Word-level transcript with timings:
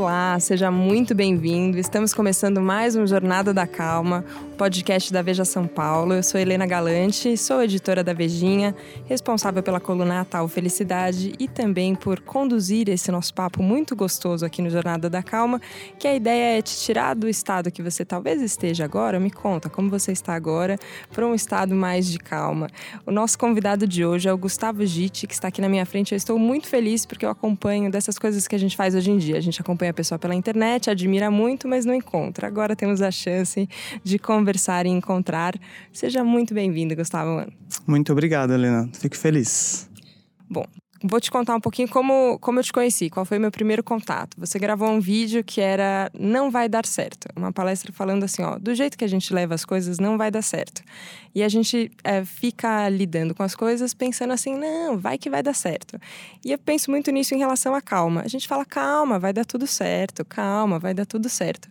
Olá, 0.00 0.19
seja 0.38 0.70
muito 0.70 1.14
bem-vindo. 1.14 1.78
Estamos 1.78 2.14
começando 2.14 2.60
mais 2.60 2.94
um 2.94 3.06
Jornada 3.06 3.52
da 3.52 3.66
Calma, 3.66 4.24
podcast 4.56 5.12
da 5.12 5.22
Veja 5.22 5.44
São 5.44 5.66
Paulo. 5.66 6.14
Eu 6.14 6.22
sou 6.22 6.38
Helena 6.38 6.66
Galante, 6.66 7.36
sou 7.36 7.62
editora 7.62 8.04
da 8.04 8.12
Vejinha, 8.12 8.76
responsável 9.06 9.62
pela 9.62 9.80
coluna 9.80 10.24
Tal 10.24 10.46
Felicidade 10.46 11.32
e 11.38 11.48
também 11.48 11.94
por 11.94 12.20
conduzir 12.20 12.88
esse 12.88 13.10
nosso 13.10 13.34
papo 13.34 13.62
muito 13.62 13.96
gostoso 13.96 14.44
aqui 14.44 14.62
no 14.62 14.70
Jornada 14.70 15.10
da 15.10 15.22
Calma, 15.22 15.60
que 15.98 16.06
a 16.06 16.14
ideia 16.14 16.58
é 16.58 16.62
te 16.62 16.76
tirar 16.76 17.14
do 17.14 17.28
estado 17.28 17.70
que 17.70 17.82
você 17.82 18.04
talvez 18.04 18.40
esteja 18.40 18.84
agora, 18.84 19.18
me 19.18 19.30
conta 19.30 19.68
como 19.68 19.90
você 19.90 20.12
está 20.12 20.34
agora, 20.34 20.78
para 21.12 21.26
um 21.26 21.34
estado 21.34 21.74
mais 21.74 22.06
de 22.06 22.18
calma. 22.18 22.68
O 23.04 23.10
nosso 23.10 23.38
convidado 23.38 23.86
de 23.86 24.04
hoje 24.04 24.28
é 24.28 24.32
o 24.32 24.38
Gustavo 24.38 24.84
Gitti, 24.84 25.26
que 25.26 25.34
está 25.34 25.48
aqui 25.48 25.60
na 25.60 25.68
minha 25.68 25.86
frente. 25.86 26.12
Eu 26.12 26.16
estou 26.16 26.38
muito 26.38 26.68
feliz 26.68 27.06
porque 27.06 27.24
eu 27.24 27.30
acompanho 27.30 27.90
dessas 27.90 28.18
coisas 28.18 28.46
que 28.46 28.54
a 28.54 28.58
gente 28.58 28.76
faz 28.76 28.94
hoje 28.94 29.10
em 29.10 29.16
dia. 29.16 29.36
A 29.36 29.40
gente 29.40 29.60
acompanha 29.60 29.90
a 29.90 29.94
pessoa 29.94 30.19
pela 30.20 30.34
internet, 30.34 30.90
admira 30.90 31.30
muito, 31.30 31.66
mas 31.66 31.84
não 31.84 31.94
encontra. 31.94 32.46
Agora 32.46 32.76
temos 32.76 33.02
a 33.02 33.10
chance 33.10 33.68
de 34.04 34.18
conversar 34.18 34.86
e 34.86 34.90
encontrar. 34.90 35.54
Seja 35.92 36.22
muito 36.22 36.54
bem-vindo, 36.54 36.94
Gustavo. 36.94 37.50
Muito 37.86 38.12
obrigado, 38.12 38.52
Helena. 38.52 38.88
Fico 38.92 39.16
feliz. 39.16 39.90
Bom, 40.48 40.64
Vou 41.02 41.18
te 41.18 41.30
contar 41.30 41.56
um 41.56 41.60
pouquinho 41.60 41.88
como, 41.88 42.38
como 42.40 42.58
eu 42.58 42.62
te 42.62 42.72
conheci, 42.72 43.08
qual 43.08 43.24
foi 43.24 43.38
o 43.38 43.40
meu 43.40 43.50
primeiro 43.50 43.82
contato. 43.82 44.36
Você 44.38 44.58
gravou 44.58 44.86
um 44.90 45.00
vídeo 45.00 45.42
que 45.42 45.58
era 45.58 46.10
Não 46.12 46.50
Vai 46.50 46.68
Dar 46.68 46.84
Certo. 46.84 47.26
Uma 47.34 47.50
palestra 47.50 47.90
falando 47.90 48.24
assim, 48.24 48.42
ó, 48.42 48.58
do 48.58 48.74
jeito 48.74 48.98
que 48.98 49.04
a 49.04 49.08
gente 49.08 49.32
leva 49.32 49.54
as 49.54 49.64
coisas, 49.64 49.98
não 49.98 50.18
vai 50.18 50.30
dar 50.30 50.42
certo. 50.42 50.82
E 51.34 51.42
a 51.42 51.48
gente 51.48 51.90
é, 52.04 52.22
fica 52.22 52.86
lidando 52.90 53.34
com 53.34 53.42
as 53.42 53.54
coisas 53.54 53.94
pensando 53.94 54.34
assim, 54.34 54.54
não, 54.54 54.98
vai 54.98 55.16
que 55.16 55.30
vai 55.30 55.42
dar 55.42 55.54
certo. 55.54 55.98
E 56.44 56.52
eu 56.52 56.58
penso 56.58 56.90
muito 56.90 57.10
nisso 57.10 57.34
em 57.34 57.38
relação 57.38 57.74
à 57.74 57.80
calma. 57.80 58.20
A 58.22 58.28
gente 58.28 58.46
fala, 58.46 58.64
calma, 58.66 59.18
vai 59.18 59.32
dar 59.32 59.46
tudo 59.46 59.66
certo, 59.66 60.22
calma, 60.24 60.78
vai 60.78 60.92
dar 60.92 61.06
tudo 61.06 61.30
certo. 61.30 61.66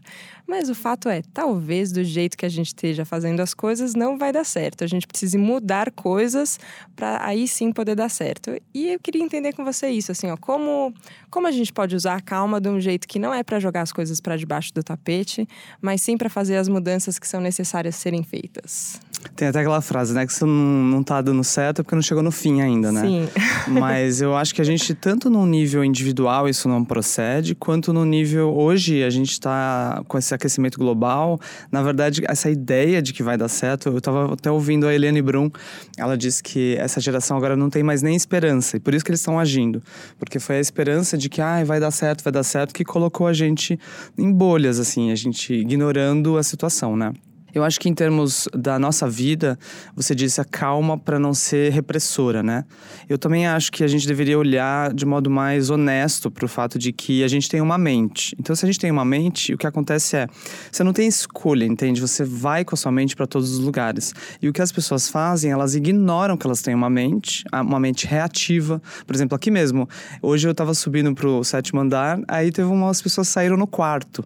Mas 0.49 0.67
o 0.67 0.73
fato 0.73 1.07
é, 1.07 1.21
talvez 1.31 1.91
do 1.91 2.03
jeito 2.03 2.35
que 2.35 2.43
a 2.43 2.49
gente 2.49 2.67
esteja 2.67 3.05
fazendo 3.05 3.39
as 3.39 3.53
coisas 3.53 3.93
não 3.93 4.17
vai 4.17 4.33
dar 4.33 4.43
certo. 4.43 4.83
A 4.83 4.87
gente 4.87 5.05
precisa 5.05 5.37
mudar 5.37 5.91
coisas 5.91 6.59
para 6.95 7.23
aí 7.23 7.47
sim 7.47 7.71
poder 7.71 7.93
dar 7.93 8.09
certo. 8.09 8.59
E 8.73 8.93
eu 8.93 8.99
queria 8.99 9.18
entender 9.21 9.53
com 9.53 9.63
você 9.63 9.89
isso, 9.89 10.11
assim, 10.11 10.29
ó, 10.29 10.37
como 10.37 10.93
como 11.29 11.47
a 11.47 11.51
gente 11.51 11.71
pode 11.71 11.95
usar 11.95 12.15
a 12.15 12.21
calma 12.21 12.59
de 12.59 12.69
um 12.69 12.79
jeito 12.79 13.07
que 13.07 13.19
não 13.19 13.33
é 13.33 13.43
para 13.43 13.59
jogar 13.59 13.81
as 13.81 13.91
coisas 13.91 14.19
para 14.19 14.35
debaixo 14.35 14.73
do 14.73 14.83
tapete, 14.83 15.47
mas 15.81 16.01
sim 16.01 16.17
para 16.17 16.29
fazer 16.29 16.57
as 16.57 16.67
mudanças 16.67 17.19
que 17.19 17.27
são 17.27 17.39
necessárias 17.39 17.95
serem 17.95 18.23
feitas. 18.23 18.99
Tem 19.35 19.47
até 19.47 19.59
aquela 19.59 19.81
frase, 19.81 20.13
né? 20.13 20.25
Que 20.25 20.33
se 20.33 20.43
não, 20.43 20.49
não 20.49 21.03
tá 21.03 21.21
dando 21.21 21.43
certo 21.43 21.79
é 21.79 21.83
porque 21.83 21.95
não 21.95 22.01
chegou 22.01 22.23
no 22.23 22.31
fim 22.31 22.61
ainda, 22.61 22.91
né? 22.91 23.01
Sim. 23.01 23.29
Mas 23.67 24.21
eu 24.21 24.35
acho 24.35 24.53
que 24.53 24.61
a 24.61 24.63
gente, 24.63 24.93
tanto 24.93 25.29
no 25.29 25.45
nível 25.45 25.83
individual, 25.83 26.47
isso 26.47 26.67
não 26.67 26.83
procede, 26.83 27.55
quanto 27.55 27.91
no 27.91 28.05
nível. 28.05 28.53
Hoje, 28.55 29.03
a 29.03 29.09
gente 29.09 29.31
está 29.31 30.03
com 30.07 30.17
esse 30.17 30.33
aquecimento 30.33 30.77
global. 30.77 31.39
Na 31.71 31.81
verdade, 31.81 32.21
essa 32.27 32.49
ideia 32.49 33.01
de 33.01 33.13
que 33.13 33.23
vai 33.23 33.37
dar 33.37 33.49
certo, 33.49 33.89
eu 33.89 33.97
estava 33.97 34.33
até 34.33 34.49
ouvindo 34.49 34.87
a 34.87 34.93
Helene 34.93 35.21
Brum, 35.21 35.49
ela 35.97 36.17
disse 36.17 36.41
que 36.41 36.75
essa 36.77 36.99
geração 36.99 37.37
agora 37.37 37.55
não 37.55 37.69
tem 37.69 37.83
mais 37.83 38.01
nem 38.01 38.15
esperança. 38.15 38.77
E 38.77 38.79
por 38.79 38.93
isso 38.93 39.03
que 39.03 39.11
eles 39.11 39.19
estão 39.19 39.39
agindo. 39.39 39.81
Porque 40.17 40.39
foi 40.39 40.57
a 40.57 40.59
esperança 40.59 41.17
de 41.17 41.29
que 41.29 41.41
ah, 41.41 41.63
vai 41.63 41.79
dar 41.79 41.91
certo, 41.91 42.23
vai 42.23 42.31
dar 42.31 42.43
certo, 42.43 42.73
que 42.73 42.83
colocou 42.83 43.27
a 43.27 43.33
gente 43.33 43.79
em 44.17 44.31
bolhas, 44.31 44.79
assim, 44.79 45.11
a 45.11 45.15
gente 45.15 45.53
ignorando 45.53 46.37
a 46.37 46.43
situação, 46.43 46.95
né? 46.95 47.13
Eu 47.53 47.63
acho 47.63 47.79
que 47.79 47.89
em 47.89 47.93
termos 47.93 48.47
da 48.53 48.77
nossa 48.77 49.09
vida, 49.09 49.57
você 49.95 50.13
disse 50.13 50.39
a 50.39 50.45
calma 50.45 50.97
para 50.97 51.19
não 51.19 51.33
ser 51.33 51.71
repressora, 51.71 52.43
né? 52.43 52.65
Eu 53.07 53.17
também 53.17 53.47
acho 53.47 53.71
que 53.71 53.83
a 53.83 53.87
gente 53.87 54.07
deveria 54.07 54.37
olhar 54.37 54.93
de 54.93 55.05
modo 55.05 55.29
mais 55.29 55.69
honesto 55.69 56.29
para 56.29 56.45
o 56.45 56.47
fato 56.47 56.77
de 56.77 56.91
que 56.91 57.23
a 57.23 57.27
gente 57.27 57.49
tem 57.49 57.61
uma 57.61 57.77
mente. 57.77 58.35
Então, 58.39 58.55
se 58.55 58.65
a 58.65 58.67
gente 58.67 58.79
tem 58.79 58.91
uma 58.91 59.05
mente, 59.05 59.53
o 59.53 59.57
que 59.57 59.65
acontece 59.65 60.15
é, 60.15 60.27
você 60.71 60.83
não 60.83 60.93
tem 60.93 61.07
escolha, 61.07 61.65
entende? 61.65 62.01
Você 62.01 62.23
vai 62.23 62.63
com 62.63 62.75
a 62.75 62.77
sua 62.77 62.91
mente 62.91 63.15
para 63.15 63.25
todos 63.25 63.51
os 63.51 63.59
lugares. 63.59 64.13
E 64.41 64.47
o 64.47 64.53
que 64.53 64.61
as 64.61 64.71
pessoas 64.71 65.09
fazem, 65.09 65.51
elas 65.51 65.75
ignoram 65.75 66.37
que 66.37 66.45
elas 66.45 66.61
têm 66.61 66.75
uma 66.75 66.89
mente, 66.89 67.43
uma 67.53 67.79
mente 67.79 68.05
reativa. 68.05 68.81
Por 69.05 69.15
exemplo, 69.15 69.35
aqui 69.35 69.49
mesmo, 69.49 69.87
hoje 70.21 70.47
eu 70.47 70.51
estava 70.51 70.73
subindo 70.73 71.13
para 71.13 71.27
o 71.27 71.43
sétimo 71.43 71.79
andar, 71.81 72.19
aí 72.27 72.51
teve 72.51 72.69
umas 72.69 73.01
pessoas 73.01 73.27
saíram 73.27 73.57
no 73.57 73.67
quarto. 73.67 74.23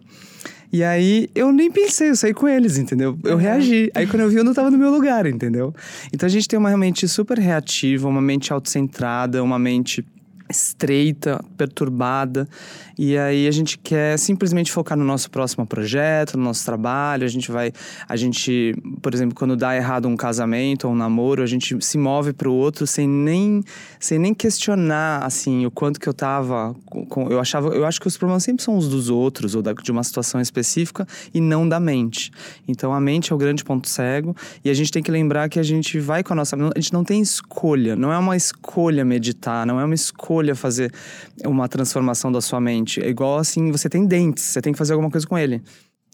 E 0.74 0.82
aí 0.82 1.28
eu 1.36 1.52
nem 1.52 1.70
pensei, 1.70 2.10
eu 2.10 2.16
saí 2.16 2.34
com 2.34 2.48
eles, 2.48 2.78
entendeu? 2.78 3.16
Eu 3.22 3.36
reagi. 3.36 3.92
Aí 3.94 4.08
quando 4.08 4.22
eu 4.22 4.28
vi, 4.28 4.34
eu 4.34 4.42
não 4.42 4.52
tava 4.52 4.72
no 4.72 4.76
meu 4.76 4.90
lugar, 4.90 5.24
entendeu? 5.24 5.72
Então 6.12 6.26
a 6.26 6.30
gente 6.30 6.48
tem 6.48 6.58
uma 6.58 6.76
mente 6.76 7.06
super 7.06 7.38
reativa, 7.38 8.08
uma 8.08 8.20
mente 8.20 8.52
autocentrada, 8.52 9.40
uma 9.40 9.56
mente 9.56 10.04
estreita, 10.48 11.42
perturbada, 11.56 12.48
e 12.98 13.16
aí 13.16 13.48
a 13.48 13.50
gente 13.50 13.78
quer 13.78 14.18
simplesmente 14.18 14.70
focar 14.70 14.96
no 14.96 15.04
nosso 15.04 15.30
próximo 15.30 15.66
projeto, 15.66 16.36
no 16.36 16.44
nosso 16.44 16.64
trabalho, 16.64 17.24
a 17.24 17.28
gente 17.28 17.50
vai, 17.50 17.72
a 18.08 18.16
gente, 18.16 18.74
por 19.02 19.14
exemplo, 19.14 19.34
quando 19.34 19.56
dá 19.56 19.74
errado 19.74 20.06
um 20.06 20.16
casamento 20.16 20.86
ou 20.86 20.92
um 20.92 20.96
namoro, 20.96 21.42
a 21.42 21.46
gente 21.46 21.76
se 21.84 21.98
move 21.98 22.32
para 22.32 22.48
o 22.48 22.52
outro 22.52 22.86
sem 22.86 23.08
nem, 23.08 23.62
sem 23.98 24.18
nem 24.18 24.34
questionar, 24.34 25.24
assim, 25.24 25.66
o 25.66 25.70
quanto 25.70 25.98
que 25.98 26.08
eu 26.08 26.14
tava, 26.14 26.74
com, 26.86 27.28
eu 27.30 27.40
achava, 27.40 27.68
eu 27.68 27.84
acho 27.84 28.00
que 28.00 28.06
os 28.06 28.16
problemas 28.16 28.44
sempre 28.44 28.62
são 28.62 28.76
os 28.76 28.88
dos 28.88 29.10
outros 29.10 29.54
ou 29.54 29.62
da, 29.62 29.72
de 29.72 29.90
uma 29.90 30.04
situação 30.04 30.40
específica 30.40 31.06
e 31.32 31.40
não 31.40 31.68
da 31.68 31.80
mente. 31.80 32.30
Então 32.68 32.92
a 32.92 33.00
mente 33.00 33.32
é 33.32 33.34
o 33.34 33.38
grande 33.38 33.64
ponto 33.64 33.88
cego 33.88 34.36
e 34.64 34.70
a 34.70 34.74
gente 34.74 34.92
tem 34.92 35.02
que 35.02 35.10
lembrar 35.10 35.48
que 35.48 35.58
a 35.58 35.62
gente 35.62 35.98
vai 35.98 36.22
com 36.22 36.32
a 36.32 36.36
nossa, 36.36 36.56
a 36.56 36.80
gente 36.80 36.92
não 36.92 37.02
tem 37.02 37.20
escolha, 37.20 37.96
não 37.96 38.12
é 38.12 38.18
uma 38.18 38.36
escolha 38.36 39.04
meditar, 39.04 39.66
não 39.66 39.80
é 39.80 39.84
uma 39.84 39.94
escolha 39.94 40.43
escolha 40.44 40.54
fazer 40.54 40.92
uma 41.44 41.68
transformação 41.68 42.30
da 42.30 42.40
sua 42.40 42.60
mente. 42.60 43.02
É 43.02 43.08
igual 43.08 43.38
assim, 43.38 43.72
você 43.72 43.88
tem 43.88 44.06
dentes, 44.06 44.44
você 44.44 44.60
tem 44.60 44.72
que 44.72 44.78
fazer 44.78 44.92
alguma 44.92 45.10
coisa 45.10 45.26
com 45.26 45.38
ele. 45.38 45.62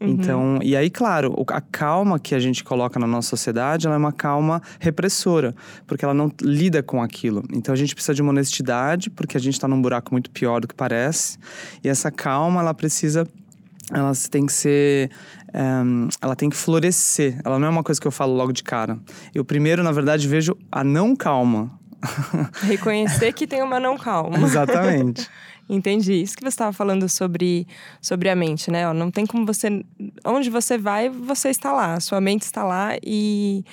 Uhum. 0.00 0.08
Então, 0.08 0.58
e 0.62 0.74
aí, 0.74 0.88
claro, 0.88 1.34
a 1.48 1.60
calma 1.60 2.18
que 2.18 2.34
a 2.34 2.38
gente 2.38 2.64
coloca 2.64 2.98
na 2.98 3.06
nossa 3.06 3.28
sociedade, 3.28 3.86
ela 3.86 3.96
é 3.96 3.98
uma 3.98 4.12
calma 4.12 4.62
repressora, 4.78 5.54
porque 5.86 6.04
ela 6.04 6.14
não 6.14 6.32
lida 6.40 6.82
com 6.82 7.02
aquilo. 7.02 7.42
Então, 7.52 7.72
a 7.74 7.76
gente 7.76 7.94
precisa 7.94 8.14
de 8.14 8.22
uma 8.22 8.30
honestidade, 8.30 9.10
porque 9.10 9.36
a 9.36 9.40
gente 9.40 9.54
está 9.54 9.68
num 9.68 9.82
buraco 9.82 10.12
muito 10.12 10.30
pior 10.30 10.60
do 10.60 10.68
que 10.68 10.74
parece. 10.74 11.36
E 11.84 11.88
essa 11.88 12.10
calma, 12.10 12.60
ela 12.60 12.72
precisa 12.72 13.26
ela 13.92 14.12
tem 14.30 14.46
que 14.46 14.52
ser. 14.52 15.10
Um, 15.52 16.08
ela 16.20 16.36
tem 16.36 16.48
que 16.48 16.56
florescer. 16.56 17.40
Ela 17.44 17.58
não 17.58 17.66
é 17.66 17.70
uma 17.70 17.82
coisa 17.82 18.00
que 18.00 18.06
eu 18.06 18.12
falo 18.12 18.32
logo 18.34 18.52
de 18.52 18.62
cara. 18.62 18.96
Eu 19.34 19.44
primeiro, 19.44 19.82
na 19.82 19.90
verdade, 19.90 20.28
vejo 20.28 20.56
a 20.70 20.84
não 20.84 21.16
calma. 21.16 21.79
Reconhecer 22.62 23.32
que 23.32 23.46
tem 23.46 23.62
uma 23.62 23.80
não 23.80 23.96
calma. 23.96 24.38
Exatamente. 24.44 25.28
Entendi. 25.68 26.14
Isso 26.20 26.36
que 26.36 26.42
você 26.42 26.48
estava 26.48 26.72
falando 26.72 27.08
sobre, 27.08 27.64
sobre 28.00 28.28
a 28.28 28.34
mente, 28.34 28.72
né? 28.72 28.92
Não 28.92 29.08
tem 29.08 29.24
como 29.24 29.46
você. 29.46 29.84
Onde 30.24 30.50
você 30.50 30.76
vai, 30.76 31.08
você 31.08 31.48
está 31.48 31.72
lá. 31.72 32.00
Sua 32.00 32.20
mente 32.20 32.42
está 32.42 32.64
lá. 32.64 32.96
E, 33.04 33.64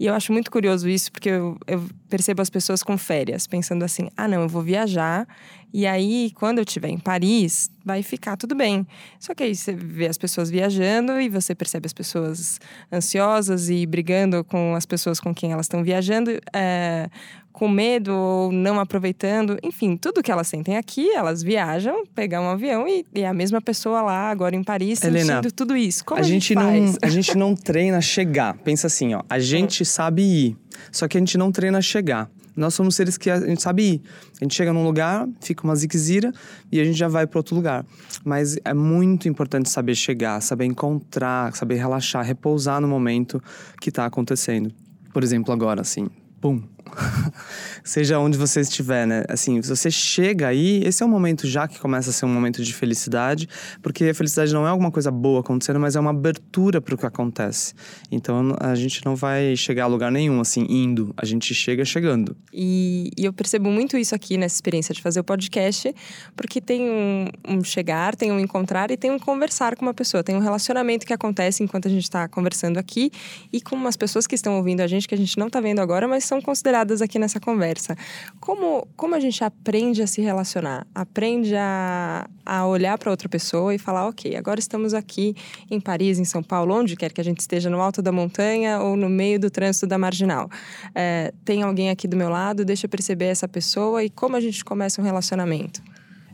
e 0.00 0.06
eu 0.06 0.14
acho 0.14 0.32
muito 0.32 0.50
curioso 0.50 0.88
isso, 0.88 1.12
porque 1.12 1.28
eu, 1.28 1.56
eu 1.68 1.86
percebo 2.08 2.42
as 2.42 2.50
pessoas 2.50 2.82
com 2.82 2.98
férias, 2.98 3.46
pensando 3.46 3.84
assim: 3.84 4.08
ah, 4.16 4.26
não, 4.26 4.42
eu 4.42 4.48
vou 4.48 4.62
viajar. 4.62 5.28
E 5.72 5.86
aí, 5.86 6.32
quando 6.36 6.58
eu 6.58 6.64
estiver 6.64 6.88
em 6.88 6.98
Paris, 6.98 7.68
vai 7.84 8.00
ficar 8.00 8.36
tudo 8.36 8.54
bem. 8.54 8.86
Só 9.18 9.34
que 9.34 9.42
aí 9.42 9.56
você 9.56 9.72
vê 9.72 10.06
as 10.06 10.16
pessoas 10.16 10.48
viajando 10.48 11.20
e 11.20 11.28
você 11.28 11.52
percebe 11.52 11.86
as 11.86 11.92
pessoas 11.92 12.60
ansiosas 12.92 13.68
e 13.68 13.84
brigando 13.84 14.44
com 14.44 14.76
as 14.76 14.86
pessoas 14.86 15.18
com 15.18 15.34
quem 15.34 15.50
elas 15.50 15.66
estão 15.66 15.82
viajando. 15.82 16.30
É, 16.52 17.08
com 17.54 17.68
medo 17.68 18.12
ou 18.12 18.50
não 18.50 18.80
aproveitando, 18.80 19.56
enfim, 19.62 19.96
tudo 19.96 20.24
que 20.24 20.30
elas 20.32 20.48
sentem 20.48 20.76
aqui, 20.76 21.08
elas 21.12 21.40
viajam, 21.40 22.04
pegar 22.12 22.40
um 22.40 22.48
avião 22.48 22.86
e, 22.88 23.06
e 23.14 23.24
a 23.24 23.32
mesma 23.32 23.60
pessoa 23.60 24.02
lá 24.02 24.28
agora 24.28 24.56
em 24.56 24.64
Paris 24.64 25.00
Helena, 25.04 25.36
sentindo 25.36 25.52
tudo 25.52 25.76
isso. 25.76 26.04
Como 26.04 26.18
a, 26.18 26.24
a 26.24 26.26
gente, 26.26 26.48
gente 26.48 26.54
não 26.56 26.94
a 27.00 27.08
gente 27.08 27.38
não 27.38 27.54
treina 27.54 28.00
chegar. 28.00 28.58
Pensa 28.58 28.88
assim, 28.88 29.14
ó, 29.14 29.22
a 29.30 29.38
gente 29.38 29.84
sabe 29.84 30.22
ir, 30.22 30.56
só 30.90 31.06
que 31.06 31.16
a 31.16 31.20
gente 31.20 31.38
não 31.38 31.52
treina 31.52 31.80
chegar. 31.80 32.28
Nós 32.56 32.74
somos 32.74 32.96
seres 32.96 33.16
que 33.16 33.30
a 33.30 33.38
gente 33.38 33.62
sabe 33.62 33.82
ir. 33.84 34.02
A 34.40 34.44
gente 34.44 34.54
chega 34.54 34.72
num 34.72 34.84
lugar, 34.84 35.28
fica 35.40 35.62
uma 35.62 35.76
ziquezira 35.76 36.32
e 36.72 36.80
a 36.80 36.84
gente 36.84 36.98
já 36.98 37.06
vai 37.06 37.24
para 37.24 37.38
outro 37.38 37.54
lugar. 37.54 37.86
Mas 38.24 38.56
é 38.64 38.74
muito 38.74 39.28
importante 39.28 39.70
saber 39.70 39.94
chegar, 39.94 40.40
saber 40.40 40.64
encontrar, 40.64 41.54
saber 41.54 41.76
relaxar, 41.76 42.24
repousar 42.24 42.80
no 42.80 42.88
momento 42.88 43.40
que 43.80 43.90
está 43.90 44.06
acontecendo. 44.06 44.72
Por 45.12 45.22
exemplo, 45.22 45.52
agora, 45.52 45.80
assim, 45.80 46.08
pum, 46.40 46.60
seja 47.82 48.18
onde 48.18 48.36
você 48.36 48.60
estiver, 48.60 49.06
né? 49.06 49.24
Assim, 49.28 49.60
você 49.60 49.90
chega 49.90 50.48
aí, 50.48 50.82
esse 50.84 51.02
é 51.02 51.06
um 51.06 51.08
momento 51.08 51.46
já 51.46 51.66
que 51.66 51.78
começa 51.78 52.10
a 52.10 52.12
ser 52.12 52.26
um 52.26 52.28
momento 52.28 52.62
de 52.62 52.72
felicidade, 52.72 53.48
porque 53.82 54.04
a 54.04 54.14
felicidade 54.14 54.52
não 54.52 54.66
é 54.66 54.70
alguma 54.70 54.90
coisa 54.90 55.10
boa 55.10 55.40
acontecendo, 55.40 55.80
mas 55.80 55.96
é 55.96 56.00
uma 56.00 56.10
abertura 56.10 56.80
para 56.80 56.94
o 56.94 56.98
que 56.98 57.06
acontece. 57.06 57.74
Então 58.10 58.54
a 58.60 58.74
gente 58.74 59.04
não 59.04 59.16
vai 59.16 59.56
chegar 59.56 59.84
a 59.84 59.86
lugar 59.86 60.12
nenhum 60.12 60.40
assim 60.40 60.66
indo, 60.68 61.14
a 61.16 61.24
gente 61.24 61.54
chega 61.54 61.84
chegando. 61.84 62.36
E, 62.52 63.10
e 63.16 63.24
eu 63.24 63.32
percebo 63.32 63.70
muito 63.70 63.96
isso 63.96 64.14
aqui 64.14 64.36
nessa 64.36 64.56
experiência 64.56 64.94
de 64.94 65.00
fazer 65.00 65.20
o 65.20 65.24
podcast, 65.24 65.94
porque 66.36 66.60
tem 66.60 66.82
um, 66.82 67.28
um 67.48 67.64
chegar, 67.64 68.14
tem 68.14 68.30
um 68.30 68.38
encontrar 68.38 68.90
e 68.90 68.96
tem 68.96 69.10
um 69.10 69.18
conversar 69.18 69.76
com 69.76 69.84
uma 69.84 69.94
pessoa, 69.94 70.22
tem 70.22 70.36
um 70.36 70.40
relacionamento 70.40 71.06
que 71.06 71.12
acontece 71.12 71.62
enquanto 71.62 71.86
a 71.86 71.90
gente 71.90 72.04
está 72.04 72.28
conversando 72.28 72.78
aqui 72.78 73.10
e 73.52 73.60
com 73.60 73.74
umas 73.74 73.96
pessoas 73.96 74.26
que 74.26 74.34
estão 74.34 74.56
ouvindo 74.56 74.80
a 74.80 74.86
gente 74.86 75.08
que 75.08 75.14
a 75.14 75.18
gente 75.18 75.38
não 75.38 75.46
está 75.46 75.60
vendo 75.60 75.80
agora, 75.80 76.06
mas 76.06 76.24
são 76.24 76.34
são 76.34 76.42
consideradas 76.74 77.00
aqui 77.00 77.18
nessa 77.18 77.38
conversa. 77.38 77.96
Como, 78.40 78.86
como 78.96 79.14
a 79.14 79.20
gente 79.20 79.44
aprende 79.44 80.02
a 80.02 80.06
se 80.06 80.20
relacionar? 80.20 80.86
Aprende 80.94 81.54
a, 81.54 82.28
a 82.44 82.66
olhar 82.66 82.98
para 82.98 83.10
outra 83.10 83.28
pessoa 83.28 83.74
e 83.74 83.78
falar: 83.78 84.08
ok, 84.08 84.36
agora 84.36 84.58
estamos 84.58 84.92
aqui 84.92 85.36
em 85.70 85.80
Paris, 85.80 86.18
em 86.18 86.24
São 86.24 86.42
Paulo, 86.42 86.74
onde 86.74 86.96
quer 86.96 87.12
que 87.12 87.20
a 87.20 87.24
gente 87.24 87.40
esteja, 87.40 87.70
no 87.70 87.80
alto 87.80 88.02
da 88.02 88.10
montanha 88.10 88.80
ou 88.80 88.96
no 88.96 89.08
meio 89.08 89.38
do 89.38 89.50
trânsito 89.50 89.86
da 89.86 89.96
marginal. 89.96 90.50
É, 90.94 91.32
tem 91.44 91.62
alguém 91.62 91.90
aqui 91.90 92.08
do 92.08 92.16
meu 92.16 92.28
lado, 92.28 92.64
deixa 92.64 92.86
eu 92.86 92.90
perceber 92.90 93.26
essa 93.26 93.46
pessoa 93.46 94.02
e 94.02 94.10
como 94.10 94.36
a 94.36 94.40
gente 94.40 94.64
começa 94.64 95.00
um 95.00 95.04
relacionamento. 95.04 95.80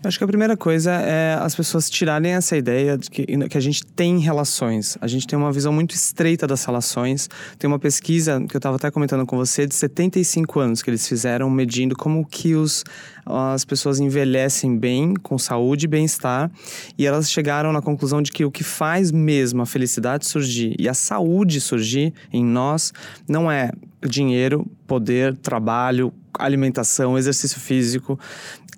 Eu 0.02 0.08
acho 0.08 0.16
que 0.16 0.24
a 0.24 0.26
primeira 0.26 0.56
coisa 0.56 0.92
é 0.92 1.34
as 1.34 1.54
pessoas 1.54 1.90
tirarem 1.90 2.32
essa 2.32 2.56
ideia 2.56 2.96
de 2.96 3.10
que, 3.10 3.26
que 3.26 3.58
a 3.58 3.60
gente 3.60 3.84
tem 3.84 4.18
relações. 4.18 4.96
A 4.98 5.06
gente 5.06 5.26
tem 5.26 5.38
uma 5.38 5.52
visão 5.52 5.74
muito 5.74 5.94
estreita 5.94 6.46
das 6.46 6.64
relações. 6.64 7.28
Tem 7.58 7.68
uma 7.68 7.78
pesquisa 7.78 8.42
que 8.48 8.56
eu 8.56 8.58
estava 8.58 8.76
até 8.76 8.90
comentando 8.90 9.26
com 9.26 9.36
você 9.36 9.66
de 9.66 9.74
75 9.74 10.58
anos 10.58 10.82
que 10.82 10.88
eles 10.88 11.06
fizeram 11.06 11.50
medindo 11.50 11.94
como 11.94 12.24
que 12.24 12.54
os, 12.54 12.82
as 13.26 13.62
pessoas 13.66 14.00
envelhecem 14.00 14.74
bem, 14.74 15.12
com 15.22 15.36
saúde 15.36 15.84
e 15.84 15.88
bem-estar. 15.88 16.50
E 16.96 17.06
elas 17.06 17.30
chegaram 17.30 17.70
na 17.70 17.82
conclusão 17.82 18.22
de 18.22 18.32
que 18.32 18.42
o 18.42 18.50
que 18.50 18.64
faz 18.64 19.12
mesmo 19.12 19.60
a 19.60 19.66
felicidade 19.66 20.26
surgir 20.26 20.74
e 20.78 20.88
a 20.88 20.94
saúde 20.94 21.60
surgir 21.60 22.14
em 22.32 22.42
nós 22.42 22.90
não 23.28 23.52
é 23.52 23.70
dinheiro, 24.08 24.66
poder, 24.86 25.36
trabalho, 25.36 26.10
alimentação, 26.38 27.18
exercício 27.18 27.60
físico, 27.60 28.18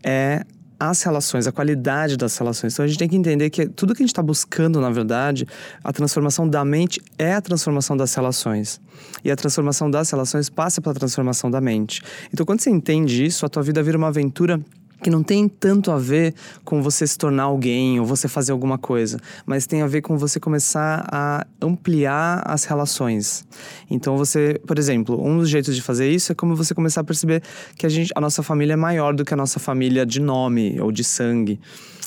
é 0.02 0.44
as 0.90 1.02
relações, 1.02 1.46
a 1.46 1.52
qualidade 1.52 2.16
das 2.16 2.36
relações. 2.36 2.72
Então 2.72 2.84
a 2.84 2.88
gente 2.88 2.98
tem 2.98 3.08
que 3.08 3.16
entender 3.16 3.50
que 3.50 3.66
tudo 3.66 3.94
que 3.94 4.02
a 4.02 4.04
gente 4.04 4.12
está 4.12 4.22
buscando, 4.22 4.80
na 4.80 4.90
verdade, 4.90 5.46
a 5.82 5.92
transformação 5.92 6.48
da 6.48 6.64
mente 6.64 7.00
é 7.16 7.34
a 7.34 7.40
transformação 7.40 7.96
das 7.96 8.12
relações. 8.14 8.80
E 9.24 9.30
a 9.30 9.36
transformação 9.36 9.88
das 9.88 10.10
relações 10.10 10.50
passa 10.50 10.80
pela 10.80 10.94
transformação 10.94 11.48
da 11.50 11.60
mente. 11.60 12.02
Então 12.32 12.44
quando 12.44 12.60
você 12.60 12.70
entende 12.70 13.24
isso, 13.24 13.46
a 13.46 13.48
tua 13.48 13.62
vida 13.62 13.80
vira 13.80 13.96
uma 13.96 14.08
aventura 14.08 14.60
que 15.02 15.10
não 15.10 15.22
tem 15.22 15.48
tanto 15.48 15.90
a 15.90 15.98
ver 15.98 16.34
com 16.64 16.80
você 16.80 17.06
se 17.06 17.18
tornar 17.18 17.44
alguém 17.44 17.98
ou 17.98 18.06
você 18.06 18.28
fazer 18.28 18.52
alguma 18.52 18.78
coisa, 18.78 19.18
mas 19.44 19.66
tem 19.66 19.82
a 19.82 19.86
ver 19.86 20.00
com 20.02 20.16
você 20.16 20.38
começar 20.38 21.06
a 21.10 21.46
ampliar 21.60 22.42
as 22.46 22.64
relações. 22.64 23.44
Então 23.90 24.16
você, 24.16 24.60
por 24.66 24.78
exemplo, 24.78 25.20
um 25.22 25.38
dos 25.38 25.48
jeitos 25.48 25.74
de 25.74 25.82
fazer 25.82 26.08
isso 26.08 26.32
é 26.32 26.34
como 26.34 26.54
você 26.54 26.74
começar 26.74 27.00
a 27.00 27.04
perceber 27.04 27.42
que 27.76 27.84
a 27.84 27.88
gente, 27.88 28.12
a 28.14 28.20
nossa 28.20 28.42
família 28.42 28.74
é 28.74 28.76
maior 28.76 29.14
do 29.14 29.24
que 29.24 29.34
a 29.34 29.36
nossa 29.36 29.58
família 29.58 30.06
de 30.06 30.20
nome 30.20 30.80
ou 30.80 30.92
de 30.92 31.02
sangue 31.02 31.58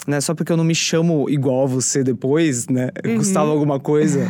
né? 0.08 0.22
Só 0.22 0.34
porque 0.34 0.52
eu 0.52 0.58
não 0.58 0.64
me 0.64 0.76
chamo 0.76 1.30
igual 1.30 1.64
a 1.64 1.68
você 1.68 2.04
depois, 2.04 2.68
né? 2.68 2.90
Uhum. 3.06 3.18
Gustavo 3.18 3.52
alguma 3.52 3.80
coisa. 3.80 4.28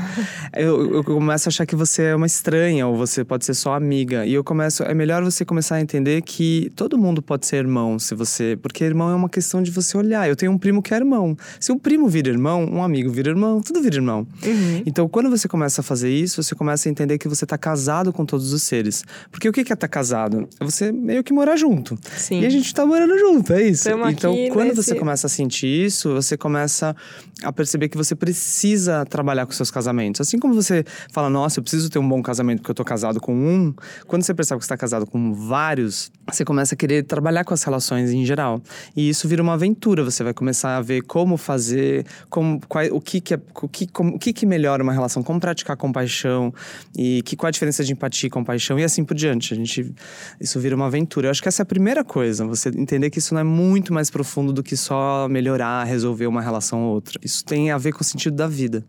eu, 0.56 0.95
eu 0.95 1.03
começo 1.03 1.47
a 1.47 1.50
achar 1.50 1.65
que 1.65 1.75
você 1.75 2.03
é 2.03 2.15
uma 2.15 2.25
estranha 2.25 2.88
ou 2.88 2.95
você 2.95 3.23
pode 3.23 3.45
ser 3.45 3.53
só 3.53 3.73
amiga. 3.73 4.25
E 4.25 4.33
eu 4.33 4.44
começo. 4.44 4.83
É 4.83 4.94
melhor 4.94 5.23
você 5.23 5.44
começar 5.44 5.75
a 5.75 5.81
entender 5.81 6.21
que 6.21 6.71
todo 6.75 6.97
mundo 6.97 7.21
pode 7.21 7.45
ser 7.45 7.57
irmão, 7.57 8.00
se 8.00 8.15
você. 8.15 8.57
Porque 8.62 8.83
irmão 8.83 9.09
é 9.09 9.15
uma 9.15 9.29
questão 9.29 9.62
de 9.62 9.71
você 9.71 9.97
olhar. 9.97 10.27
Eu 10.29 10.35
tenho 10.35 10.51
um 10.51 10.57
primo 10.57 10.81
que 10.81 10.94
é 10.94 10.97
irmão. 10.97 11.35
Se 11.59 11.71
um 11.71 11.77
primo 11.77 12.07
vira 12.07 12.29
irmão, 12.29 12.65
um 12.65 12.83
amigo 12.83 13.09
vira 13.09 13.29
irmão, 13.29 13.61
tudo 13.61 13.81
vira 13.81 13.95
irmão. 13.95 14.27
Uhum. 14.45 14.83
Então, 14.85 15.07
quando 15.09 15.29
você 15.29 15.47
começa 15.47 15.81
a 15.81 15.83
fazer 15.83 16.09
isso, 16.09 16.41
você 16.41 16.56
começa 16.56 16.88
a 16.88 16.89
entender 16.89 17.18
que 17.18 17.27
você 17.27 17.45
está 17.45 17.57
casado 17.57 18.13
com 18.13 18.25
todos 18.25 18.53
os 18.53 18.63
seres. 18.63 19.03
Porque 19.31 19.50
o 19.50 19.51
que 19.51 19.59
é 19.59 19.63
estar 19.63 19.75
tá 19.75 19.88
casado? 19.88 20.47
É 20.59 20.63
você 20.63 20.91
meio 20.91 21.23
que 21.23 21.33
morar 21.33 21.56
junto. 21.56 21.97
Sim. 22.18 22.41
E 22.41 22.45
a 22.45 22.50
gente 22.50 22.65
está 22.65 22.85
morando 22.85 23.18
junto, 23.18 23.53
é 23.53 23.63
isso. 23.63 23.83
Tamo 23.89 24.07
então, 24.09 24.33
quando 24.51 24.69
nesse... 24.69 24.83
você 24.83 24.95
começa 24.95 25.27
a 25.27 25.29
sentir 25.29 25.55
isso, 25.63 26.13
você 26.13 26.36
começa 26.36 26.96
a 27.44 27.52
perceber 27.52 27.90
que 27.90 27.98
você 27.98 28.16
precisa 28.16 29.06
trabalhar 29.06 29.46
com 29.46 29.52
seus 29.52 29.69
casamentos. 29.69 30.22
Assim 30.22 30.40
como 30.40 30.54
você 30.54 30.84
fala, 31.12 31.30
nossa, 31.30 31.60
eu 31.60 31.63
preciso 31.63 31.90
ter 31.90 32.00
um 32.00 32.07
bom 32.07 32.22
casamento 32.22 32.60
porque 32.60 32.72
eu 32.72 32.75
tô 32.75 32.84
casado 32.84 33.19
com 33.19 33.34
um, 33.34 33.74
quando 34.07 34.24
você 34.24 34.34
percebe 34.34 34.60
que 34.60 34.66
está 34.66 34.78
casado 34.78 35.06
com 35.06 35.34
vários, 35.34 36.12
você 36.31 36.44
começa 36.44 36.75
a 36.75 36.78
querer 36.78 37.04
trabalhar 37.04 37.44
com 37.44 37.54
as 37.54 37.62
relações 37.63 38.12
em 38.12 38.25
geral. 38.25 38.62
E 38.96 39.10
isso 39.10 39.28
vira 39.28 39.44
uma 39.44 39.54
aventura, 39.54 40.04
você 40.04 40.24
vai 40.24 40.34
começar 40.34 40.78
a 40.78 40.81
ver 40.81 41.04
como 41.04 41.38
fazer, 41.38 42.06
como, 42.30 42.60
qual, 42.68 42.86
o, 42.92 43.02
que, 43.02 43.22
que, 43.22 43.34
é, 43.34 43.40
o, 43.62 43.68
que, 43.68 43.88
como, 43.88 44.16
o 44.16 44.19
que, 44.19 44.34
que 44.34 44.46
melhora 44.46 44.81
uma 44.81 44.94
relação, 44.94 45.22
como 45.22 45.40
praticar 45.40 45.78
compaixão 45.78 46.54
e 46.98 47.22
que, 47.24 47.36
qual 47.36 47.48
a 47.48 47.52
diferença 47.52 47.84
de 47.84 47.94
empatia 47.94 48.28
e 48.28 48.30
compaixão 48.30 48.80
e 48.80 48.84
assim 48.84 49.04
por 49.04 49.16
diante. 49.16 49.54
A 49.54 49.57
gente, 49.57 49.94
isso 50.40 50.60
vira 50.60 50.75
uma 50.75 50.88
aventura. 50.88 51.28
Eu 51.28 51.31
acho 51.31 51.42
que 51.42 51.48
essa 51.48 51.62
é 51.62 51.63
a 51.63 51.66
primeira 51.66 52.04
coisa, 52.04 52.46
você 52.46 52.69
entender 52.69 53.10
que 53.10 53.19
isso 53.19 53.34
não 53.34 53.42
é 53.42 53.44
muito 53.44 53.94
mais 53.94 54.10
profundo 54.10 54.54
do 54.54 54.63
que 54.63 54.75
só 54.75 55.28
melhorar, 55.30 55.44
resolver 55.86 56.27
uma 56.27 56.42
relação 56.42 56.83
ou 56.83 56.94
outra. 56.95 57.19
Isso 57.24 57.44
tem 57.44 57.71
a 57.71 57.77
ver 57.77 57.94
com 57.94 58.01
o 58.01 58.03
sentido 58.03 58.36
da 58.36 58.47
vida. 58.47 58.86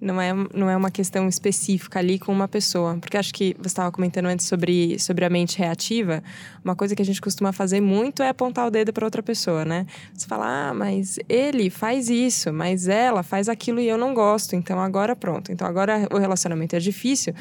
Não 0.00 0.18
é, 0.18 0.32
não 0.54 0.70
é 0.70 0.74
uma 0.74 0.90
questão 0.90 1.28
específica 1.28 1.98
ali 1.98 2.18
com 2.18 2.32
uma 2.32 2.48
pessoa. 2.48 2.96
Porque 2.98 3.18
acho 3.18 3.34
que 3.34 3.54
você 3.58 3.66
estava 3.66 3.92
comentando 3.92 4.26
antes 4.26 4.46
sobre, 4.46 4.98
sobre 4.98 5.26
a 5.26 5.30
mente 5.30 5.58
reativa. 5.58 6.22
Uma 6.64 6.74
coisa 6.74 6.96
que 6.96 7.02
a 7.02 7.04
gente 7.04 7.20
costuma 7.20 7.52
fazer 7.52 7.82
muito 7.82 8.22
é 8.22 8.30
apontar 8.30 8.66
o 8.66 8.70
dedo 8.70 8.94
para 8.94 9.04
outra 9.04 9.22
pessoa, 9.22 9.62
né? 9.64 9.84
Você 10.14 10.26
fala, 10.26 10.70
ah, 10.70 10.74
mas 10.74 11.18
ele 11.28 11.68
faz 11.68 12.08
isso, 12.08 12.50
mas 12.50 12.88
ela 12.88 13.22
faz 13.22 13.46
aquilo 13.46 13.78
e 13.78 13.88
eu 13.88 13.98
não 13.98 14.14
gosto. 14.14 14.56
Então 14.56 14.80
agora 14.80 15.14
pronto. 15.14 15.52
Então 15.52 15.68
agora 15.68 16.08
o 16.10 16.16
relacionamento 16.16 16.74
é 16.74 16.78
difícil 16.78 17.34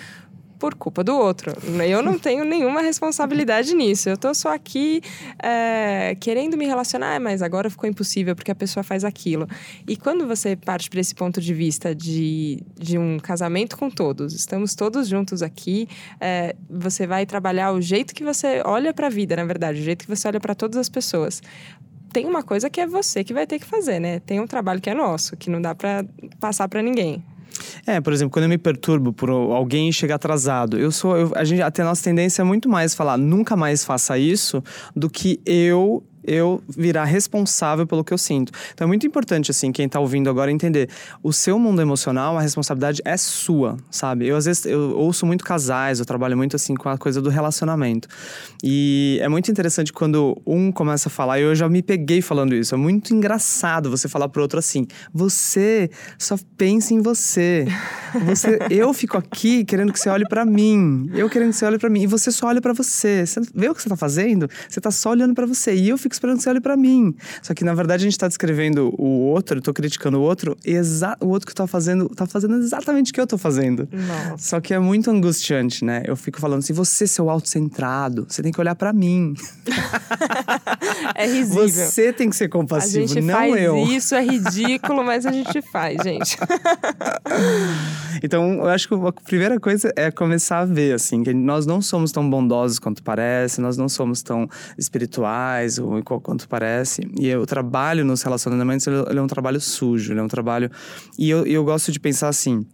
por 0.60 0.76
culpa 0.76 1.04
do 1.04 1.16
outro. 1.16 1.54
Eu 1.88 2.04
não 2.04 2.20
tenho 2.20 2.44
nenhuma 2.44 2.82
responsabilidade 2.82 3.74
nisso. 3.74 4.10
Eu 4.10 4.18
tô 4.18 4.34
só 4.34 4.54
aqui 4.54 5.02
é, 5.42 6.16
querendo 6.20 6.58
me 6.58 6.66
relacionar, 6.66 7.20
mas 7.20 7.42
agora 7.42 7.70
ficou 7.70 7.90
impossível 7.90 8.36
porque 8.36 8.52
a 8.52 8.56
pessoa 8.56 8.84
faz 8.84 9.06
aquilo. 9.06 9.48
E 9.88 9.96
quando 9.96 10.28
você 10.28 10.56
parte 10.58 10.90
para 10.90 11.00
esse 11.00 11.16
ponto 11.16 11.40
de 11.40 11.54
vista 11.54 11.96
de, 11.96 12.62
de 12.78 12.98
um 12.98 13.18
casamento 13.18 13.78
com 13.78 13.90
todos, 13.90 14.34
estamos 14.34 14.76
todos 14.76 15.08
juntos 15.08 15.42
aqui, 15.42 15.88
é, 16.20 16.56
você 16.70 17.08
vai 17.08 17.26
trabalhar 17.26 17.72
o 17.72 17.82
jeito 17.82 18.14
que 18.14 18.24
você 18.24 18.62
olha 18.66 18.94
para 18.94 19.08
a 19.08 19.10
vida, 19.10 19.36
na 19.38 19.46
verdade, 19.46 19.80
o 19.80 19.84
jeito 19.84 20.04
que 20.04 20.14
você 20.14 20.28
olha 20.28 20.40
para 20.40 20.54
todas 20.54 20.78
as 20.78 20.90
pessoas 20.90 21.42
tem 22.12 22.26
uma 22.26 22.42
coisa 22.42 22.72
que 22.72 22.82
é 22.82 22.88
você 22.88 23.24
que 23.24 23.36
vai 23.36 23.46
ter 23.46 23.60
que 23.60 23.66
fazer, 23.68 24.00
né? 24.00 24.20
Tem 24.20 24.40
um 24.40 24.48
trabalho 24.48 24.82
que 24.82 24.90
é 24.90 24.96
nosso, 24.96 25.38
que 25.38 25.48
não 25.48 25.62
dá 25.62 25.76
para 25.76 26.04
passar 26.40 26.68
para 26.68 26.82
ninguém. 26.82 27.24
É, 27.86 28.00
por 28.02 28.14
exemplo, 28.14 28.32
quando 28.32 28.44
eu 28.44 28.50
me 28.50 28.58
perturbo 28.58 29.14
por 29.14 29.30
alguém 29.30 29.92
chegar 29.92 30.16
atrasado, 30.16 30.78
eu 30.78 30.92
sou. 30.92 31.18
Eu, 31.18 31.32
a 31.36 31.44
gente 31.44 31.62
até 31.62 31.82
a 31.82 31.86
nossa 31.86 32.04
tendência 32.04 32.42
é 32.42 32.46
muito 32.46 32.70
mais 32.70 32.94
falar 32.96 33.18
nunca 33.18 33.56
mais 33.56 33.84
faça 33.84 34.18
isso 34.18 34.64
do 34.96 35.10
que 35.10 35.40
eu 35.46 36.04
eu 36.24 36.62
virar 36.68 37.06
responsável 37.06 37.86
pelo 37.86 38.04
que 38.04 38.14
eu 38.14 38.18
sinto. 38.18 38.52
Então 38.74 38.86
é 38.86 38.88
muito 38.88 39.06
importante, 39.06 39.52
assim, 39.52 39.72
quem 39.72 39.88
tá 39.88 40.00
ouvindo 40.00 40.30
agora 40.30 40.52
entender. 40.52 40.90
O 41.24 41.32
seu 41.32 41.58
mundo 41.60 41.82
emocional, 41.82 42.38
a 42.38 42.42
responsabilidade 42.42 43.02
é 43.06 43.18
sua, 43.18 43.78
sabe? 43.90 44.28
Eu, 44.28 44.36
às 44.36 44.46
vezes, 44.46 44.66
eu 44.66 44.98
ouço 44.98 45.26
muito 45.26 45.44
casais, 45.44 46.00
eu 46.00 46.06
trabalho 46.06 46.38
muito, 46.38 46.56
assim, 46.56 46.76
com 46.76 46.90
a 46.90 46.98
coisa 46.98 47.22
do 47.22 47.30
relacionamento. 47.30 48.08
E 48.64 49.20
é 49.22 49.28
muito 49.28 49.50
interessante 49.50 49.92
quando 49.94 50.40
um 50.46 50.72
começa 50.72 51.10
a 51.10 51.12
falar, 51.12 51.40
e 51.40 51.44
eu 51.44 51.56
já 51.56 51.68
me 51.70 51.82
peguei 51.82 52.22
falando 52.22 52.54
isso. 52.54 52.76
É 52.76 52.78
muito 52.78 53.14
engraçado 53.14 53.90
você 53.90 54.08
falar 54.08 54.30
pro 54.30 54.42
outro 54.42 54.60
assim: 54.60 54.88
você 55.14 55.90
só 56.18 56.36
pensa 56.58 56.94
em 56.94 57.02
você. 57.02 57.68
você 58.26 58.60
eu 58.70 58.94
fico 58.94 59.18
aqui 59.18 59.64
querendo 59.64 59.92
que 59.94 60.00
você 60.00 60.10
olhe 60.10 60.28
para 60.28 60.46
mim. 60.46 61.10
Eu 61.14 61.30
querendo 61.30 61.52
que 61.52 61.58
você 61.58 61.66
olhe 61.66 61.78
para 61.78 61.90
mim. 61.90 62.04
E 62.04 62.08
você 62.08 62.32
só 62.32 62.48
olha 62.48 62.62
para 62.62 62.74
você. 62.74 63.26
Você 63.26 63.42
vê 63.54 63.70
o 63.70 63.76
que 63.76 63.82
você 63.82 63.90
tá 63.90 63.96
fazendo? 63.96 64.50
Você 64.68 64.82
tá 64.82 64.92
só 64.92 65.12
olhando 65.12 65.34
para 65.34 65.46
você. 65.46 65.76
E 65.76 65.90
eu 65.90 65.98
fico 65.98 66.09
fico 66.10 66.16
esperando 66.16 66.38
que 66.38 66.44
você 66.44 66.50
olhe 66.50 66.60
pra 66.60 66.76
mim. 66.76 67.16
Só 67.42 67.54
que, 67.54 67.64
na 67.64 67.74
verdade, 67.74 68.04
a 68.04 68.10
gente 68.10 68.18
tá 68.18 68.28
descrevendo 68.28 68.94
o 68.98 69.28
outro, 69.28 69.60
eu 69.60 69.62
tô 69.62 69.74
criticando 69.74 70.20
o 70.20 70.22
outro, 70.22 70.58
e 70.66 70.76
o 71.22 71.28
outro 71.28 71.48
que 71.48 71.54
tá 71.54 71.68
fazendo, 71.68 72.10
tá 72.10 72.26
fazendo 72.26 72.56
exatamente 72.56 73.12
o 73.12 73.14
que 73.14 73.22
eu 73.22 73.28
tô 73.28 73.38
fazendo. 73.38 73.88
Nossa. 73.92 74.38
Só 74.38 74.60
que 74.60 74.74
é 74.74 74.80
muito 74.80 75.10
angustiante, 75.12 75.86
né? 75.86 76.04
Eu 76.06 76.16
fico 76.16 76.40
falando 76.40 76.60
assim, 76.60 76.74
você, 76.74 77.06
seu 77.06 77.30
autocentrado, 77.30 78.26
você 78.28 78.42
tem 78.42 78.52
que 78.52 78.60
olhar 78.60 78.76
para 78.76 78.92
mim. 78.92 79.34
é 81.16 81.28
risível. 81.28 81.70
Você 81.70 82.12
tem 82.12 82.30
que 82.30 82.36
ser 82.36 82.50
compassivo, 82.50 83.04
a 83.04 83.08
gente 83.08 83.22
não 83.22 83.34
faz 83.34 83.56
eu. 83.56 83.78
Isso 83.78 84.16
é 84.16 84.24
ridículo, 84.24 85.04
mas 85.04 85.26
a 85.26 85.32
gente 85.32 85.62
faz, 85.62 86.02
gente. 86.04 86.38
então, 88.24 88.54
eu 88.54 88.68
acho 88.68 88.88
que 88.88 88.94
a 88.96 89.12
primeira 89.12 89.60
coisa 89.60 89.94
é 89.96 90.10
começar 90.10 90.60
a 90.60 90.66
ver, 90.66 90.94
assim, 90.94 91.24
que 91.24 91.34
nós 91.34 91.66
não 91.66 91.82
somos 91.82 92.12
tão 92.12 92.28
bondosos 92.28 92.80
quanto 92.80 93.04
parece, 93.04 93.62
nós 93.62 93.78
não 93.78 93.88
somos 93.88 94.22
tão 94.22 94.50
espirituais 94.78 95.78
ou 95.78 95.99
quanto 96.04 96.48
parece. 96.48 97.02
E 97.20 97.34
o 97.36 97.46
trabalho 97.46 98.04
nos 98.06 98.22
relacionamentos, 98.22 98.88
ele 98.88 99.20
é 99.20 99.22
um 99.22 99.28
trabalho 99.28 99.60
sujo, 99.60 100.14
ele 100.14 100.20
é 100.20 100.24
um 100.24 100.28
trabalho... 100.28 100.70
E 101.18 101.30
eu, 101.30 101.46
eu 101.46 101.64
gosto 101.64 101.92
de 101.92 102.00
pensar 102.00 102.30
assim, 102.30 102.66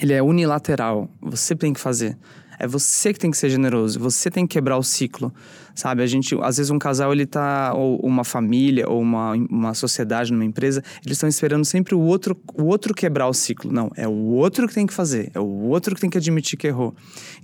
ele 0.00 0.12
é 0.12 0.22
unilateral, 0.22 1.08
você 1.20 1.54
tem 1.54 1.72
que 1.72 1.80
fazer. 1.80 2.16
É 2.58 2.66
você 2.66 3.12
que 3.12 3.18
tem 3.18 3.30
que 3.30 3.36
ser 3.36 3.50
generoso, 3.50 3.98
você 3.98 4.30
tem 4.30 4.46
que 4.46 4.54
quebrar 4.54 4.76
o 4.78 4.82
ciclo, 4.82 5.32
sabe? 5.74 6.02
A 6.02 6.06
gente, 6.06 6.36
às 6.42 6.56
vezes 6.56 6.70
um 6.70 6.78
casal 6.78 7.12
ele 7.12 7.26
tá 7.26 7.72
ou 7.74 7.98
uma 8.00 8.24
família 8.24 8.88
ou 8.88 9.00
uma, 9.00 9.32
uma 9.32 9.74
sociedade 9.74 10.32
numa 10.32 10.44
empresa, 10.44 10.82
eles 11.04 11.16
estão 11.16 11.28
esperando 11.28 11.64
sempre 11.64 11.94
o 11.94 12.00
outro 12.00 12.36
o 12.54 12.64
outro 12.64 12.92
quebrar 12.94 13.28
o 13.28 13.34
ciclo. 13.34 13.72
Não, 13.72 13.90
é 13.96 14.08
o 14.08 14.12
outro 14.12 14.66
que 14.66 14.74
tem 14.74 14.86
que 14.86 14.92
fazer, 14.92 15.30
é 15.34 15.40
o 15.40 15.46
outro 15.46 15.94
que 15.94 16.00
tem 16.00 16.10
que 16.10 16.18
admitir 16.18 16.58
que 16.58 16.66
errou. 16.66 16.94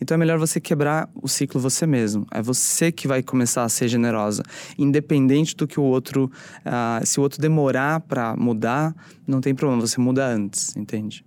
Então 0.00 0.14
é 0.14 0.18
melhor 0.18 0.38
você 0.38 0.60
quebrar 0.60 1.08
o 1.14 1.28
ciclo 1.28 1.60
você 1.60 1.86
mesmo. 1.86 2.26
É 2.30 2.42
você 2.42 2.90
que 2.90 3.06
vai 3.06 3.22
começar 3.22 3.64
a 3.64 3.68
ser 3.68 3.88
generosa, 3.88 4.42
independente 4.78 5.56
do 5.56 5.66
que 5.66 5.78
o 5.78 5.82
outro, 5.82 6.30
uh, 6.66 7.06
se 7.06 7.20
o 7.20 7.22
outro 7.22 7.40
demorar 7.40 8.00
para 8.00 8.34
mudar, 8.36 8.94
não 9.26 9.40
tem 9.40 9.54
problema, 9.54 9.80
você 9.80 10.00
muda 10.00 10.26
antes, 10.26 10.76
entende? 10.76 11.24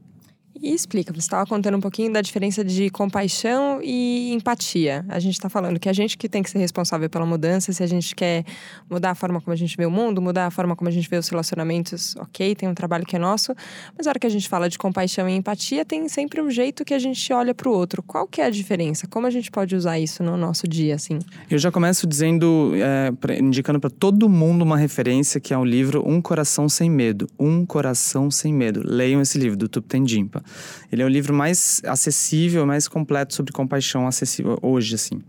E 0.62 0.74
explica, 0.74 1.14
você 1.14 1.20
estava 1.20 1.46
contando 1.46 1.78
um 1.78 1.80
pouquinho 1.80 2.12
da 2.12 2.22
diferença 2.22 2.64
de 2.64 2.90
compaixão 2.90 3.80
e 3.84 4.34
empatia. 4.34 5.06
A 5.08 5.20
gente 5.20 5.34
está 5.34 5.50
falando 5.50 5.80
que 5.80 5.88
a 5.88 5.94
gente 5.94 6.18
que 6.18 6.28
tem 6.28 6.42
que 6.42 6.50
ser 6.50 6.58
responsável 6.58 7.10
pela 7.10 7.26
mudança, 7.26 7.72
se 7.72 7.84
a 7.84 7.88
gente 7.88 8.16
quer 8.16 8.44
mudar 8.90 9.12
a 9.12 9.16
forma 9.16 9.40
como 9.40 9.54
a 9.54 9.56
gente 9.56 9.78
vê 9.78 9.86
o 9.86 9.92
mundo, 9.92 10.22
mudar 10.22 10.48
a 10.48 10.52
forma 10.52 10.76
como 10.76 10.88
a 10.90 10.92
gente 10.92 11.08
vê 11.10 11.18
os 11.18 11.28
relacionamentos, 11.30 12.16
ok, 12.18 12.56
tem 12.56 12.68
um 12.68 12.74
trabalho 12.74 13.06
que 13.06 13.16
é 13.16 13.20
nosso. 13.20 13.54
Mas 13.96 14.08
a 14.08 14.12
hora 14.12 14.20
que 14.20 14.26
a 14.26 14.30
gente 14.30 14.50
fala 14.50 14.68
de 14.68 14.78
compaixão 14.78 15.30
e 15.30 15.36
empatia, 15.36 15.86
tem 15.86 16.10
sempre 16.10 16.42
um 16.42 16.50
jeito 16.50 16.84
que 16.84 16.94
a 16.94 17.00
gente 17.00 17.32
olha 17.32 17.54
para 17.54 17.70
o 17.70 17.72
outro. 17.72 18.02
Qual 18.02 18.28
que 18.28 18.42
é 18.42 18.46
a 18.46 18.50
diferença? 18.50 19.08
Como 19.08 19.28
a 19.28 19.30
gente 19.30 19.52
pode 19.52 19.76
usar 19.76 20.00
isso 20.00 20.24
no 20.24 20.36
nosso 20.38 20.68
dia, 20.68 20.96
assim? 20.96 21.20
Eu 21.50 21.60
já 21.60 21.72
começo 21.72 22.08
dizendo, 22.08 22.72
é, 22.76 23.12
pra, 23.12 23.38
indicando 23.38 23.80
para 23.80 23.90
todo 23.90 24.28
mundo 24.28 24.64
uma 24.64 24.78
referência 24.78 25.40
que 25.40 25.54
é 25.54 25.58
o 25.58 25.64
livro 25.64 26.04
Um 26.08 26.22
Coração 26.22 26.68
Sem 26.68 26.90
Medo. 26.90 27.28
Um 27.40 27.66
Coração 27.66 28.32
Sem 28.32 28.54
Medo. 28.54 28.82
Leiam 28.84 29.22
esse 29.22 29.38
livro, 29.38 29.58
do 29.58 29.68
Tuptendimpa. 29.68 30.44
Ele 30.92 31.02
é 31.02 31.06
o 31.06 31.10
livro 31.10 31.34
mais 31.34 31.82
acessível, 31.86 32.66
mais 32.66 32.88
completo 32.88 33.34
sobre 33.34 33.52
compaixão 33.52 34.08
acessível 34.08 34.58
hoje, 34.62 34.96
assim, 34.96 35.22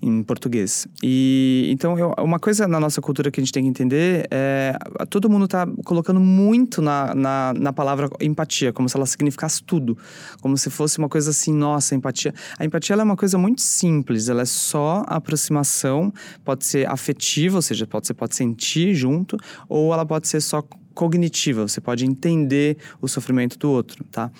em 0.00 0.22
português. 0.22 0.86
E 1.02 1.68
então, 1.70 1.98
eu, 1.98 2.14
uma 2.18 2.38
coisa 2.38 2.66
na 2.66 2.80
nossa 2.80 3.00
cultura 3.00 3.30
que 3.30 3.40
a 3.40 3.42
gente 3.42 3.52
tem 3.52 3.64
que 3.64 3.68
entender 3.68 4.26
é 4.30 4.76
todo 5.08 5.28
mundo 5.28 5.44
está 5.44 5.66
colocando 5.84 6.20
muito 6.20 6.80
na, 6.80 7.14
na, 7.14 7.54
na, 7.54 7.72
palavra 7.72 8.08
empatia, 8.20 8.72
como 8.72 8.88
se 8.88 8.96
ela 8.96 9.06
significasse 9.06 9.62
tudo, 9.62 9.96
como 10.40 10.56
se 10.56 10.70
fosse 10.70 10.98
uma 10.98 11.08
coisa 11.08 11.30
assim, 11.30 11.52
nossa, 11.52 11.94
empatia. 11.94 12.34
A 12.58 12.64
empatia 12.64 12.96
é 12.96 13.02
uma 13.02 13.16
coisa 13.16 13.38
muito 13.38 13.60
simples, 13.60 14.28
ela 14.28 14.42
é 14.42 14.46
só 14.46 15.04
aproximação, 15.06 16.12
pode 16.44 16.64
ser 16.64 16.88
afetiva, 16.88 17.56
ou 17.56 17.62
seja, 17.62 17.86
pode, 17.86 18.12
pode 18.14 18.34
sentir 18.34 18.94
junto, 18.94 19.36
ou 19.68 19.92
ela 19.92 20.04
pode 20.04 20.28
ser 20.28 20.40
só 20.40 20.62
cognitiva, 20.94 21.66
você 21.66 21.80
pode 21.80 22.04
entender 22.04 22.76
o 23.00 23.08
sofrimento 23.08 23.58
do 23.58 23.70
outro, 23.70 24.04
tá? 24.04 24.30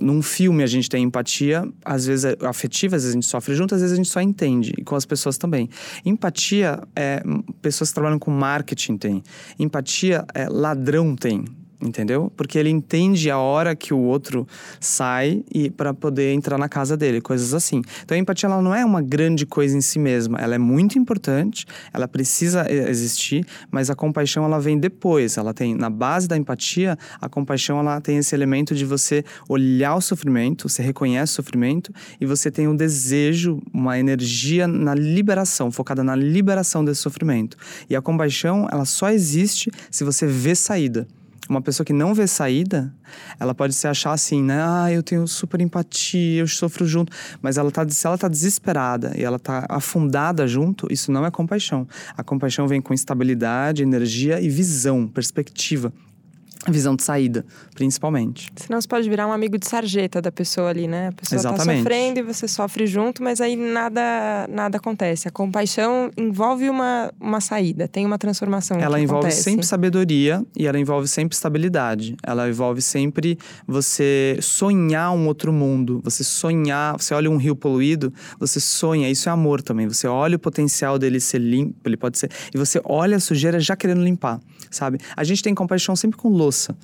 Num 0.00 0.22
filme 0.22 0.62
a 0.62 0.66
gente 0.66 0.88
tem 0.88 1.04
empatia, 1.04 1.66
às 1.84 2.06
vezes 2.06 2.24
é 2.24 2.36
afetiva, 2.46 2.96
às 2.96 3.02
vezes 3.02 3.14
a 3.14 3.14
gente 3.14 3.26
sofre 3.26 3.54
junto, 3.54 3.74
às 3.74 3.80
vezes 3.80 3.92
a 3.92 3.96
gente 3.96 4.08
só 4.08 4.20
entende, 4.20 4.72
e 4.78 4.84
com 4.84 4.94
as 4.94 5.04
pessoas 5.04 5.36
também. 5.38 5.68
Empatia 6.04 6.80
é 6.94 7.22
pessoas 7.60 7.90
que 7.90 7.94
trabalham 7.94 8.18
com 8.18 8.30
marketing 8.30 8.96
tem. 8.96 9.22
Empatia 9.58 10.24
é 10.34 10.48
ladrão 10.48 11.14
tem 11.14 11.44
entendeu? 11.80 12.32
Porque 12.36 12.58
ele 12.58 12.70
entende 12.70 13.30
a 13.30 13.38
hora 13.38 13.76
que 13.76 13.92
o 13.92 13.98
outro 13.98 14.46
sai 14.80 15.44
e 15.52 15.70
para 15.70 15.92
poder 15.92 16.32
entrar 16.32 16.58
na 16.58 16.68
casa 16.68 16.96
dele, 16.96 17.20
coisas 17.20 17.54
assim. 17.54 17.82
Então 18.02 18.16
a 18.16 18.18
empatia 18.18 18.48
ela 18.48 18.62
não 18.62 18.74
é 18.74 18.84
uma 18.84 19.02
grande 19.02 19.44
coisa 19.44 19.76
em 19.76 19.80
si 19.80 19.98
mesma, 19.98 20.38
ela 20.38 20.54
é 20.54 20.58
muito 20.58 20.98
importante, 20.98 21.66
ela 21.92 22.08
precisa 22.08 22.70
existir, 22.70 23.44
mas 23.70 23.90
a 23.90 23.94
compaixão 23.94 24.44
ela 24.44 24.58
vem 24.58 24.78
depois. 24.78 25.36
Ela 25.36 25.52
tem 25.52 25.74
na 25.74 25.90
base 25.90 26.26
da 26.26 26.36
empatia, 26.36 26.96
a 27.20 27.28
compaixão 27.28 27.78
ela 27.78 28.00
tem 28.00 28.18
esse 28.18 28.34
elemento 28.34 28.74
de 28.74 28.84
você 28.84 29.24
olhar 29.48 29.94
o 29.94 30.00
sofrimento, 30.00 30.68
você 30.68 30.82
reconhece 30.82 31.32
o 31.32 31.36
sofrimento 31.36 31.92
e 32.20 32.26
você 32.26 32.50
tem 32.50 32.68
um 32.68 32.76
desejo, 32.76 33.60
uma 33.72 33.98
energia 33.98 34.66
na 34.66 34.94
liberação, 34.94 35.70
focada 35.70 36.02
na 36.02 36.16
liberação 36.16 36.84
desse 36.84 37.00
sofrimento. 37.00 37.56
E 37.88 37.96
a 37.96 38.02
compaixão, 38.02 38.66
ela 38.70 38.84
só 38.84 39.10
existe 39.10 39.70
se 39.90 40.04
você 40.04 40.26
vê 40.26 40.54
saída 40.54 41.06
uma 41.48 41.60
pessoa 41.60 41.84
que 41.84 41.92
não 41.92 42.14
vê 42.14 42.26
saída, 42.26 42.92
ela 43.38 43.54
pode 43.54 43.74
se 43.74 43.86
achar 43.86 44.12
assim, 44.12 44.42
né? 44.42 44.62
Ah, 44.62 44.92
eu 44.92 45.02
tenho 45.02 45.26
super 45.26 45.60
empatia, 45.60 46.40
eu 46.40 46.48
sofro 46.48 46.86
junto. 46.86 47.12
Mas 47.40 47.56
ela 47.56 47.70
tá, 47.70 47.88
se 47.88 48.06
ela 48.06 48.18
tá 48.18 48.28
desesperada 48.28 49.12
e 49.16 49.22
ela 49.22 49.38
tá 49.38 49.66
afundada 49.68 50.46
junto, 50.46 50.86
isso 50.92 51.12
não 51.12 51.24
é 51.24 51.30
compaixão. 51.30 51.86
A 52.16 52.22
compaixão 52.22 52.66
vem 52.66 52.80
com 52.80 52.92
estabilidade, 52.92 53.82
energia 53.82 54.40
e 54.40 54.48
visão, 54.48 55.06
perspectiva 55.06 55.92
visão 56.68 56.96
de 56.96 57.02
saída, 57.02 57.44
principalmente. 57.74 58.50
Senão 58.56 58.80
você 58.80 58.88
pode 58.88 59.08
virar 59.08 59.26
um 59.26 59.32
amigo 59.32 59.58
de 59.58 59.66
sarjeta 59.66 60.20
da 60.20 60.32
pessoa 60.32 60.70
ali, 60.70 60.88
né? 60.88 61.08
A 61.08 61.12
pessoa 61.12 61.40
tá 61.42 61.48
Exatamente. 61.48 61.76
tá 61.78 61.82
sofrendo 61.82 62.20
e 62.20 62.22
você 62.22 62.48
sofre 62.48 62.86
junto, 62.86 63.22
mas 63.22 63.40
aí 63.40 63.56
nada 63.56 64.46
nada 64.48 64.78
acontece. 64.78 65.28
A 65.28 65.30
compaixão 65.30 66.10
envolve 66.16 66.68
uma, 66.68 67.12
uma 67.20 67.40
saída, 67.40 67.86
tem 67.86 68.04
uma 68.04 68.18
transformação. 68.18 68.78
Ela 68.78 69.00
envolve 69.00 69.26
acontece. 69.26 69.42
sempre 69.42 69.66
sabedoria 69.66 70.44
e 70.56 70.66
ela 70.66 70.78
envolve 70.78 71.08
sempre 71.08 71.34
estabilidade. 71.34 72.16
Ela 72.22 72.48
envolve 72.48 72.82
sempre 72.82 73.38
você 73.66 74.38
sonhar 74.40 75.12
um 75.12 75.26
outro 75.26 75.52
mundo, 75.52 76.00
você 76.02 76.24
sonhar, 76.24 76.94
você 77.00 77.14
olha 77.14 77.30
um 77.30 77.36
rio 77.36 77.54
poluído, 77.54 78.12
você 78.38 78.60
sonha, 78.60 79.08
isso 79.10 79.28
é 79.28 79.32
amor 79.32 79.62
também. 79.62 79.86
Você 79.88 80.06
olha 80.06 80.36
o 80.36 80.38
potencial 80.38 80.98
dele 80.98 81.20
ser 81.20 81.38
limpo, 81.38 81.74
ele 81.84 81.96
pode 81.96 82.18
ser, 82.18 82.30
e 82.54 82.58
você 82.58 82.80
olha 82.84 83.16
a 83.16 83.20
sujeira 83.20 83.60
já 83.60 83.76
querendo 83.76 84.02
limpar, 84.02 84.40
sabe? 84.76 84.98
A 85.16 85.24
gente 85.24 85.42
tem 85.42 85.54
compaixão 85.54 85.96
sempre 85.96 86.16
com 86.16 86.28
louça. 86.28 86.76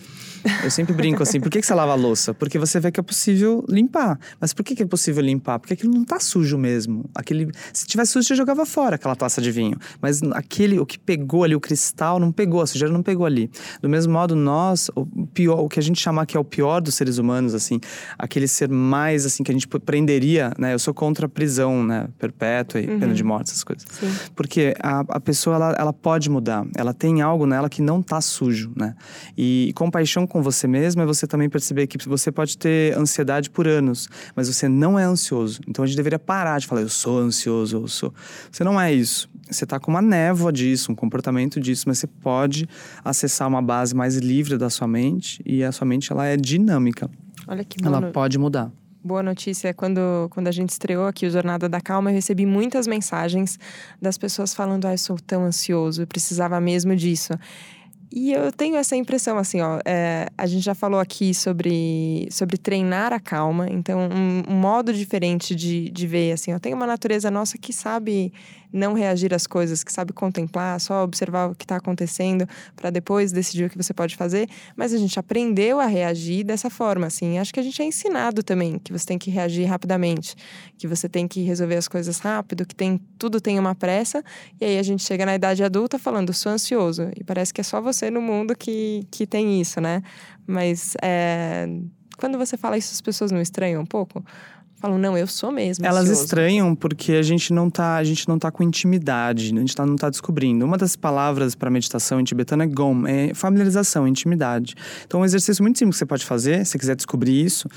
Eu 0.65 0.71
sempre 0.71 0.93
brinco 0.93 1.23
assim, 1.23 1.41
por 1.41 1.51
que, 1.51 1.61
que 1.61 1.67
você 1.67 1.75
lava 1.75 1.93
a 1.93 1.95
louça? 1.95 2.35
Porque 2.35 2.59
você 2.59 2.81
vê 2.81 2.91
que 2.91 2.99
é 2.99 3.03
possível 3.03 3.65
limpar. 3.69 4.19
Mas 4.41 4.53
por 4.53 4.65
que, 4.65 4.75
que 4.75 4.83
é 4.83 4.87
possível 4.87 5.23
limpar? 5.23 5.59
Porque 5.59 5.75
aquilo 5.75 5.93
não 5.93 6.05
tá 6.05 6.19
sujo 6.19 6.59
mesmo. 6.59 7.09
Aquele, 7.15 7.51
se 7.73 7.87
tivesse 7.87 8.13
sujo, 8.13 8.27
você 8.27 8.35
jogava 8.35 8.67
fora 8.67 8.97
aquela 8.97 9.15
taça 9.15 9.41
de 9.41 9.51
vinho. 9.53 9.77
Mas 10.01 10.23
aquele, 10.33 10.79
o 10.79 10.87
que 10.87 10.99
pegou 10.99 11.45
ali, 11.45 11.55
o 11.55 11.61
cristal, 11.61 12.19
não 12.19 12.33
pegou, 12.33 12.61
a 12.61 12.67
sujeira 12.67 12.93
não 12.93 13.03
pegou 13.03 13.27
ali. 13.27 13.51
Do 13.81 13.89
mesmo 13.89 14.13
modo, 14.13 14.35
nós, 14.35 14.91
o 14.97 15.07
pior, 15.27 15.61
o 15.61 15.69
que 15.69 15.79
a 15.79 15.83
gente 15.83 16.01
chama 16.01 16.27
que 16.27 16.37
é 16.37 16.41
o 16.41 16.45
pior 16.45 16.81
dos 16.81 16.95
seres 16.95 17.19
humanos, 17.19 17.55
assim, 17.55 17.79
aquele 18.19 18.49
ser 18.49 18.69
mais, 18.69 19.27
assim, 19.27 19.43
que 19.43 19.51
a 19.51 19.55
gente 19.55 19.69
prenderia, 19.69 20.53
né? 20.59 20.75
Eu 20.75 20.79
sou 20.79 20.95
contra 20.95 21.27
a 21.27 21.29
prisão, 21.29 21.85
né? 21.85 22.09
Perpétua 22.19 22.81
e 22.81 22.89
uhum. 22.89 23.01
pena 23.01 23.15
de 23.15 23.23
morte, 23.23 23.51
essas 23.51 23.65
coisas. 23.65 23.87
Sim. 23.91 24.13
Porque 24.35 24.75
a, 24.81 25.01
a 25.09 25.21
pessoa, 25.21 25.57
ela, 25.57 25.77
ela 25.79 25.93
pode 25.93 26.31
mudar. 26.31 26.67
Ela 26.77 26.95
tem 26.95 27.21
algo 27.21 27.47
nela 27.47 27.69
que 27.69 27.82
não 27.83 28.03
tá 28.03 28.21
sujo, 28.21 28.73
né? 28.77 28.95
E 29.37 29.73
compaixão 29.75 30.27
com 30.27 30.43
você 30.43 30.67
mesmo 30.67 31.03
é 31.03 31.07
você 31.07 31.27
também 31.27 31.49
perceber 31.49 31.87
que 31.87 31.99
você 32.09 32.31
pode 32.33 32.57
ter 32.57 32.97
ansiedade 32.97 33.51
por 33.51 33.67
anos, 33.67 34.09
mas 34.35 34.49
você 34.49 34.69
não 34.69 34.99
é 34.99 35.05
ansioso. 35.05 35.61
Então 35.67 35.85
a 35.85 35.87
gente 35.87 35.97
deveria 35.97 36.19
parar 36.19 36.59
de 36.59 36.67
falar, 36.67 36.83
eu 36.83 36.89
sou 36.89 37.19
ansioso, 37.19 37.77
eu 37.77 37.89
sou. 37.89 38.15
Você 38.51 38.65
não 38.65 38.81
é 38.81 38.93
isso. 38.93 39.29
Você 39.51 39.65
está 39.65 39.79
com 39.79 39.91
uma 39.91 40.01
névoa 40.01 40.53
disso, 40.53 40.93
um 40.93 40.95
comportamento 40.95 41.61
disso, 41.61 41.85
mas 41.87 41.99
você 41.99 42.07
pode 42.07 42.69
acessar 43.05 43.49
uma 43.49 43.61
base 43.61 43.95
mais 43.95 44.17
livre 44.17 44.57
da 44.57 44.71
sua 44.71 44.87
mente 44.87 45.43
e 45.45 45.63
a 45.63 45.73
sua 45.73 45.87
mente 45.87 46.11
ela 46.11 46.27
é 46.27 46.37
dinâmica. 46.37 47.11
Olha 47.47 47.65
que 47.65 47.85
Ela 47.85 48.13
pode 48.13 48.39
mudar. 48.39 48.71
Boa 49.05 49.21
notícia 49.21 49.67
é 49.67 49.73
quando, 49.73 50.29
quando 50.31 50.47
a 50.47 50.53
gente 50.53 50.71
estreou 50.71 51.09
aqui 51.09 51.27
o 51.27 51.31
Jornada 51.31 51.69
da 51.69 51.81
Calma, 51.81 52.11
eu 52.11 52.15
recebi 52.15 52.47
muitas 52.47 52.87
mensagens 52.87 53.59
das 54.01 54.17
pessoas 54.17 54.55
falando: 54.55 54.87
ah, 54.87 54.95
eu 54.95 54.99
sou 54.99 55.17
tão 55.19 55.43
ansioso, 55.43 56.03
eu 56.03 56.07
precisava 56.07 56.61
mesmo 56.61 56.95
disso. 56.95 57.33
E 58.15 58.31
eu 58.33 58.53
tenho 58.53 58.77
essa 58.77 58.95
impressão, 58.95 59.39
assim, 59.39 59.63
ó. 59.63 59.81
É, 59.87 60.29
a 60.37 60.47
gente 60.47 60.63
já 60.63 60.75
falou 60.75 61.01
aqui 61.01 61.33
sobre, 61.33 62.29
sobre 62.31 62.59
treinar 62.59 63.11
a 63.11 63.19
calma. 63.19 63.67
Então, 63.71 64.01
um, 64.01 64.53
um 64.53 64.55
modo 64.55 64.93
diferente 64.93 65.55
de, 65.55 65.89
de 65.89 66.07
ver, 66.07 66.33
assim, 66.33 66.53
ó. 66.53 66.59
Tem 66.59 66.75
uma 66.75 66.87
natureza 66.87 67.31
nossa 67.31 67.57
que 67.57 67.73
sabe 67.73 68.31
não 68.73 68.95
reagir 68.95 69.35
às 69.35 69.47
coisas, 69.47 69.85
que 69.85 69.93
sabe 69.93 70.13
contemplar, 70.13 70.81
só 70.81 71.05
observar 71.05 71.51
o 71.51 71.55
que 71.55 71.65
está 71.65 71.77
acontecendo 71.77 72.49
para 72.75 72.91
depois 72.91 73.31
decidir 73.31 73.67
o 73.67 73.71
que 73.71 73.77
você 73.77 73.93
pode 73.93 74.17
fazer. 74.17 74.49
Mas 74.75 74.95
a 74.95 74.99
gente 74.99 75.19
aprendeu 75.19 75.79
a 75.79 75.87
reagir 75.87 76.43
dessa 76.43 76.71
forma, 76.71 77.07
assim. 77.07 77.39
Acho 77.39 77.53
que 77.53 77.61
a 77.61 77.63
gente 77.63 77.81
é 77.83 77.85
ensinado 77.85 78.43
também 78.43 78.79
que 78.79 78.93
você 78.93 79.05
tem 79.05 79.19
que 79.19 79.31
reagir 79.31 79.67
rapidamente, 79.67 80.35
que 80.79 80.87
você 80.87 81.09
tem 81.09 81.29
que 81.29 81.43
resolver 81.43 81.77
as 81.77 81.87
coisas 81.87 82.19
rápido, 82.19 82.65
que 82.65 82.75
tem 82.75 82.99
tudo 83.19 83.41
tem 83.41 83.59
uma 83.59 83.75
pressa. 83.75 84.25
E 84.61 84.65
aí 84.65 84.79
a 84.79 84.83
gente 84.83 85.03
chega 85.03 85.27
na 85.27 85.35
idade 85.35 85.63
adulta 85.63 85.99
falando, 85.99 86.33
sou 86.33 86.51
ansioso. 86.51 87.11
E 87.17 87.23
parece 87.23 87.53
que 87.53 87.61
é 87.61 87.65
só 87.65 87.81
você 87.81 88.02
no 88.11 88.21
mundo 88.21 88.57
que, 88.57 89.07
que 89.11 89.27
tem 89.27 89.61
isso, 89.61 89.81
né? 89.81 90.03
Mas 90.47 90.95
é, 91.03 91.69
quando 92.19 92.39
você 92.39 92.57
fala 92.57 92.77
isso, 92.77 92.93
as 92.93 93.01
pessoas 93.01 93.31
não 93.31 93.41
estranham 93.41 93.83
um 93.83 93.87
pouco? 93.87 94.25
falam, 94.83 94.99
não, 94.99 95.17
eu 95.17 95.29
sou 95.29 95.53
mesmo. 95.53 95.87
Elas 95.87 96.03
ansioso. 96.03 96.25
estranham 96.25 96.75
porque 96.75 97.13
a 97.13 97.23
gente 97.23 97.53
não 97.53 97.71
tá, 97.71 97.97
a 97.97 98.05
gente 98.05 98.29
não 98.29 98.37
tá 98.37 98.51
com 98.51 98.65
intimidade, 98.65 99.55
a 99.55 99.61
gente 99.61 99.77
tá, 99.77 99.87
não 99.87 99.95
tá 99.95 100.11
descobrindo. 100.11 100.65
Uma 100.65 100.77
das 100.77 100.97
palavras 100.97 101.55
para 101.55 101.71
meditação 101.71 102.21
em 102.21 102.25
tibetano 102.25 102.65
é 102.65 102.67
gom, 102.67 103.07
é 103.07 103.33
familiarização, 103.33 104.09
intimidade. 104.09 104.75
Então, 105.07 105.21
um 105.21 105.25
exercício 105.25 105.63
muito 105.63 105.79
simples 105.79 105.95
que 105.95 105.99
você 106.01 106.07
pode 106.07 106.27
fazer, 106.27 106.67
se 106.67 106.73
você 106.73 106.79
quiser 106.79 106.97
descobrir 106.97 107.45
isso, 107.45 107.69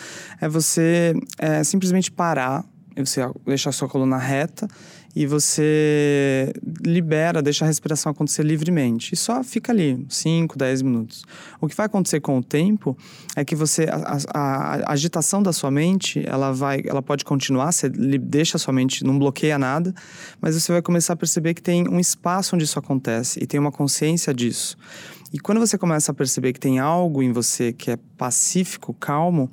é 0.41 0.50
você 0.50 1.13
é, 1.38 1.63
simplesmente 1.63 2.12
parar, 2.12 2.65
você 2.98 3.22
deixar 3.46 3.70
a 3.70 3.74
sua 3.74 3.88
coluna 3.88 4.17
reta 4.17 4.67
e 5.16 5.26
você 5.26 6.52
libera, 6.86 7.42
deixa 7.42 7.64
a 7.64 7.68
respiração 7.68 8.12
acontecer 8.12 8.44
livremente. 8.44 9.14
E 9.14 9.18
só 9.18 9.42
fica 9.44 9.72
ali, 9.72 10.06
5, 10.10 10.58
10 10.58 10.82
minutos. 10.82 11.24
O 11.62 11.68
que 11.68 11.76
vai 11.76 11.86
acontecer 11.86 12.20
com 12.20 12.38
o 12.38 12.44
tempo 12.44 12.98
é 13.34 13.46
que 13.46 13.56
você 13.56 13.86
a, 13.90 14.18
a, 14.34 14.76
a, 14.90 14.92
agitação 14.92 15.42
da 15.42 15.54
sua 15.54 15.72
mente, 15.72 16.22
ela 16.28 16.52
vai, 16.52 16.82
ela 16.86 17.02
pode 17.02 17.24
continuar, 17.24 17.72
você 17.72 17.88
deixa 17.88 18.58
a 18.58 18.60
sua 18.60 18.74
mente, 18.74 19.06
não 19.06 19.18
bloqueia 19.18 19.58
nada, 19.58 19.96
mas 20.42 20.54
você 20.54 20.72
vai 20.74 20.82
começar 20.82 21.14
a 21.14 21.16
perceber 21.16 21.54
que 21.54 21.62
tem 21.62 21.88
um 21.88 22.00
espaço 22.00 22.56
onde 22.56 22.66
isso 22.66 22.78
acontece 22.78 23.40
e 23.42 23.48
tem 23.48 23.58
uma 23.58 23.72
consciência 23.72 24.34
disso. 24.34 24.78
E 25.32 25.40
quando 25.40 25.60
você 25.60 25.78
começa 25.78 26.12
a 26.12 26.16
perceber 26.16 26.52
que 26.52 26.60
tem 26.60 26.80
algo 26.80 27.24
em 27.24 27.32
você 27.32 27.72
que 27.72 27.92
é 27.92 27.98
pacífico, 28.18 28.94
calmo, 28.94 29.50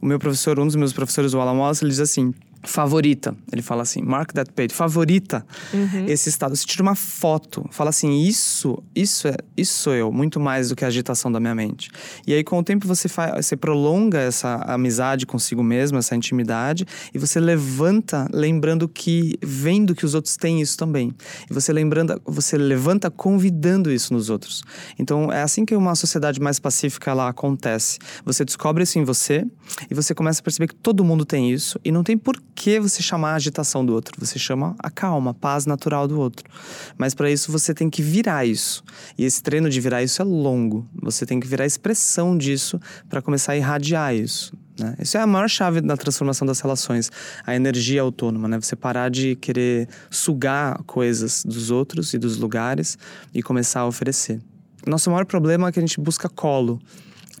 o 0.00 0.06
meu 0.06 0.18
professor, 0.18 0.58
um 0.58 0.66
dos 0.66 0.76
meus 0.76 0.92
professores, 0.92 1.32
o 1.32 1.40
Alan 1.40 1.58
Wallace, 1.58 1.84
ele 1.84 1.90
diz 1.90 2.00
assim: 2.00 2.34
favorita. 2.62 3.36
Ele 3.52 3.62
fala 3.62 3.82
assim, 3.82 4.02
mark 4.02 4.32
that 4.32 4.52
page, 4.52 4.74
favorita 4.74 5.46
uhum. 5.72 6.06
esse 6.06 6.28
estado. 6.28 6.54
Você 6.54 6.64
tira 6.64 6.82
uma 6.82 6.94
foto, 6.94 7.64
fala 7.70 7.90
assim, 7.90 8.22
isso, 8.22 8.82
isso 8.94 9.28
é, 9.28 9.36
isso 9.56 9.78
sou 9.78 9.94
eu, 9.94 10.12
muito 10.12 10.40
mais 10.40 10.68
do 10.68 10.76
que 10.76 10.84
a 10.84 10.88
agitação 10.88 11.30
da 11.30 11.38
minha 11.38 11.54
mente. 11.54 11.90
E 12.26 12.34
aí 12.34 12.42
com 12.42 12.58
o 12.58 12.62
tempo 12.62 12.86
você 12.86 13.08
faz, 13.08 13.46
você 13.46 13.56
prolonga 13.56 14.18
essa 14.18 14.56
amizade 14.66 15.26
consigo 15.26 15.62
mesmo, 15.62 15.98
essa 15.98 16.14
intimidade, 16.14 16.86
e 17.14 17.18
você 17.18 17.38
levanta 17.40 18.28
lembrando 18.32 18.88
que 18.88 19.38
vendo 19.42 19.94
que 19.94 20.04
os 20.04 20.14
outros 20.14 20.36
têm 20.36 20.60
isso 20.60 20.76
também. 20.76 21.12
E 21.50 21.54
você 21.54 21.72
lembrando, 21.72 22.20
você 22.24 22.56
levanta 22.56 23.10
convidando 23.10 23.90
isso 23.90 24.12
nos 24.12 24.30
outros. 24.30 24.62
Então 24.98 25.32
é 25.32 25.42
assim 25.42 25.64
que 25.64 25.74
uma 25.74 25.94
sociedade 25.94 26.40
mais 26.40 26.58
pacífica 26.58 27.10
ela 27.10 27.28
acontece. 27.28 27.98
Você 28.24 28.44
descobre 28.44 28.82
isso 28.82 28.98
em 28.98 29.04
você 29.04 29.44
e 29.90 29.94
você 29.94 30.14
começa 30.14 30.40
a 30.40 30.42
perceber 30.42 30.68
que 30.68 30.74
todo 30.74 31.04
mundo 31.04 31.24
tem 31.24 31.52
isso 31.52 31.78
e 31.84 31.92
não 31.92 32.02
tem 32.02 32.16
que 32.56 32.80
você 32.80 33.02
chamar 33.02 33.32
a 33.32 33.34
agitação 33.34 33.84
do 33.84 33.92
outro? 33.92 34.16
Você 34.18 34.38
chama 34.38 34.74
a 34.78 34.90
calma, 34.90 35.32
a 35.32 35.34
paz 35.34 35.66
natural 35.66 36.08
do 36.08 36.18
outro. 36.18 36.48
Mas 36.96 37.14
para 37.14 37.30
isso 37.30 37.52
você 37.52 37.74
tem 37.74 37.90
que 37.90 38.00
virar 38.00 38.46
isso. 38.46 38.82
E 39.16 39.24
esse 39.24 39.42
treino 39.42 39.68
de 39.68 39.78
virar 39.78 40.02
isso 40.02 40.22
é 40.22 40.24
longo. 40.24 40.88
Você 41.02 41.26
tem 41.26 41.38
que 41.38 41.46
virar 41.46 41.64
a 41.64 41.66
expressão 41.66 42.36
disso 42.36 42.80
para 43.08 43.20
começar 43.20 43.52
a 43.52 43.56
irradiar 43.56 44.14
isso. 44.14 44.52
Né? 44.80 44.96
Isso 44.98 45.16
é 45.18 45.20
a 45.20 45.26
maior 45.26 45.48
chave 45.48 45.80
da 45.82 45.96
transformação 45.96 46.46
das 46.46 46.60
relações, 46.60 47.10
a 47.46 47.54
energia 47.54 48.00
autônoma, 48.00 48.48
né? 48.48 48.58
Você 48.60 48.74
parar 48.74 49.10
de 49.10 49.36
querer 49.36 49.88
sugar 50.10 50.82
coisas 50.84 51.44
dos 51.44 51.70
outros 51.70 52.12
e 52.14 52.18
dos 52.18 52.36
lugares 52.36 52.98
e 53.32 53.42
começar 53.42 53.80
a 53.80 53.86
oferecer. 53.86 54.40
Nosso 54.86 55.10
maior 55.10 55.26
problema 55.26 55.68
é 55.68 55.72
que 55.72 55.78
a 55.78 55.82
gente 55.82 56.00
busca 56.00 56.28
colo. 56.28 56.80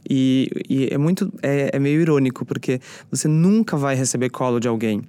E, 0.08 0.48
e 0.68 0.88
é 0.90 0.98
muito. 0.98 1.32
É, 1.42 1.70
é 1.72 1.78
meio 1.78 2.00
irônico, 2.00 2.44
porque 2.44 2.80
você 3.10 3.28
nunca 3.28 3.76
vai 3.76 3.94
receber 3.94 4.30
colo 4.30 4.60
de 4.60 4.68
alguém 4.68 5.02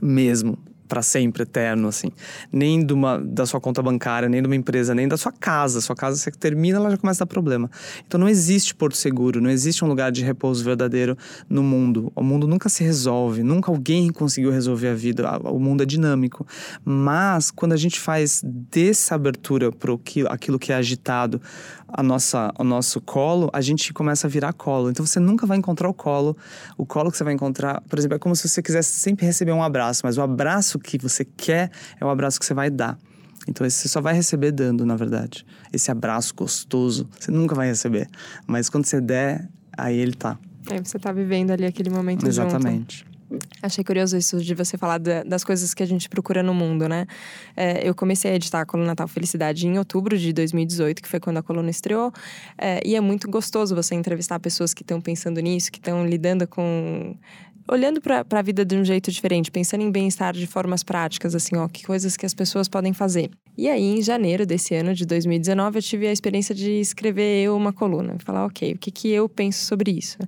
mesmo 0.00 0.58
para 0.94 1.02
sempre, 1.02 1.42
eterno, 1.42 1.88
assim. 1.88 2.08
Nem 2.52 2.86
de 2.86 2.92
uma, 2.92 3.18
da 3.18 3.44
sua 3.44 3.60
conta 3.60 3.82
bancária, 3.82 4.28
nem 4.28 4.40
de 4.40 4.46
uma 4.46 4.54
empresa, 4.54 4.94
nem 4.94 5.08
da 5.08 5.16
sua 5.16 5.32
casa. 5.32 5.80
Sua 5.80 5.96
casa, 5.96 6.16
você 6.16 6.30
termina, 6.30 6.78
ela 6.78 6.88
já 6.88 6.96
começa 6.96 7.24
a 7.24 7.26
dar 7.26 7.26
problema. 7.26 7.68
Então 8.06 8.20
não 8.20 8.28
existe 8.28 8.72
porto 8.76 8.96
seguro, 8.96 9.40
não 9.40 9.50
existe 9.50 9.84
um 9.84 9.88
lugar 9.88 10.12
de 10.12 10.22
repouso 10.22 10.62
verdadeiro 10.62 11.18
no 11.48 11.64
mundo. 11.64 12.12
O 12.14 12.22
mundo 12.22 12.46
nunca 12.46 12.68
se 12.68 12.84
resolve, 12.84 13.42
nunca 13.42 13.72
alguém 13.72 14.12
conseguiu 14.12 14.52
resolver 14.52 14.86
a 14.86 14.94
vida. 14.94 15.36
O 15.42 15.58
mundo 15.58 15.82
é 15.82 15.86
dinâmico. 15.86 16.46
Mas 16.84 17.50
quando 17.50 17.72
a 17.72 17.76
gente 17.76 17.98
faz 17.98 18.40
dessa 18.44 19.16
abertura 19.16 19.72
para 19.72 19.90
aquilo 20.30 20.60
que 20.60 20.72
é 20.72 20.76
agitado, 20.76 21.42
a 21.88 22.02
nossa, 22.02 22.52
o 22.58 22.64
nosso 22.64 23.00
colo, 23.00 23.48
a 23.52 23.60
gente 23.60 23.92
começa 23.92 24.26
a 24.26 24.30
virar 24.30 24.52
colo. 24.52 24.90
Então 24.90 25.06
você 25.06 25.20
nunca 25.20 25.46
vai 25.46 25.56
encontrar 25.56 25.88
o 25.88 25.94
colo. 25.94 26.36
O 26.76 26.84
colo 26.84 27.10
que 27.10 27.16
você 27.16 27.22
vai 27.24 27.32
encontrar, 27.32 27.80
por 27.88 27.98
exemplo, 27.98 28.16
é 28.16 28.18
como 28.18 28.34
se 28.34 28.48
você 28.48 28.60
quisesse 28.60 28.92
sempre 28.94 29.24
receber 29.24 29.52
um 29.52 29.62
abraço, 29.62 30.02
mas 30.04 30.18
o 30.18 30.22
abraço 30.22 30.78
que 30.84 30.98
você 30.98 31.24
quer 31.24 31.70
é 32.00 32.04
o 32.04 32.08
abraço 32.08 32.38
que 32.38 32.46
você 32.46 32.54
vai 32.54 32.70
dar. 32.70 32.98
Então 33.48 33.68
você 33.68 33.88
só 33.88 34.00
vai 34.00 34.14
receber 34.14 34.52
dando, 34.52 34.86
na 34.86 34.96
verdade. 34.96 35.44
Esse 35.72 35.90
abraço 35.90 36.34
gostoso, 36.34 37.08
você 37.18 37.30
nunca 37.30 37.54
vai 37.54 37.66
receber. 37.66 38.08
Mas 38.46 38.70
quando 38.70 38.86
você 38.86 39.00
der, 39.00 39.48
aí 39.76 39.96
ele 39.96 40.14
tá. 40.14 40.38
É, 40.70 40.82
você 40.82 40.98
tá 40.98 41.12
vivendo 41.12 41.50
ali 41.50 41.66
aquele 41.66 41.90
momento 41.90 42.26
Exatamente. 42.26 43.00
Junto. 43.00 43.14
Achei 43.62 43.82
curioso 43.82 44.16
isso 44.16 44.40
de 44.42 44.54
você 44.54 44.76
falar 44.76 44.98
da, 44.98 45.22
das 45.22 45.42
coisas 45.42 45.74
que 45.74 45.82
a 45.82 45.86
gente 45.86 46.08
procura 46.08 46.42
no 46.42 46.54
mundo, 46.54 46.88
né? 46.88 47.06
É, 47.56 47.86
eu 47.86 47.94
comecei 47.94 48.30
a 48.30 48.34
editar 48.34 48.60
a 48.60 48.66
coluna 48.66 48.88
Natal 48.90 49.08
Felicidade 49.08 49.66
em 49.66 49.78
outubro 49.78 50.16
de 50.16 50.32
2018, 50.32 51.02
que 51.02 51.08
foi 51.08 51.18
quando 51.18 51.38
a 51.38 51.42
coluna 51.42 51.70
estreou. 51.70 52.12
É, 52.56 52.80
e 52.86 52.94
é 52.94 53.00
muito 53.00 53.28
gostoso 53.28 53.74
você 53.74 53.94
entrevistar 53.94 54.38
pessoas 54.38 54.72
que 54.72 54.82
estão 54.82 55.00
pensando 55.00 55.40
nisso, 55.40 55.72
que 55.72 55.78
estão 55.78 56.06
lidando 56.06 56.46
com 56.46 57.16
olhando 57.66 58.00
para 58.00 58.24
a 58.30 58.42
vida 58.42 58.64
de 58.64 58.76
um 58.76 58.84
jeito 58.84 59.10
diferente, 59.10 59.50
pensando 59.50 59.82
em 59.82 59.90
bem-estar 59.90 60.34
de 60.34 60.46
formas 60.46 60.82
práticas, 60.82 61.34
assim, 61.34 61.56
ó, 61.56 61.66
que 61.68 61.84
coisas 61.84 62.16
que 62.16 62.26
as 62.26 62.34
pessoas 62.34 62.68
podem 62.68 62.92
fazer. 62.92 63.30
E 63.56 63.68
aí, 63.68 63.82
em 63.82 64.02
janeiro 64.02 64.44
desse 64.44 64.74
ano, 64.74 64.94
de 64.94 65.06
2019, 65.06 65.78
eu 65.78 65.82
tive 65.82 66.06
a 66.06 66.12
experiência 66.12 66.54
de 66.54 66.72
escrever 66.80 67.44
eu 67.44 67.56
uma 67.56 67.72
coluna, 67.72 68.16
falar, 68.18 68.44
ok, 68.46 68.72
o 68.72 68.78
que, 68.78 68.90
que 68.90 69.08
eu 69.10 69.28
penso 69.28 69.64
sobre 69.64 69.92
isso? 69.92 70.18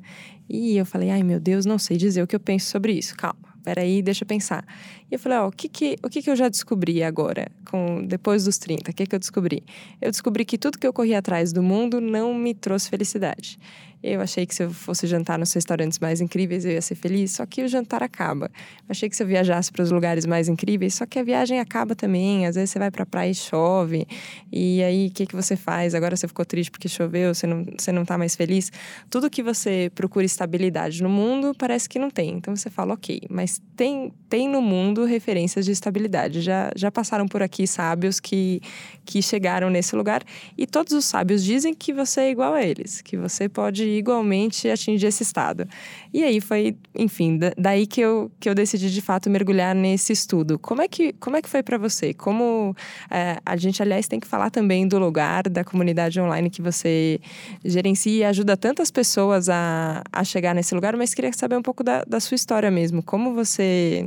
E 0.49 0.77
eu 0.77 0.87
falei, 0.87 1.11
ai 1.11 1.23
meu 1.23 1.41
Deus, 1.41 1.67
não 1.67 1.79
sei 1.79 1.97
dizer 1.97 2.23
o 2.23 2.27
que 2.27 2.37
eu 2.37 2.41
penso 2.41 2.67
sobre 2.67 2.93
isso, 2.93 3.17
calma, 3.17 3.49
peraí, 3.65 4.01
deixa 4.01 4.23
eu 4.23 4.29
pensar. 4.29 4.65
E 5.11 5.15
eu 5.15 5.19
falei, 5.19 5.39
ó, 5.39 5.49
o 5.49 5.51
que 5.51 5.69
que, 5.69 5.97
o 6.05 6.09
que 6.09 6.23
que 6.23 6.31
eu 6.31 6.37
já 6.37 6.49
descobri 6.49 7.03
agora, 7.03 7.49
com, 7.69 8.07
depois 8.07 8.45
dos 8.45 8.59
30, 8.59 8.91
o 8.91 8.95
que 8.95 9.07
que 9.07 9.15
eu 9.15 9.19
descobri? 9.19 9.65
Eu 10.01 10.11
descobri 10.11 10.45
que 10.45 10.57
tudo 10.57 10.79
que 10.79 10.87
eu 10.87 10.93
corri 10.93 11.17
atrás 11.17 11.53
do 11.53 11.65
mundo 11.65 12.01
não 12.01 12.33
me 12.33 12.55
trouxe 12.55 12.89
felicidade. 12.89 13.59
Eu 14.03 14.21
achei 14.21 14.47
que 14.47 14.55
se 14.55 14.63
eu 14.63 14.71
fosse 14.71 15.07
jantar 15.07 15.39
nos 15.39 15.53
restaurantes 15.53 15.99
mais 15.99 16.21
incríveis 16.21 16.65
eu 16.65 16.73
ia 16.73 16.83
ser 16.83 16.95
feliz, 16.95 17.33
só 17.33 17.47
que 17.47 17.63
o 17.63 17.69
jantar 17.69 18.03
acaba. 18.03 18.51
Eu 18.81 18.91
achei 18.91 19.09
que 19.09 19.17
se 19.17 19.23
eu 19.23 19.27
viajasse 19.27 19.73
para 19.73 19.83
os 19.83 19.91
lugares 19.91 20.27
mais 20.27 20.49
incríveis, 20.49 20.95
só 20.95 21.07
que 21.07 21.19
a 21.19 21.23
viagem 21.23 21.59
acaba 21.59 21.95
também. 21.95 22.47
Às 22.47 22.55
vezes 22.55 22.71
você 22.71 22.79
vai 22.79 22.91
para 22.91 23.03
a 23.03 23.07
praia 23.07 23.31
e 23.31 23.35
chove, 23.35 24.07
e 24.53 24.83
aí 24.83 25.09
o 25.09 25.11
que, 25.11 25.27
que 25.27 25.35
você 25.35 25.57
faz? 25.57 25.95
Agora 25.95 26.17
você 26.17 26.29
ficou 26.29 26.45
triste 26.45 26.71
porque 26.71 26.89
choveu, 26.89 27.35
você 27.35 27.47
não, 27.47 27.65
você 27.77 27.91
não 27.91 28.05
tá 28.05 28.17
mais 28.19 28.37
feliz. 28.37 28.71
Tudo 29.11 29.31
que 29.31 29.43
você 29.43 29.91
procura 29.95 30.25
estabilidade 30.25 31.03
no 31.03 31.09
mundo 31.09 31.55
parece 31.59 31.89
que 31.89 31.99
não 31.99 32.11
tem. 32.11 32.35
Então 32.35 32.55
você 32.55 32.71
fala, 32.71 32.95
ok, 32.95 33.23
mas 33.31 33.61
tem, 33.75 34.13
tem 34.29 34.49
no 34.49 34.61
mundo 34.61 35.05
referências 35.05 35.65
de 35.65 35.73
estabilidade. 35.73 36.41
Já, 36.43 36.71
já 36.77 36.91
passaram 36.91 37.27
por 37.27 37.43
aqui 37.43 37.67
sábios 37.67 38.21
que, 38.21 38.61
que 39.05 39.23
chegaram 39.23 39.71
nesse 39.71 39.97
lugar, 39.97 40.23
e 40.57 40.67
todos 40.67 40.93
os 40.93 41.05
sábios 41.05 41.43
dizem 41.43 41.75
que 41.75 41.93
você 41.93 42.21
é 42.21 42.31
igual 42.31 42.55
a 42.55 42.63
eles, 42.63 43.01
que 43.01 43.17
você 43.17 43.49
pode 43.49 43.86
igualmente 43.87 44.69
atingir 44.69 45.07
esse 45.07 45.23
estado. 45.23 45.67
E 46.13 46.23
aí 46.23 46.41
foi, 46.41 46.77
enfim, 46.95 47.39
daí 47.57 47.87
que 47.87 48.01
eu, 48.01 48.31
que 48.41 48.49
eu 48.49 48.55
decidi 48.55 48.91
de 48.91 49.01
fato 49.01 49.29
mergulhar 49.31 49.75
nesse 49.75 50.13
estudo. 50.13 50.59
Como 50.59 50.83
é 50.83 50.89
que, 50.89 51.13
como 51.15 51.37
é 51.37 51.43
que 51.43 51.49
foi 51.49 51.63
para 51.63 51.79
você? 51.79 52.15
Como 52.15 52.75
é, 53.11 53.39
a 53.45 53.57
gente, 53.57 53.83
aliás, 53.83 54.09
tem 54.09 54.21
que 54.21 54.27
falar 54.27 54.51
também 54.51 54.87
do 54.87 54.99
lugar 54.99 55.49
da 55.49 55.65
comunidade 55.65 56.21
online 56.21 56.51
que 56.51 56.63
você 56.63 57.21
gerencia 57.65 58.13
e 58.13 58.25
ajuda 58.25 58.57
tantas 58.57 58.91
pessoas 58.91 59.49
a, 59.49 60.03
a 60.13 60.25
chegar 60.25 60.55
nesse 60.55 60.75
lugar, 60.75 60.97
mas 60.97 61.15
queria 61.15 61.33
saber 61.33 61.57
um 61.57 61.63
pouco 61.63 61.83
da, 61.83 62.03
da 62.05 62.21
sua 62.21 62.35
história 62.35 62.71
mesmo. 62.71 63.03
Como 63.03 63.35
você 63.35 64.07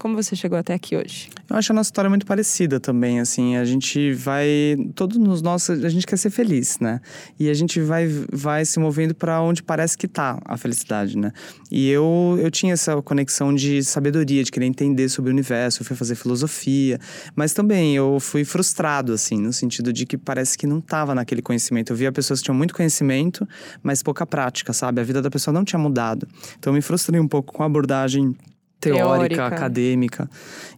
como 0.00 0.16
você 0.16 0.34
chegou 0.34 0.58
até 0.58 0.72
aqui 0.72 0.96
hoje? 0.96 1.28
Eu 1.48 1.56
acho 1.56 1.72
a 1.72 1.74
nossa 1.74 1.88
história 1.88 2.08
muito 2.08 2.24
parecida 2.24 2.80
também, 2.80 3.20
assim. 3.20 3.56
A 3.56 3.66
gente 3.66 4.14
vai. 4.14 4.48
Todos 4.94 5.18
nos 5.18 5.42
nossos. 5.42 5.84
A 5.84 5.88
gente 5.90 6.06
quer 6.06 6.16
ser 6.16 6.30
feliz, 6.30 6.78
né? 6.80 7.02
E 7.38 7.50
a 7.50 7.54
gente 7.54 7.80
vai, 7.82 8.08
vai 8.32 8.64
se 8.64 8.80
movendo 8.80 9.14
para 9.14 9.42
onde 9.42 9.62
parece 9.62 9.98
que 9.98 10.08
tá 10.08 10.40
a 10.46 10.56
felicidade, 10.56 11.18
né? 11.18 11.32
E 11.70 11.90
eu, 11.90 12.38
eu 12.40 12.50
tinha 12.50 12.72
essa 12.72 13.00
conexão 13.02 13.54
de 13.54 13.84
sabedoria, 13.84 14.42
de 14.42 14.50
querer 14.50 14.64
entender 14.64 15.10
sobre 15.10 15.30
o 15.30 15.34
universo. 15.34 15.82
Eu 15.82 15.86
fui 15.86 15.94
fazer 15.94 16.14
filosofia. 16.14 16.98
Mas 17.36 17.52
também 17.52 17.94
eu 17.94 18.18
fui 18.18 18.42
frustrado, 18.42 19.12
assim, 19.12 19.38
no 19.38 19.52
sentido 19.52 19.92
de 19.92 20.06
que 20.06 20.16
parece 20.16 20.56
que 20.56 20.66
não 20.66 20.80
tava 20.80 21.14
naquele 21.14 21.42
conhecimento. 21.42 21.92
Eu 21.92 21.96
via 21.96 22.10
pessoas 22.10 22.40
que 22.40 22.46
tinham 22.46 22.56
muito 22.56 22.72
conhecimento, 22.74 23.46
mas 23.82 24.02
pouca 24.02 24.24
prática, 24.24 24.72
sabe? 24.72 25.02
A 25.02 25.04
vida 25.04 25.20
da 25.20 25.30
pessoa 25.30 25.52
não 25.52 25.62
tinha 25.62 25.78
mudado. 25.78 26.26
Então 26.58 26.72
eu 26.72 26.74
me 26.74 26.80
frustrei 26.80 27.20
um 27.20 27.28
pouco 27.28 27.52
com 27.52 27.62
a 27.62 27.66
abordagem 27.66 28.34
teórica, 28.80 29.36
teórica, 29.36 29.46
acadêmica. 29.46 30.30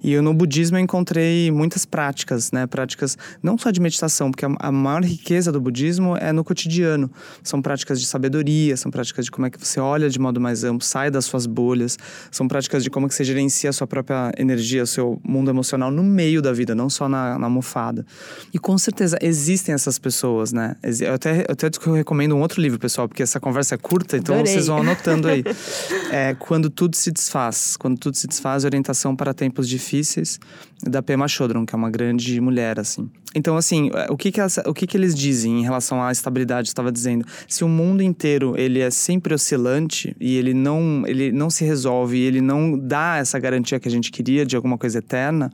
E 0.02 0.12
eu 0.12 0.22
no 0.22 0.34
budismo 0.34 0.76
eu 0.76 0.80
encontrei 0.80 1.50
muitas 1.52 1.84
práticas, 1.84 2.50
né? 2.50 2.66
Práticas 2.66 3.16
não 3.42 3.56
só 3.56 3.70
de 3.70 3.80
meditação, 3.80 4.30
porque 4.30 4.44
a, 4.44 4.50
a, 4.58 4.72
maior 4.72 5.04
riqueza 5.04 5.52
do 5.52 5.60
budismo 5.60 6.16
é 6.16 6.32
no 6.32 6.42
cotidiano. 6.42 7.10
São 7.42 7.62
práticas 7.62 8.00
de 8.00 8.06
sabedoria, 8.06 8.76
são 8.76 8.90
práticas 8.90 9.24
de 9.24 9.30
como 9.30 9.46
é 9.46 9.50
que 9.50 9.64
você 9.64 9.78
olha 9.78 10.10
de 10.10 10.18
modo 10.18 10.40
mais 10.40 10.64
amplo, 10.64 10.84
sai 10.84 11.10
das 11.10 11.24
suas 11.24 11.46
bolhas, 11.46 11.96
são 12.30 12.48
práticas 12.48 12.82
de 12.82 12.90
como 12.90 13.08
que 13.08 13.14
você 13.14 13.22
gerencia 13.22 13.70
a 13.70 13.72
sua 13.72 13.86
própria 13.86 14.32
energia, 14.36 14.82
o 14.82 14.86
seu 14.86 15.20
mundo 15.22 15.50
emocional 15.50 15.90
no 15.90 16.02
meio 16.02 16.42
da 16.42 16.52
vida, 16.52 16.74
não 16.74 16.90
só 16.90 17.08
na, 17.08 17.38
na 17.38 17.46
almofada. 17.46 18.04
E 18.52 18.58
com 18.58 18.76
certeza 18.76 19.16
existem 19.22 19.72
essas 19.72 19.98
pessoas, 19.98 20.52
né? 20.52 20.74
Eu 21.00 21.14
até, 21.14 21.42
eu 21.42 21.52
até 21.52 21.70
eu 21.86 21.92
recomendo 21.92 22.34
um 22.34 22.40
outro 22.40 22.60
livro, 22.60 22.78
pessoal, 22.78 23.08
porque 23.08 23.22
essa 23.22 23.38
conversa 23.38 23.76
é 23.76 23.78
curta, 23.78 24.16
então 24.16 24.34
Adorei. 24.34 24.52
vocês 24.52 24.66
vão 24.66 24.78
anotando 24.78 25.28
aí. 25.28 25.44
é 26.10 26.34
Quando 26.34 26.68
Tudo 26.68 26.96
Se 26.96 27.12
Desfaz. 27.12 27.76
Quando 27.76 27.91
quando 27.92 27.98
tudo 27.98 28.16
se 28.16 28.26
desfaz, 28.26 28.64
orientação 28.64 29.14
para 29.14 29.34
tempos 29.34 29.68
difíceis, 29.68 30.40
da 30.82 31.02
Pema 31.02 31.28
Chodron, 31.28 31.64
que 31.66 31.74
é 31.74 31.78
uma 31.78 31.90
grande 31.90 32.40
mulher, 32.40 32.80
assim. 32.80 33.10
Então, 33.34 33.56
assim, 33.56 33.90
o 34.08 34.16
que 34.16 34.32
que, 34.32 34.40
essa, 34.40 34.62
o 34.68 34.74
que 34.74 34.86
que 34.86 34.96
eles 34.96 35.14
dizem 35.14 35.60
em 35.60 35.62
relação 35.62 36.02
à 36.02 36.10
estabilidade? 36.10 36.68
Estava 36.68 36.90
dizendo, 36.90 37.24
se 37.48 37.64
o 37.64 37.68
mundo 37.68 38.02
inteiro 38.02 38.54
ele 38.58 38.80
é 38.80 38.90
sempre 38.90 39.32
oscilante 39.34 40.14
e 40.20 40.36
ele 40.36 40.52
não, 40.52 41.04
ele 41.06 41.32
não 41.32 41.48
se 41.48 41.64
resolve, 41.64 42.18
ele 42.18 42.40
não 42.40 42.78
dá 42.78 43.16
essa 43.16 43.38
garantia 43.38 43.80
que 43.80 43.88
a 43.88 43.90
gente 43.90 44.10
queria 44.10 44.44
de 44.44 44.56
alguma 44.56 44.76
coisa 44.76 44.98
eterna, 44.98 45.50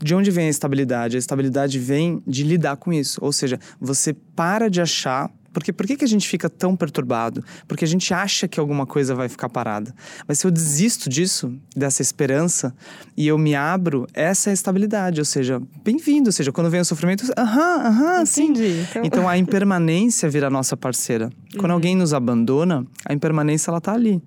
de 0.00 0.14
onde 0.14 0.30
vem 0.30 0.46
a 0.46 0.50
estabilidade? 0.50 1.16
A 1.16 1.18
estabilidade 1.18 1.78
vem 1.78 2.22
de 2.26 2.44
lidar 2.44 2.76
com 2.76 2.92
isso. 2.92 3.18
Ou 3.22 3.32
seja, 3.32 3.58
você 3.80 4.12
para 4.12 4.70
de 4.70 4.80
achar 4.80 5.30
porque 5.52 5.72
por 5.72 5.86
que, 5.86 5.96
que 5.96 6.04
a 6.04 6.08
gente 6.08 6.28
fica 6.28 6.48
tão 6.48 6.74
perturbado? 6.74 7.44
Porque 7.68 7.84
a 7.84 7.88
gente 7.88 8.12
acha 8.14 8.48
que 8.48 8.58
alguma 8.58 8.86
coisa 8.86 9.14
vai 9.14 9.28
ficar 9.28 9.48
parada. 9.48 9.94
Mas 10.26 10.38
se 10.38 10.46
eu 10.46 10.50
desisto 10.50 11.08
disso, 11.08 11.54
dessa 11.76 12.02
esperança, 12.02 12.74
e 13.16 13.26
eu 13.26 13.36
me 13.36 13.54
abro, 13.54 14.06
essa 14.14 14.50
é 14.50 14.52
a 14.52 14.54
estabilidade. 14.54 15.20
Ou 15.20 15.24
seja, 15.24 15.60
bem-vindo. 15.84 16.28
Ou 16.28 16.32
seja, 16.32 16.52
quando 16.52 16.70
vem 16.70 16.80
o 16.80 16.84
sofrimento, 16.84 17.24
aham, 17.36 17.86
aham, 17.86 18.26
sim. 18.26 18.52
Então... 18.52 19.02
então 19.04 19.28
a 19.28 19.36
impermanência 19.36 20.28
vira 20.28 20.48
nossa 20.48 20.76
parceira. 20.76 21.30
Quando 21.56 21.70
uhum. 21.70 21.76
alguém 21.76 21.96
nos 21.96 22.14
abandona, 22.14 22.86
a 23.04 23.12
impermanência 23.12 23.70
ela 23.70 23.80
tá 23.80 23.92
ali 23.92 24.22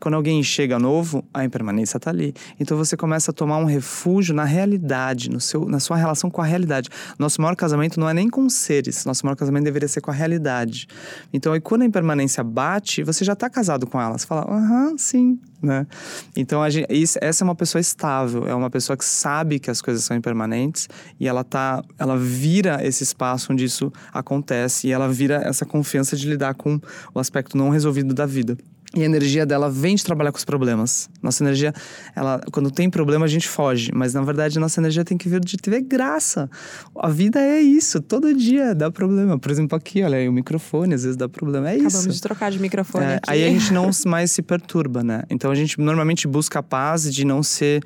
Quando 0.00 0.14
alguém 0.14 0.42
chega 0.42 0.78
novo, 0.78 1.22
a 1.32 1.44
impermanência 1.44 1.98
está 1.98 2.10
ali. 2.10 2.34
Então 2.58 2.76
você 2.76 2.96
começa 2.96 3.30
a 3.30 3.34
tomar 3.34 3.58
um 3.58 3.66
refúgio 3.66 4.34
na 4.34 4.44
realidade, 4.44 5.28
no 5.28 5.40
seu, 5.40 5.66
na 5.66 5.78
sua 5.78 5.96
relação 5.96 6.30
com 6.30 6.40
a 6.40 6.44
realidade. 6.44 6.88
Nosso 7.18 7.40
maior 7.42 7.54
casamento 7.54 8.00
não 8.00 8.08
é 8.08 8.14
nem 8.14 8.28
com 8.30 8.48
seres, 8.48 9.04
nosso 9.04 9.24
maior 9.26 9.36
casamento 9.36 9.64
deveria 9.64 9.88
ser 9.88 10.00
com 10.00 10.10
a 10.10 10.14
realidade. 10.14 10.86
Então, 11.32 11.52
aí 11.52 11.60
quando 11.60 11.82
a 11.82 11.84
impermanência 11.84 12.42
bate, 12.42 13.02
você 13.02 13.24
já 13.24 13.34
está 13.34 13.50
casado 13.50 13.86
com 13.86 14.00
ela. 14.00 14.16
Você 14.16 14.26
fala, 14.26 14.50
aham, 14.50 14.96
sim, 14.96 15.38
né? 15.62 15.86
Então, 16.34 16.68
gente, 16.70 16.90
isso, 16.90 17.18
essa 17.20 17.42
é 17.42 17.44
uma 17.44 17.54
pessoa 17.54 17.80
estável, 17.80 18.46
é 18.46 18.54
uma 18.54 18.70
pessoa 18.70 18.96
que 18.96 19.04
sabe 19.04 19.58
que 19.58 19.70
as 19.70 19.82
coisas 19.82 20.02
são 20.04 20.16
impermanentes 20.16 20.88
e 21.18 21.28
ela 21.28 21.44
tá, 21.44 21.82
ela 21.98 22.16
vira 22.16 22.84
esse 22.86 23.02
espaço 23.02 23.52
onde 23.52 23.64
isso 23.64 23.92
acontece 24.12 24.88
e 24.88 24.92
ela 24.92 25.08
vira 25.08 25.42
essa 25.44 25.66
confiança 25.66 26.16
de 26.16 26.28
lidar 26.28 26.54
com 26.54 26.80
o 27.14 27.20
aspecto 27.20 27.56
não 27.56 27.68
resolvido 27.68 28.14
da 28.14 28.24
vida. 28.24 28.56
E 28.94 29.02
a 29.02 29.04
energia 29.04 29.46
dela 29.46 29.70
vem 29.70 29.94
de 29.94 30.04
trabalhar 30.04 30.32
com 30.32 30.38
os 30.38 30.44
problemas. 30.44 31.08
Nossa 31.22 31.44
energia, 31.44 31.72
ela, 32.14 32.40
quando 32.50 32.72
tem 32.72 32.90
problema, 32.90 33.24
a 33.24 33.28
gente 33.28 33.48
foge. 33.48 33.90
Mas 33.94 34.14
na 34.14 34.22
verdade, 34.22 34.58
nossa 34.58 34.80
energia 34.80 35.04
tem 35.04 35.16
que 35.16 35.28
vir 35.28 35.40
de 35.40 35.56
ter 35.56 35.80
graça. 35.80 36.50
A 36.96 37.08
vida 37.08 37.40
é 37.40 37.60
isso. 37.60 38.00
Todo 38.00 38.34
dia 38.34 38.74
dá 38.74 38.90
problema. 38.90 39.38
Por 39.38 39.50
exemplo, 39.50 39.76
aqui, 39.76 40.02
olha 40.02 40.18
aí, 40.18 40.28
o 40.28 40.32
microfone 40.32 40.94
às 40.94 41.04
vezes 41.04 41.16
dá 41.16 41.28
problema. 41.28 41.68
É 41.68 41.74
Acabamos 41.74 41.86
isso. 41.86 41.98
Acabamos 41.98 42.16
de 42.16 42.22
trocar 42.22 42.50
de 42.50 42.58
microfone 42.58 43.04
é, 43.04 43.14
aqui. 43.16 43.30
Aí 43.30 43.44
a 43.44 43.48
gente 43.48 43.72
não 43.72 43.90
mais 44.06 44.32
se 44.32 44.42
perturba, 44.42 45.04
né? 45.04 45.22
Então 45.30 45.52
a 45.52 45.54
gente 45.54 45.80
normalmente 45.80 46.26
busca 46.26 46.58
a 46.58 46.62
paz 46.62 47.12
de 47.12 47.24
não 47.24 47.44
ser 47.44 47.82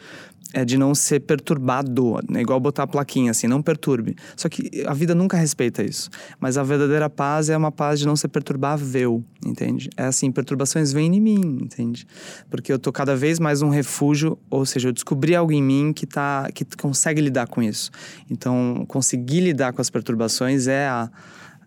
é 0.55 0.65
de 0.65 0.79
não 0.79 0.95
ser 0.95 1.21
perturbado, 1.21 2.21
né? 2.31 2.41
igual 2.41 2.61
botar 2.61 2.85
a 2.85 2.87
plaquinha 2.87 3.33
assim, 3.33 3.49
não 3.49 3.61
perturbe. 3.61 4.15
Só 4.37 4.49
que 4.49 4.85
a 4.87 4.95
vida 4.95 5.15
nunca 5.15 5.37
respeita 5.37 5.83
isso. 5.83 6.09
Mas 6.39 6.57
a 6.57 6.63
verdadeira 6.63 7.11
paz 7.11 7.51
é 7.51 7.57
uma 7.57 7.73
paz 7.73 7.99
de 7.99 8.07
não 8.07 8.15
ser 8.15 8.29
perturbável, 8.29 9.23
entende? 9.45 9.91
É 9.97 10.05
assim, 10.05 10.31
perturbações 10.31 10.93
vêm 10.93 11.15
em 11.15 11.21
mim, 11.21 11.59
entende? 11.61 12.07
Porque 12.49 12.73
eu 12.73 12.79
tô 12.79 12.93
cada 12.93 13.17
vez 13.17 13.41
mais 13.41 13.63
um 13.63 13.69
refúgio, 13.69 14.39
ou 14.49 14.65
seja, 14.65 14.89
eu 14.89 14.93
descobri 14.93 15.35
algo 15.35 15.53
em 15.53 15.63
mim 15.63 15.93
que 15.93 16.07
tá 16.07 16.49
que 16.55 16.65
consegue 16.77 17.21
lidar 17.21 17.49
com 17.49 17.61
isso. 17.61 17.91
Então, 18.31 18.85
conseguir 18.87 19.41
lidar 19.41 19.73
com 19.73 19.83
as 19.83 19.91
perturbações 19.91 20.69
é 20.69 20.87
a 20.87 21.11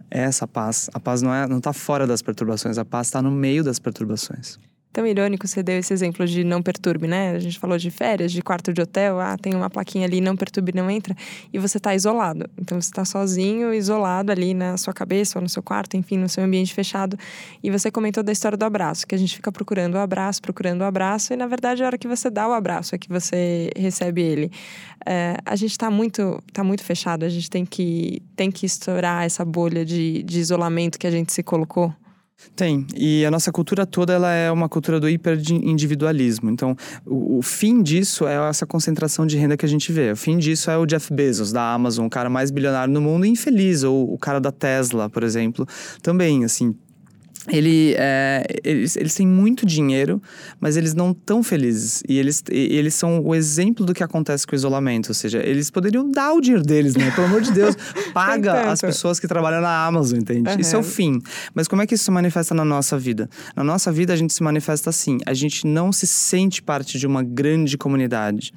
é 0.10 0.22
essa 0.22 0.48
paz. 0.48 0.90
A 0.94 1.00
paz 1.00 1.22
não 1.22 1.34
é 1.34 1.46
não 1.46 1.60
tá 1.60 1.74
fora 1.74 2.08
das 2.08 2.22
perturbações, 2.22 2.78
a 2.78 2.86
paz 2.86 3.08
está 3.08 3.22
no 3.22 3.32
meio 3.32 3.66
das 3.66 3.80
perturbações 3.80 4.58
tão 4.92 5.06
irônico 5.06 5.48
você 5.48 5.62
deu 5.62 5.78
esse 5.78 5.94
exemplo 5.94 6.26
de 6.26 6.44
não 6.44 6.62
perturbe, 6.62 7.08
né? 7.08 7.32
A 7.32 7.40
gente 7.40 7.60
falou 7.60 7.78
de 7.78 7.92
férias, 7.92 8.32
de 8.32 8.42
quarto 8.42 8.74
de 8.74 8.82
hotel, 8.82 9.20
ah, 9.20 9.38
tem 9.38 9.54
uma 9.56 9.70
plaquinha 9.70 10.06
ali, 10.06 10.20
não 10.20 10.36
perturbe, 10.36 10.72
não 10.74 10.90
entra, 10.90 11.16
e 11.54 11.60
você 11.60 11.78
está 11.78 11.94
isolado. 11.94 12.50
Então 12.60 12.80
você 12.80 12.90
está 12.90 13.06
sozinho, 13.06 13.74
isolado 13.74 14.32
ali 14.32 14.54
na 14.54 14.78
sua 14.78 14.94
cabeça 14.94 15.38
ou 15.38 15.44
no 15.44 15.50
seu 15.50 15.62
quarto, 15.62 15.96
enfim, 15.96 16.18
no 16.18 16.28
seu 16.28 16.44
ambiente 16.44 16.74
fechado. 16.74 17.18
E 17.64 17.70
você 17.70 17.92
comentou 17.92 18.24
da 18.24 18.32
história 18.32 18.58
do 18.58 18.64
abraço, 18.64 19.06
que 19.06 19.14
a 19.14 19.18
gente 19.18 19.36
fica 19.36 19.52
procurando 19.52 19.96
o 19.96 20.00
abraço, 20.00 20.42
procurando 20.42 20.82
o 20.82 20.86
abraço, 20.86 21.34
e 21.34 21.36
na 21.36 21.48
verdade 21.48 21.84
a 21.84 21.86
hora 21.86 21.98
que 21.98 22.08
você 22.08 22.30
dá 22.30 22.48
o 22.48 22.54
abraço 22.54 22.96
é 22.96 22.98
que 22.98 23.10
você 23.10 23.70
recebe 23.76 24.22
ele. 24.22 24.52
É, 25.06 25.38
a 25.46 25.56
gente 25.56 25.72
está 25.72 25.90
muito, 25.90 26.44
tá 26.52 26.64
muito 26.64 26.84
fechado, 26.84 27.24
a 27.24 27.30
gente 27.30 27.50
tem 27.50 27.66
que, 27.66 28.22
tem 28.36 28.52
que 28.52 28.66
estourar 28.66 29.24
essa 29.24 29.46
bolha 29.46 29.86
de, 29.86 30.24
de 30.24 30.40
isolamento 30.40 30.98
que 30.98 31.08
a 31.08 31.12
gente 31.12 31.32
se 31.32 31.44
colocou. 31.44 31.94
Tem. 32.56 32.86
E 32.96 33.26
a 33.26 33.32
nossa 33.32 33.52
cultura 33.52 33.86
toda 33.86 34.14
ela 34.14 34.32
é 34.32 34.52
uma 34.52 34.70
cultura 34.70 35.00
do 35.00 35.10
hiperindividualismo. 35.10 36.50
Então, 36.50 36.76
o, 37.06 37.40
o, 37.40 37.42
fim 37.42 37.82
disso 37.82 38.28
é 38.28 38.36
essa 38.50 38.66
concentração 38.66 39.26
de 39.26 39.38
renda 39.38 39.58
que 39.58 39.66
a 39.66 39.70
gente 39.70 39.92
vê. 39.92 40.12
O 40.12 40.16
fim 40.16 40.38
disso 40.38 40.70
é 40.70 40.78
o 40.78 40.86
Jeff 40.86 41.12
Bezos, 41.12 41.52
da 41.52 41.74
Amazon, 41.74 42.06
o 42.06 42.10
cara 42.10 42.30
mais 42.30 42.52
bilionário 42.52 42.94
no 42.94 43.02
mundo 43.02 43.26
infeliz. 43.26 43.84
Ou 43.84 44.14
o 44.14 44.18
cara 44.18 44.40
da 44.40 44.52
Tesla, 44.52 45.10
por 45.10 45.24
exemplo. 45.24 45.68
Também, 46.02 46.46
assim, 46.46 46.76
ele, 47.50 47.96
é, 47.98 48.46
eles, 48.64 48.96
eles 48.96 49.16
têm 49.16 49.26
muito 49.26 49.66
dinheiro, 49.66 50.22
mas 50.60 50.76
eles 50.76 50.94
não 50.94 51.12
estão 51.12 51.42
felizes. 51.42 52.04
E 52.08 52.18
eles, 52.18 52.44
e, 52.52 52.76
eles 52.76 52.94
são 52.94 53.22
o 53.24 53.34
exemplo 53.34 53.86
do 53.86 53.94
que 53.94 54.04
acontece 54.04 54.46
com 54.46 54.54
o 54.54 54.56
isolamento. 54.56 55.10
Ou 55.10 55.14
seja, 55.14 55.40
eles 55.40 55.70
poderiam 55.70 56.10
dar 56.10 56.34
o 56.34 56.42
dinheiro 56.42 56.64
deles, 56.64 56.96
né? 56.96 57.10
Pelo 57.12 57.28
amor 57.28 57.42
de 57.42 57.52
Deus, 57.52 57.76
paga 58.14 58.72
as 58.72 58.82
pessoas 58.82 59.20
que 59.20 59.28
trabalham 59.28 59.62
na 59.62 59.86
Amazon, 59.86 60.20
entende? 60.20 60.50
Uhum. 60.50 60.60
Isso 60.60 60.76
é 60.76 60.80
o 60.80 60.84
fim. 60.84 61.22
Mas 61.54 61.68
como 61.68 61.82
é 61.82 61.88
que 61.88 61.96
isso 61.96 62.04
se 62.04 62.12
manifesta 62.12 62.54
na 62.54 62.66
nossa 62.66 62.98
vida? 62.98 63.30
Na 63.56 63.64
nossa 63.64 63.92
vida, 63.92 64.14
a 64.14 64.16
gente 64.16 64.34
se 64.34 64.44
manifesta 64.44 64.90
assim. 64.90 65.18
A 65.26 65.34
gente 65.34 65.66
não 65.66 65.92
se 65.92 66.06
sente 66.06 66.62
parte 66.62 67.00
de 67.00 67.08
uma 67.08 67.24
grande 67.24 67.78
comunidade. 67.78 68.52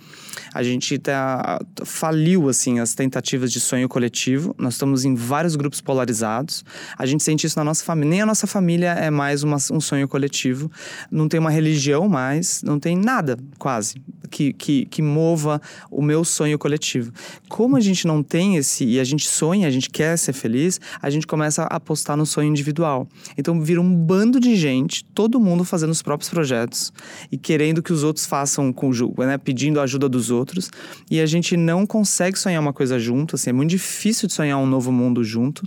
A 0.52 0.62
gente 0.62 0.98
tá, 0.98 1.60
faliu, 1.84 2.48
assim, 2.48 2.80
as 2.80 2.94
tentativas 2.94 3.52
de 3.52 3.60
sonho 3.60 3.88
coletivo. 3.88 4.54
Nós 4.58 4.74
estamos 4.74 5.04
em 5.04 5.14
vários 5.14 5.54
grupos 5.54 5.80
polarizados. 5.80 6.64
A 6.98 7.06
gente 7.06 7.22
sente 7.22 7.46
isso 7.46 7.58
na 7.58 7.64
nossa 7.64 7.84
família. 7.84 8.10
Nem 8.10 8.20
a 8.22 8.26
nossa 8.26 8.46
família 8.46 8.79
família 8.80 8.92
é 8.92 9.10
mais 9.10 9.42
uma, 9.42 9.56
um 9.70 9.80
sonho 9.80 10.08
coletivo. 10.08 10.70
Não 11.10 11.28
tem 11.28 11.38
uma 11.38 11.50
religião 11.50 12.08
mais, 12.08 12.62
não 12.62 12.80
tem 12.80 12.96
nada, 12.96 13.36
quase, 13.58 14.00
que, 14.30 14.52
que, 14.54 14.86
que 14.86 15.02
mova 15.02 15.60
o 15.90 16.00
meu 16.00 16.24
sonho 16.24 16.58
coletivo. 16.58 17.12
Como 17.48 17.76
a 17.76 17.80
gente 17.80 18.06
não 18.06 18.22
tem 18.22 18.56
esse, 18.56 18.84
e 18.84 18.98
a 18.98 19.04
gente 19.04 19.28
sonha, 19.28 19.68
a 19.68 19.70
gente 19.70 19.90
quer 19.90 20.16
ser 20.16 20.32
feliz, 20.32 20.80
a 21.02 21.10
gente 21.10 21.26
começa 21.26 21.64
a 21.64 21.76
apostar 21.76 22.16
no 22.16 22.24
sonho 22.24 22.48
individual. 22.48 23.06
Então 23.36 23.60
vira 23.60 23.80
um 23.80 23.94
bando 23.94 24.40
de 24.40 24.56
gente, 24.56 25.04
todo 25.04 25.38
mundo 25.38 25.64
fazendo 25.64 25.90
os 25.90 26.00
próprios 26.00 26.30
projetos 26.30 26.92
e 27.30 27.36
querendo 27.36 27.82
que 27.82 27.92
os 27.92 28.02
outros 28.02 28.24
façam 28.24 28.72
com 28.72 28.90
né, 29.18 29.36
pedindo 29.36 29.78
a 29.78 29.82
ajuda 29.82 30.08
dos 30.08 30.30
outros. 30.30 30.70
E 31.10 31.20
a 31.20 31.26
gente 31.26 31.56
não 31.56 31.86
consegue 31.86 32.38
sonhar 32.38 32.60
uma 32.60 32.72
coisa 32.72 32.98
junto, 32.98 33.36
assim, 33.36 33.50
é 33.50 33.52
muito 33.52 33.70
difícil 33.70 34.26
de 34.26 34.34
sonhar 34.34 34.58
um 34.58 34.66
novo 34.66 34.90
mundo 34.90 35.22
junto. 35.22 35.62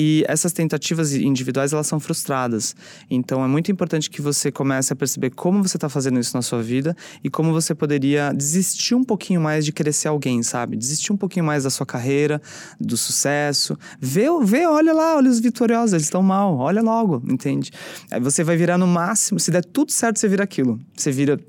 E 0.00 0.24
essas 0.28 0.52
tentativas 0.52 1.12
individuais, 1.12 1.72
elas 1.72 1.88
são 1.88 1.98
frustradas. 1.98 2.76
Então, 3.10 3.44
é 3.44 3.48
muito 3.48 3.72
importante 3.72 4.08
que 4.08 4.22
você 4.22 4.52
comece 4.52 4.92
a 4.92 4.96
perceber 4.96 5.30
como 5.30 5.60
você 5.60 5.76
está 5.76 5.88
fazendo 5.88 6.20
isso 6.20 6.36
na 6.36 6.40
sua 6.40 6.62
vida 6.62 6.96
e 7.24 7.28
como 7.28 7.52
você 7.52 7.74
poderia 7.74 8.32
desistir 8.32 8.94
um 8.94 9.02
pouquinho 9.02 9.40
mais 9.40 9.64
de 9.64 9.72
querer 9.72 9.92
ser 9.92 10.06
alguém, 10.06 10.40
sabe? 10.44 10.76
Desistir 10.76 11.12
um 11.12 11.16
pouquinho 11.16 11.44
mais 11.44 11.64
da 11.64 11.70
sua 11.70 11.84
carreira, 11.84 12.40
do 12.78 12.96
sucesso. 12.96 13.76
Vê, 14.00 14.26
vê 14.44 14.66
olha 14.66 14.92
lá, 14.92 15.16
olha 15.16 15.28
os 15.28 15.40
vitoriosos, 15.40 15.94
eles 15.94 16.04
estão 16.04 16.22
mal. 16.22 16.56
Olha 16.58 16.80
logo, 16.80 17.20
entende? 17.28 17.72
Aí 18.08 18.20
você 18.20 18.44
vai 18.44 18.56
virar 18.56 18.78
no 18.78 18.86
máximo, 18.86 19.40
se 19.40 19.50
der 19.50 19.64
tudo 19.64 19.90
certo, 19.90 20.20
você 20.20 20.28
vira 20.28 20.44
aquilo. 20.44 20.78
Você 20.96 21.10
vira 21.10 21.40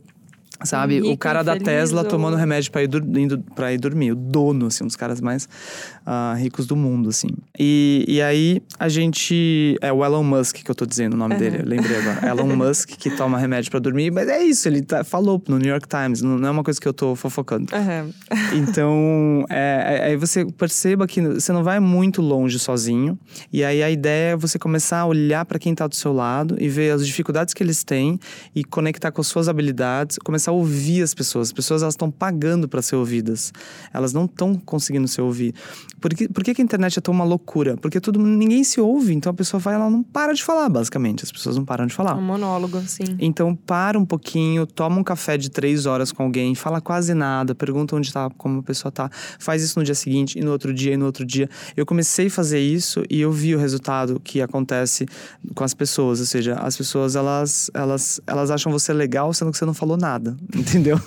Sabe? 0.63 1.01
o 1.01 1.17
cara 1.17 1.43
da 1.43 1.57
Tesla 1.57 2.01
ou... 2.01 2.07
tomando 2.07 2.35
remédio 2.35 2.71
para 2.71 2.83
ir, 2.83 2.89
indo, 3.17 3.39
pra 3.55 3.73
ir 3.73 3.77
dormir. 3.77 4.11
O 4.11 4.15
dono, 4.15 4.67
assim, 4.67 4.83
um 4.83 4.87
dos 4.87 4.95
caras 4.95 5.21
mais 5.21 5.47
uh, 6.05 6.35
ricos 6.37 6.67
do 6.67 6.75
mundo, 6.75 7.09
assim. 7.09 7.29
E, 7.57 8.05
e 8.07 8.21
aí, 8.21 8.61
a 8.77 8.89
gente... 8.89 9.77
É 9.81 9.91
o 9.91 10.03
Elon 10.03 10.23
Musk 10.23 10.57
que 10.57 10.69
eu 10.69 10.75
tô 10.75 10.85
dizendo 10.85 11.13
o 11.13 11.17
nome 11.17 11.35
uhum. 11.35 11.39
dele. 11.39 11.63
lembrei 11.63 11.97
agora. 11.97 12.27
Elon 12.27 12.55
Musk, 12.55 12.89
que 12.89 13.09
toma 13.09 13.37
remédio 13.37 13.71
para 13.71 13.79
dormir. 13.79 14.11
Mas 14.11 14.27
é 14.27 14.43
isso, 14.43 14.67
ele 14.67 14.81
tá, 14.81 15.03
falou 15.03 15.41
no 15.47 15.57
New 15.57 15.69
York 15.69 15.87
Times. 15.87 16.21
Não, 16.21 16.37
não, 16.37 16.47
é 16.47 16.51
uma 16.51 16.63
coisa 16.63 16.79
que 16.79 16.87
eu 16.87 16.93
tô 16.93 17.15
fofocando. 17.15 17.67
Uhum. 17.73 18.13
Então, 18.59 19.45
é, 19.49 19.99
é, 19.99 20.05
aí 20.07 20.17
você 20.17 20.45
perceba 20.45 21.07
que 21.07 21.21
você 21.21 21.51
não 21.51 21.63
vai 21.63 21.79
muito 21.79 22.21
longe 22.21 22.57
sozinho. 22.59 23.17
E 23.53 23.63
aí, 23.63 23.81
a 23.81 23.89
ideia 23.89 24.33
é 24.33 24.35
você 24.35 24.57
começar 24.57 24.99
a 24.99 25.05
olhar 25.05 25.45
para 25.45 25.59
quem 25.59 25.73
tá 25.73 25.87
do 25.87 25.95
seu 25.95 26.11
lado 26.11 26.55
e 26.59 26.67
ver 26.67 26.91
as 26.91 27.05
dificuldades 27.05 27.53
que 27.53 27.63
eles 27.63 27.83
têm 27.83 28.19
e 28.55 28.63
conectar 28.63 29.11
com 29.11 29.21
as 29.21 29.27
suas 29.27 29.47
habilidades. 29.47 30.17
Começar 30.17 30.48
começar 30.49 30.51
a 30.51 30.51
ouvir 30.51 31.03
as 31.03 31.13
pessoas. 31.13 31.49
As 31.49 31.53
pessoas 31.53 31.81
elas 31.81 31.93
estão 31.93 32.09
pagando 32.11 32.67
para 32.67 32.81
ser 32.81 32.95
ouvidas. 32.95 33.53
Elas 33.93 34.11
não 34.13 34.25
estão 34.25 34.55
conseguindo 34.55 35.07
se 35.07 35.21
ouvir. 35.21 35.53
Por, 36.01 36.13
que, 36.13 36.27
por 36.27 36.43
que, 36.43 36.53
que 36.53 36.61
a 36.61 36.63
internet 36.63 36.97
é 36.97 37.01
tão 37.01 37.13
uma 37.13 37.23
loucura? 37.23 37.77
Porque 37.77 37.99
todo 37.99 38.19
ninguém 38.19 38.63
se 38.63 38.79
ouve, 38.79 39.13
então 39.13 39.31
a 39.31 39.33
pessoa 39.33 39.59
vai, 39.59 39.75
ela 39.75 39.89
não 39.89 40.01
para 40.01 40.33
de 40.33 40.43
falar, 40.43 40.69
basicamente. 40.69 41.23
As 41.23 41.31
pessoas 41.31 41.55
não 41.57 41.65
param 41.65 41.85
de 41.85 41.93
falar. 41.93 42.11
É 42.11 42.15
um 42.15 42.21
monólogo, 42.21 42.81
sim. 42.81 43.17
Então 43.19 43.55
para 43.55 43.97
um 43.99 44.05
pouquinho, 44.05 44.65
toma 44.65 44.97
um 44.99 45.03
café 45.03 45.37
de 45.37 45.49
três 45.49 45.85
horas 45.85 46.11
com 46.11 46.23
alguém, 46.23 46.55
fala 46.55 46.81
quase 46.81 47.13
nada, 47.13 47.53
pergunta 47.53 47.95
onde 47.95 48.11
tá, 48.11 48.29
como 48.37 48.59
a 48.59 48.63
pessoa 48.63 48.91
tá. 48.91 49.09
Faz 49.37 49.61
isso 49.61 49.77
no 49.77 49.85
dia 49.85 49.95
seguinte, 49.95 50.39
e 50.39 50.41
no 50.41 50.51
outro 50.51 50.73
dia, 50.73 50.93
e 50.93 50.97
no 50.97 51.05
outro 51.05 51.25
dia. 51.25 51.49
Eu 51.75 51.85
comecei 51.85 52.27
a 52.27 52.31
fazer 52.31 52.59
isso 52.59 53.03
e 53.09 53.19
eu 53.19 53.31
vi 53.31 53.55
o 53.55 53.59
resultado 53.59 54.19
que 54.23 54.41
acontece 54.41 55.05
com 55.53 55.63
as 55.63 55.73
pessoas. 55.73 56.19
Ou 56.19 56.25
seja, 56.25 56.55
as 56.55 56.77
pessoas 56.77 57.15
elas, 57.15 57.69
elas, 57.73 58.21
elas 58.25 58.51
acham 58.51 58.71
você 58.71 58.93
legal, 58.93 59.33
sendo 59.33 59.51
que 59.51 59.57
você 59.57 59.65
não 59.65 59.73
falou 59.73 59.97
nada. 59.97 60.37
entendeu? 60.55 60.99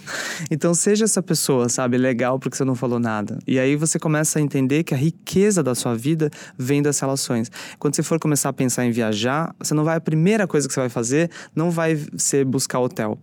Então 0.51 0.75
seja 0.75 1.05
essa 1.05 1.23
pessoa, 1.23 1.69
sabe, 1.69 1.97
legal 1.97 2.39
porque 2.39 2.57
você 2.57 2.65
não 2.65 2.75
falou 2.75 2.99
nada. 2.99 3.39
E 3.47 3.59
aí 3.59 3.77
você 3.77 3.99
começa 3.99 4.39
a 4.39 4.43
entender 4.43 4.85
que 4.85 4.95
a 4.95 4.97
riqueza 4.97 5.63
da 5.63 5.75
sua 5.75 5.95
vida 5.95 6.31
vem 6.59 6.83
das 6.83 6.99
relações. 6.99 7.51
Quando 7.79 7.95
você 7.95 8.03
for 8.03 8.19
começar 8.19 8.49
a 8.49 8.53
pensar 8.53 8.85
em 8.85 8.91
viajar, 8.91 9.55
você 9.59 9.75
não 9.75 9.85
vai 9.85 9.97
a 9.97 10.01
primeira 10.01 10.47
coisa 10.47 10.67
que 10.67 10.75
você 10.75 10.81
vai 10.81 10.89
fazer 10.89 11.31
não 11.55 11.71
vai 11.71 11.99
ser 12.17 12.45
buscar 12.45 12.81
hotel. 12.81 13.19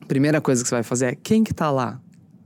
A 0.00 0.06
primeira 0.06 0.40
coisa 0.40 0.62
que 0.62 0.68
você 0.68 0.74
vai 0.74 0.82
fazer 0.82 1.06
é 1.06 1.14
quem 1.14 1.44
que 1.44 1.52
tá 1.52 1.70
lá? 1.70 2.00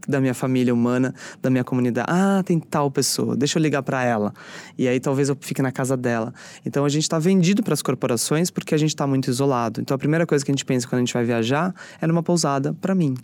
Da 0.09 0.21
minha 0.21 0.35
família 0.35 0.73
humana, 0.73 1.15
da 1.41 1.51
minha 1.51 1.65
comunidade. 1.65 2.07
Ah, 2.11 2.43
tem 2.45 2.59
tal 2.59 2.91
pessoa, 2.91 3.37
deixa 3.37 3.59
eu 3.59 3.63
ligar 3.63 3.83
para 3.83 4.05
ela. 4.05 4.33
E 4.77 4.89
aí 4.89 5.01
talvez 5.01 5.29
eu 5.29 5.37
fique 5.41 5.63
na 5.63 5.73
casa 5.73 5.97
dela. 5.97 6.33
Então 6.65 6.85
a 6.85 6.89
gente 6.89 7.03
está 7.03 7.19
vendido 7.19 7.63
para 7.63 7.75
as 7.75 7.83
corporações 7.83 8.51
porque 8.51 8.75
a 8.75 8.79
gente 8.79 8.91
está 8.91 9.07
muito 9.07 9.31
isolado. 9.31 9.81
Então 9.81 9.95
a 9.95 9.99
primeira 9.99 10.27
coisa 10.27 10.45
que 10.45 10.51
a 10.51 10.55
gente 10.55 10.65
pensa 10.65 10.87
quando 10.87 10.99
a 10.99 11.05
gente 11.05 11.15
vai 11.15 11.25
viajar 11.25 11.75
é 12.01 12.07
numa 12.07 12.23
pousada 12.23 12.75
para 12.75 12.95
mim. 12.95 13.15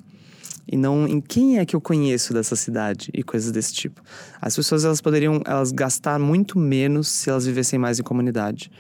E 0.71 0.77
não 0.77 1.09
em 1.09 1.21
quem 1.21 1.59
é 1.59 1.65
que 1.65 1.75
eu 1.75 1.81
conheço 1.81 2.35
dessa 2.35 2.55
cidade 2.55 3.11
e 3.15 3.23
coisas 3.23 3.51
desse 3.51 3.73
tipo. 3.73 4.03
As 4.41 4.55
pessoas 4.55 4.85
elas 4.85 5.01
poderiam 5.01 5.41
elas 5.47 5.73
gastar 5.73 6.19
muito 6.19 6.59
menos 6.59 7.09
se 7.09 7.31
elas 7.31 7.47
vivessem 7.47 7.79
mais 7.79 7.99
em 7.99 8.03
comunidade. 8.03 8.71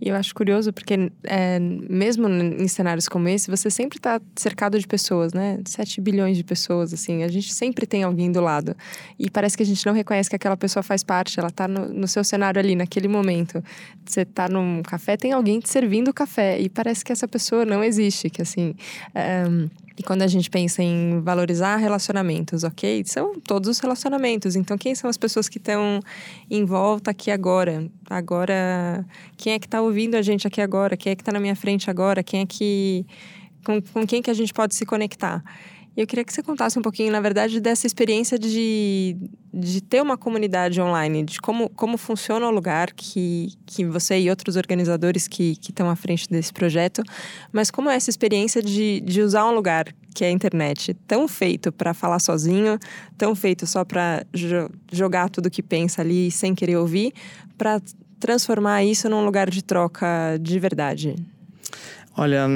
E 0.00 0.08
eu 0.08 0.16
acho 0.16 0.34
curioso 0.34 0.72
porque, 0.72 1.10
é, 1.24 1.58
mesmo 1.58 2.28
em 2.28 2.68
cenários 2.68 3.08
como 3.08 3.28
esse, 3.28 3.50
você 3.50 3.70
sempre 3.70 3.98
está 3.98 4.20
cercado 4.36 4.78
de 4.78 4.86
pessoas, 4.86 5.32
né? 5.32 5.60
7 5.64 6.00
bilhões 6.00 6.36
de 6.36 6.44
pessoas, 6.44 6.92
assim. 6.92 7.22
A 7.22 7.28
gente 7.28 7.52
sempre 7.52 7.86
tem 7.86 8.04
alguém 8.04 8.30
do 8.30 8.40
lado. 8.40 8.76
E 9.18 9.28
parece 9.28 9.56
que 9.56 9.62
a 9.62 9.66
gente 9.66 9.84
não 9.84 9.92
reconhece 9.92 10.30
que 10.30 10.36
aquela 10.36 10.56
pessoa 10.56 10.82
faz 10.82 11.02
parte, 11.02 11.38
ela 11.38 11.48
está 11.48 11.66
no, 11.66 11.88
no, 11.88 12.06
seu 12.06 12.22
cenário 12.22 12.60
ali, 12.60 12.76
naquele 12.76 13.08
momento. 13.08 13.62
Você 14.04 14.22
está 14.22 14.48
num 14.48 14.82
café, 14.82 15.16
tem 15.16 15.32
alguém 15.32 15.58
te 15.58 15.68
servindo 15.68 16.08
o 16.08 16.14
café. 16.14 16.60
E 16.60 16.68
parece 16.68 17.04
que 17.04 17.12
essa 17.12 17.26
pessoa 17.26 17.64
não 17.64 17.82
existe, 17.82 18.30
que 18.30 18.42
assim. 18.42 18.74
É, 19.14 19.44
e 19.98 20.02
quando 20.02 20.22
a 20.22 20.26
gente 20.28 20.48
pensa 20.48 20.80
em 20.80 21.20
valorizar 21.20 21.76
relacionamentos, 21.76 22.62
ok? 22.62 23.02
São 23.04 23.40
todos 23.40 23.68
os 23.68 23.80
relacionamentos. 23.80 24.54
Então, 24.54 24.78
quem 24.78 24.94
são 24.94 25.10
as 25.10 25.16
pessoas 25.16 25.48
que 25.48 25.58
estão 25.58 26.00
em 26.48 26.64
volta 26.64 27.10
aqui 27.10 27.32
agora? 27.32 27.90
Agora, 28.08 29.04
quem 29.36 29.54
é 29.54 29.58
que 29.58 29.66
está 29.66 29.82
ouvindo 29.82 30.14
a 30.14 30.22
gente 30.22 30.46
aqui 30.46 30.60
agora? 30.60 30.96
Quem 30.96 31.10
é 31.12 31.16
que 31.16 31.22
está 31.22 31.32
na 31.32 31.40
minha 31.40 31.56
frente 31.56 31.90
agora? 31.90 32.22
Quem 32.22 32.42
é 32.42 32.46
que. 32.46 33.04
Com, 33.64 33.82
com 33.82 34.06
quem 34.06 34.22
que 34.22 34.30
a 34.30 34.34
gente 34.34 34.54
pode 34.54 34.76
se 34.76 34.86
conectar? 34.86 35.42
Eu 35.98 36.06
queria 36.06 36.24
que 36.24 36.32
você 36.32 36.44
contasse 36.44 36.78
um 36.78 36.82
pouquinho, 36.82 37.10
na 37.10 37.20
verdade, 37.20 37.60
dessa 37.60 37.84
experiência 37.84 38.38
de, 38.38 39.16
de 39.52 39.80
ter 39.80 40.00
uma 40.00 40.16
comunidade 40.16 40.80
online, 40.80 41.24
de 41.24 41.40
como, 41.40 41.68
como 41.70 41.98
funciona 41.98 42.46
o 42.46 42.52
lugar 42.52 42.92
que, 42.92 43.48
que 43.66 43.84
você 43.84 44.16
e 44.16 44.30
outros 44.30 44.54
organizadores 44.54 45.26
que, 45.26 45.56
que 45.56 45.72
estão 45.72 45.90
à 45.90 45.96
frente 45.96 46.28
desse 46.28 46.52
projeto, 46.52 47.02
mas 47.52 47.68
como 47.68 47.90
é 47.90 47.96
essa 47.96 48.10
experiência 48.10 48.62
de, 48.62 49.00
de 49.00 49.20
usar 49.20 49.44
um 49.46 49.52
lugar 49.52 49.92
que 50.14 50.24
é 50.24 50.28
a 50.28 50.30
internet, 50.30 50.94
tão 51.04 51.26
feito 51.26 51.72
para 51.72 51.92
falar 51.92 52.20
sozinho, 52.20 52.78
tão 53.16 53.34
feito 53.34 53.66
só 53.66 53.84
para 53.84 54.24
jo 54.32 54.70
jogar 54.92 55.28
tudo 55.28 55.50
que 55.50 55.64
pensa 55.64 56.00
ali 56.00 56.30
sem 56.30 56.54
querer 56.54 56.76
ouvir, 56.76 57.12
para 57.56 57.82
transformar 58.20 58.84
isso 58.84 59.08
num 59.08 59.24
lugar 59.24 59.50
de 59.50 59.64
troca 59.64 60.38
de 60.40 60.60
verdade. 60.60 61.16
Olha, 62.16 62.48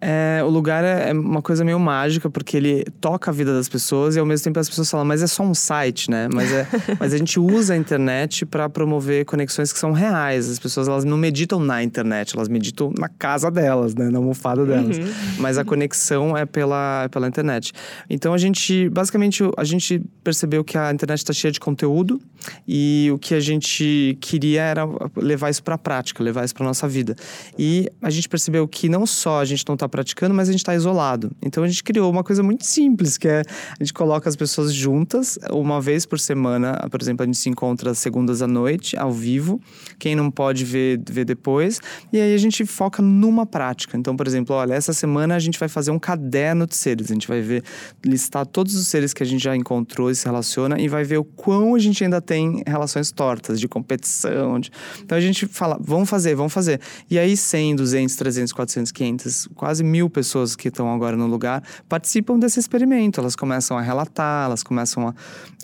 é, 0.00 0.40
o 0.44 0.48
lugar 0.48 0.84
é, 0.84 1.10
é 1.10 1.12
uma 1.12 1.42
coisa 1.42 1.64
meio 1.64 1.78
mágica, 1.78 2.30
porque 2.30 2.56
ele 2.56 2.84
toca 3.00 3.30
a 3.30 3.34
vida 3.34 3.52
das 3.52 3.68
pessoas 3.68 4.14
e 4.14 4.18
ao 4.20 4.26
mesmo 4.26 4.44
tempo 4.44 4.58
as 4.58 4.68
pessoas 4.68 4.88
falam, 4.88 5.04
mas 5.04 5.22
é 5.22 5.26
só 5.26 5.42
um 5.42 5.54
site, 5.54 6.08
né? 6.10 6.28
Mas, 6.32 6.52
é, 6.52 6.66
mas 7.00 7.12
a 7.12 7.18
gente 7.18 7.40
usa 7.40 7.74
a 7.74 7.76
internet 7.76 8.46
para 8.46 8.68
promover 8.68 9.24
conexões 9.24 9.72
que 9.72 9.78
são 9.78 9.90
reais. 9.92 10.48
As 10.48 10.58
pessoas 10.58 10.86
elas 10.86 11.04
não 11.04 11.16
meditam 11.16 11.58
na 11.58 11.82
internet, 11.82 12.36
elas 12.36 12.48
meditam 12.48 12.92
na 12.96 13.08
casa 13.08 13.50
delas, 13.50 13.94
né? 13.94 14.08
Na 14.08 14.18
almofada 14.18 14.64
delas. 14.64 14.98
Uhum. 14.98 15.12
Mas 15.38 15.58
a 15.58 15.64
conexão 15.64 16.36
é 16.36 16.46
pela, 16.46 17.04
é 17.04 17.08
pela 17.08 17.26
internet. 17.26 17.72
Então 18.08 18.32
a 18.32 18.38
gente, 18.38 18.88
basicamente, 18.90 19.42
a 19.56 19.64
gente 19.64 20.00
percebeu 20.22 20.62
que 20.62 20.78
a 20.78 20.92
internet 20.92 21.18
está 21.18 21.32
cheia 21.32 21.50
de 21.50 21.58
conteúdo 21.58 22.20
e 22.66 23.10
o 23.12 23.18
que 23.18 23.34
a 23.34 23.40
gente 23.40 24.16
queria 24.20 24.62
era 24.62 24.82
levar 25.16 25.50
isso 25.50 25.62
para 25.62 25.74
a 25.74 25.78
prática, 25.78 26.22
levar 26.22 26.44
isso 26.44 26.54
para 26.54 26.64
nossa 26.64 26.86
vida. 26.86 27.16
E 27.58 27.90
a 28.00 28.10
gente 28.10 28.28
percebeu 28.28 28.68
que 28.68 28.88
não 28.88 29.04
só 29.04 29.40
a 29.40 29.44
gente 29.44 29.64
não 29.66 29.74
está 29.74 29.87
Tá 29.88 29.90
praticando, 29.90 30.34
mas 30.34 30.48
a 30.48 30.52
gente 30.52 30.60
está 30.60 30.74
isolado. 30.74 31.32
Então 31.42 31.64
a 31.64 31.68
gente 31.68 31.82
criou 31.82 32.10
uma 32.10 32.22
coisa 32.22 32.42
muito 32.42 32.64
simples, 32.66 33.16
que 33.16 33.26
é 33.26 33.42
a 33.78 33.82
gente 33.82 33.94
coloca 33.94 34.28
as 34.28 34.36
pessoas 34.36 34.72
juntas 34.72 35.38
uma 35.50 35.80
vez 35.80 36.04
por 36.04 36.20
semana. 36.20 36.86
Por 36.90 37.00
exemplo, 37.00 37.22
a 37.22 37.26
gente 37.26 37.38
se 37.38 37.48
encontra 37.48 37.94
segundas 37.94 38.42
à 38.42 38.46
noite, 38.46 38.96
ao 38.96 39.10
vivo. 39.10 39.60
Quem 39.98 40.14
não 40.14 40.30
pode 40.30 40.64
ver, 40.64 41.00
ver 41.08 41.24
depois. 41.24 41.80
E 42.12 42.20
aí 42.20 42.34
a 42.34 42.38
gente 42.38 42.66
foca 42.66 43.00
numa 43.00 43.46
prática. 43.46 43.96
Então, 43.96 44.14
por 44.14 44.26
exemplo, 44.26 44.54
olha, 44.54 44.74
essa 44.74 44.92
semana 44.92 45.34
a 45.34 45.38
gente 45.38 45.58
vai 45.58 45.68
fazer 45.68 45.90
um 45.90 45.98
caderno 45.98 46.66
de 46.66 46.76
seres. 46.76 47.10
A 47.10 47.14
gente 47.14 47.26
vai 47.26 47.40
ver, 47.40 47.64
listar 48.04 48.44
todos 48.44 48.74
os 48.74 48.86
seres 48.88 49.14
que 49.14 49.22
a 49.22 49.26
gente 49.26 49.42
já 49.42 49.56
encontrou 49.56 50.10
e 50.10 50.14
se 50.14 50.26
relaciona 50.26 50.78
e 50.78 50.86
vai 50.86 51.02
ver 51.02 51.16
o 51.16 51.24
quão 51.24 51.74
a 51.74 51.78
gente 51.78 52.04
ainda 52.04 52.20
tem 52.20 52.62
relações 52.66 53.10
tortas, 53.10 53.58
de 53.58 53.66
competição. 53.66 54.60
De... 54.60 54.70
Então 55.02 55.16
a 55.16 55.20
gente 55.20 55.46
fala, 55.46 55.78
vamos 55.80 56.10
fazer, 56.10 56.34
vamos 56.34 56.52
fazer. 56.52 56.78
E 57.10 57.18
aí 57.18 57.36
100, 57.36 57.76
200, 57.76 58.16
300, 58.16 58.52
400, 58.52 58.92
500, 58.92 59.48
quase 59.54 59.77
quase 59.78 59.84
mil 59.84 60.10
pessoas 60.10 60.56
que 60.56 60.68
estão 60.68 60.92
agora 60.92 61.16
no 61.16 61.26
lugar 61.26 61.62
participam 61.88 62.38
desse 62.38 62.58
experimento. 62.58 63.20
Elas 63.20 63.36
começam 63.36 63.78
a 63.78 63.80
relatar, 63.80 64.46
elas 64.46 64.62
começam 64.62 65.08
a, 65.08 65.14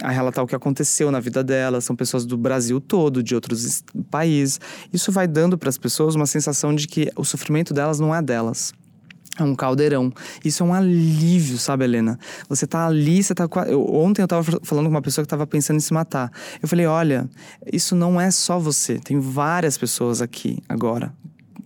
a 0.02 0.10
relatar 0.10 0.44
o 0.44 0.46
que 0.46 0.54
aconteceu 0.54 1.10
na 1.10 1.20
vida 1.20 1.42
delas. 1.42 1.84
São 1.84 1.96
pessoas 1.96 2.24
do 2.24 2.36
Brasil 2.36 2.80
todo, 2.80 3.22
de 3.22 3.34
outros 3.34 3.82
países. 4.10 4.60
Isso 4.92 5.10
vai 5.10 5.26
dando 5.26 5.58
para 5.58 5.68
as 5.68 5.78
pessoas 5.78 6.14
uma 6.14 6.26
sensação 6.26 6.74
de 6.74 6.86
que 6.86 7.10
o 7.16 7.24
sofrimento 7.24 7.74
delas 7.74 7.98
não 7.98 8.14
é 8.14 8.22
delas. 8.22 8.72
É 9.36 9.42
um 9.42 9.54
caldeirão. 9.56 10.12
Isso 10.44 10.62
é 10.62 10.66
um 10.66 10.72
alívio, 10.72 11.58
sabe, 11.58 11.82
Helena? 11.82 12.16
Você 12.48 12.68
tá 12.68 12.86
ali, 12.86 13.20
você 13.20 13.34
tá. 13.34 13.48
Eu, 13.66 13.84
ontem 13.92 14.22
eu 14.22 14.28
tava 14.28 14.44
falando 14.62 14.84
com 14.84 14.92
uma 14.92 15.02
pessoa 15.02 15.24
que 15.24 15.28
tava 15.28 15.44
pensando 15.44 15.78
em 15.78 15.80
se 15.80 15.92
matar. 15.92 16.30
Eu 16.62 16.68
falei: 16.68 16.86
olha, 16.86 17.28
isso 17.72 17.96
não 17.96 18.20
é 18.20 18.30
só 18.30 18.60
você. 18.60 19.00
Tem 19.00 19.18
várias 19.18 19.76
pessoas 19.76 20.22
aqui 20.22 20.62
agora 20.68 21.12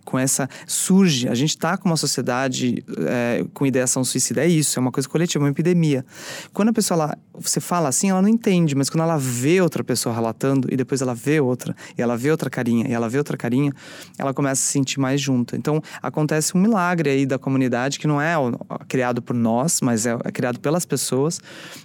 com 0.09 0.19
essa 0.19 0.49
surge. 0.67 1.29
A 1.29 1.35
gente 1.35 1.51
está 1.51 1.77
com 1.77 1.87
uma 1.87 1.97
sociedade 1.97 2.83
é, 3.07 3.45
com 3.53 3.67
ideação 3.67 4.03
suicida. 4.03 4.43
É 4.43 4.49
isso, 4.49 4.79
é 4.79 4.81
uma 4.81 4.91
coisa 4.91 5.07
coletiva, 5.07 5.45
uma 5.45 5.51
epidemia. 5.51 6.03
Quando 6.51 6.71
a 6.71 6.73
pessoa 6.73 6.97
ela, 6.97 7.19
você 7.41 7.61
fala 7.61 7.89
assim, 7.89 8.11
ela 8.11 8.23
não 8.23 8.29
entende, 8.29 8.75
mas 8.75 8.89
quando 8.89 9.03
ela 9.03 9.17
vê 9.19 9.61
outra 9.61 9.83
pessoa 9.83 10.15
relatando 10.15 10.69
e 10.71 10.77
depois 10.77 11.01
ela 11.01 11.15
vê 11.15 11.41
outra, 11.41 11.75
e 11.97 12.03
ela 12.03 12.17
vê 12.17 12.31
outra 12.31 12.49
carinha, 12.49 12.87
e 12.89 12.93
ela 12.93 13.09
vê 13.09 13.19
outra 13.19 13.37
carinha, 13.37 13.73
ela 14.19 14.33
começa 14.33 14.63
a 14.63 14.65
se 14.65 14.73
sentir 14.73 15.01
mais 15.01 15.21
junta. 15.21 15.57
Então 15.57 15.83
acontece 16.03 16.57
um 16.57 16.61
milagre 16.61 17.11
aí 17.11 17.27
da 17.27 17.39
comunidade 17.39 17.99
que 17.99 18.07
não 18.07 18.21
é 18.21 18.35
criado 18.89 19.21
por 19.21 19.35
nós, 19.35 19.81
mas 19.81 20.07
é, 20.07 20.17
é 20.25 20.31
criado 20.31 20.61
pelas 20.61 20.85
pessoas, 20.85 21.41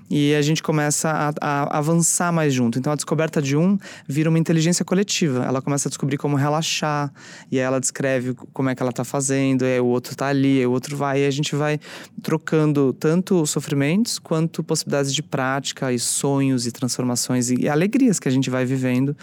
e 0.09 0.35
a 0.35 0.41
gente 0.41 0.61
começa 0.61 1.09
a, 1.09 1.33
a 1.41 1.77
avançar 1.77 2.31
mais 2.31 2.53
junto. 2.53 2.77
Então 2.77 2.93
a 2.93 2.95
descoberta 2.95 3.41
de 3.41 3.57
um 3.57 3.77
vira 4.07 4.29
uma 4.29 4.37
inteligência 4.37 4.85
coletiva. 4.85 5.43
Ela 5.43 5.61
começa 5.61 5.87
a 5.87 5.89
descobrir 5.89 6.17
como 6.17 6.35
relaxar, 6.35 7.11
e 7.51 7.59
aí 7.59 7.65
ela 7.65 7.79
descreve 7.79 8.03
escreve 8.03 8.35
como 8.53 8.69
é 8.69 8.75
que 8.75 8.83
ela 8.83 8.91
tá 8.91 9.03
fazendo, 9.03 9.63
aí 9.63 9.79
o 9.79 9.85
outro 9.85 10.15
tá 10.15 10.27
ali, 10.27 10.59
aí 10.59 10.67
o 10.67 10.71
outro 10.71 10.95
vai, 10.95 11.23
e 11.23 11.25
a 11.25 11.31
gente 11.31 11.55
vai 11.55 11.79
trocando 12.21 12.93
tanto 12.93 13.45
sofrimentos 13.45 14.19
quanto 14.19 14.63
possibilidades 14.63 15.13
de 15.13 15.23
prática 15.23 15.42
e 15.91 15.99
sonhos 15.99 16.65
e 16.65 16.71
transformações 16.71 17.49
e, 17.49 17.62
e 17.62 17.69
alegrias 17.69 18.19
que 18.19 18.27
a 18.27 18.32
gente 18.32 18.49
vai 18.49 18.65
vivendo. 18.65 19.15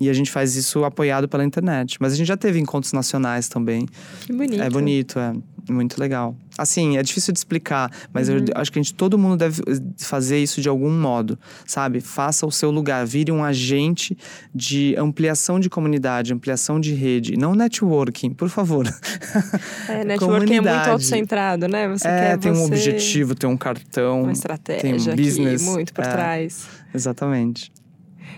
E 0.00 0.08
a 0.08 0.12
gente 0.12 0.30
faz 0.30 0.56
isso 0.56 0.84
apoiado 0.84 1.28
pela 1.28 1.44
internet. 1.44 1.96
Mas 2.00 2.12
a 2.12 2.16
gente 2.16 2.28
já 2.28 2.36
teve 2.36 2.58
encontros 2.58 2.92
nacionais 2.92 3.48
também. 3.48 3.86
Que 4.26 4.32
bonito. 4.32 4.62
É 4.62 4.70
bonito, 4.70 5.18
é. 5.18 5.32
Muito 5.68 5.98
legal. 5.98 6.36
Assim, 6.58 6.98
é 6.98 7.02
difícil 7.02 7.32
de 7.32 7.38
explicar, 7.38 7.90
mas 8.12 8.28
uhum. 8.28 8.36
eu 8.36 8.44
acho 8.54 8.70
que 8.70 8.78
a 8.78 8.82
gente, 8.82 8.94
todo 8.94 9.18
mundo 9.18 9.36
deve 9.36 9.62
fazer 9.98 10.38
isso 10.38 10.60
de 10.60 10.68
algum 10.68 10.90
modo, 10.90 11.38
sabe? 11.66 12.00
Faça 12.00 12.46
o 12.46 12.50
seu 12.50 12.70
lugar, 12.70 13.06
vire 13.06 13.32
um 13.32 13.42
agente 13.42 14.16
de 14.54 14.94
ampliação 14.96 15.58
de 15.58 15.70
comunidade, 15.70 16.32
ampliação 16.32 16.78
de 16.78 16.92
rede, 16.92 17.36
não 17.36 17.54
networking, 17.54 18.30
por 18.30 18.48
favor. 18.48 18.86
É, 19.88 20.04
networking 20.04 20.54
é 20.54 20.60
muito 20.60 20.90
autocentrado, 20.90 21.68
né? 21.68 21.88
Você 21.88 22.06
é, 22.06 22.20
quer 22.20 22.38
tem 22.38 22.52
você... 22.52 22.60
um 22.60 22.64
objetivo, 22.66 23.34
tem 23.34 23.48
um 23.48 23.56
cartão, 23.56 24.22
uma 24.22 24.32
estratégia 24.32 24.82
tem 24.82 24.94
um 24.94 25.16
business, 25.16 25.62
muito 25.62 25.92
por 25.92 26.04
é, 26.04 26.08
trás. 26.08 26.66
Exatamente. 26.94 27.72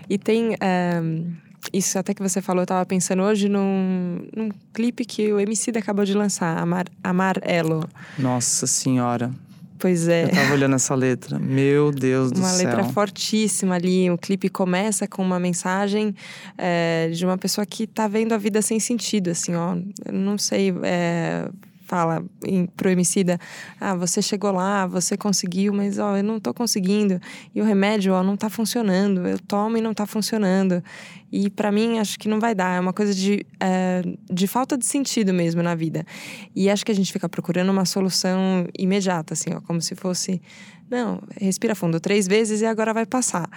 E 0.09 0.17
tem. 0.17 0.51
Um 0.51 1.46
isso 1.73 1.97
até 1.97 2.13
que 2.13 2.21
você 2.21 2.41
falou, 2.41 2.63
eu 2.63 2.67
tava 2.67 2.85
pensando 2.85 3.23
hoje 3.23 3.49
num, 3.49 4.27
num 4.35 4.49
clipe 4.73 5.05
que 5.05 5.31
o 5.31 5.39
MC 5.39 5.71
acabou 5.77 6.05
de 6.05 6.13
lançar, 6.13 6.57
Amar, 6.57 6.85
Amarelo. 7.03 7.87
Nossa 8.17 8.65
senhora. 8.67 9.31
Pois 9.79 10.07
é. 10.07 10.25
Eu 10.25 10.29
tava 10.29 10.53
olhando 10.53 10.75
essa 10.75 10.95
letra. 10.95 11.37
Meu 11.37 11.91
Deus 11.91 12.31
do 12.31 12.39
uma 12.39 12.49
céu. 12.49 12.67
Uma 12.67 12.77
letra 12.77 12.93
fortíssima 12.93 13.75
ali. 13.75 14.09
O 14.09 14.17
clipe 14.17 14.49
começa 14.49 15.07
com 15.07 15.21
uma 15.21 15.39
mensagem 15.39 16.15
é, 16.57 17.09
de 17.13 17.25
uma 17.25 17.37
pessoa 17.37 17.65
que 17.65 17.85
tá 17.85 18.07
vendo 18.07 18.33
a 18.33 18.37
vida 18.37 18.61
sem 18.61 18.79
sentido, 18.79 19.29
assim, 19.29 19.55
ó. 19.55 19.75
Eu 20.05 20.13
não 20.13 20.37
sei. 20.37 20.73
É, 20.83 21.47
fala 21.87 22.23
em, 22.43 22.65
pro 22.65 22.89
Emicida, 22.89 23.39
ah, 23.79 23.95
você 23.95 24.21
chegou 24.21 24.51
lá, 24.51 24.85
você 24.85 25.15
conseguiu, 25.15 25.73
mas 25.73 25.97
ó, 25.97 26.17
eu 26.17 26.23
não 26.23 26.39
tô 26.39 26.53
conseguindo. 26.53 27.19
E 27.55 27.61
o 27.61 27.63
remédio, 27.63 28.13
ó, 28.13 28.21
não 28.21 28.35
tá 28.35 28.49
funcionando. 28.49 29.25
Eu 29.25 29.39
tomo 29.39 29.77
e 29.77 29.81
não 29.81 29.93
tá 29.93 30.05
funcionando. 30.05 30.83
E 31.31 31.49
para 31.49 31.71
mim, 31.71 31.97
acho 31.97 32.19
que 32.19 32.27
não 32.27 32.39
vai 32.39 32.53
dar. 32.53 32.75
É 32.75 32.79
uma 32.79 32.93
coisa 32.93 33.13
de, 33.13 33.45
é, 33.59 34.01
de 34.29 34.47
falta 34.47 34.77
de 34.77 34.85
sentido 34.85 35.33
mesmo 35.33 35.63
na 35.63 35.75
vida. 35.75 36.05
E 36.53 36.69
acho 36.69 36.85
que 36.85 36.91
a 36.91 36.95
gente 36.95 37.11
fica 37.11 37.29
procurando 37.29 37.69
uma 37.69 37.85
solução 37.85 38.67
imediata, 38.77 39.33
assim, 39.33 39.51
ó, 39.53 39.61
como 39.61 39.81
se 39.81 39.95
fosse, 39.95 40.41
não, 40.89 41.21
respira 41.39 41.73
fundo 41.73 41.99
três 41.99 42.27
vezes 42.27 42.61
e 42.61 42.65
agora 42.65 42.93
vai 42.93 43.05
passar. 43.05 43.49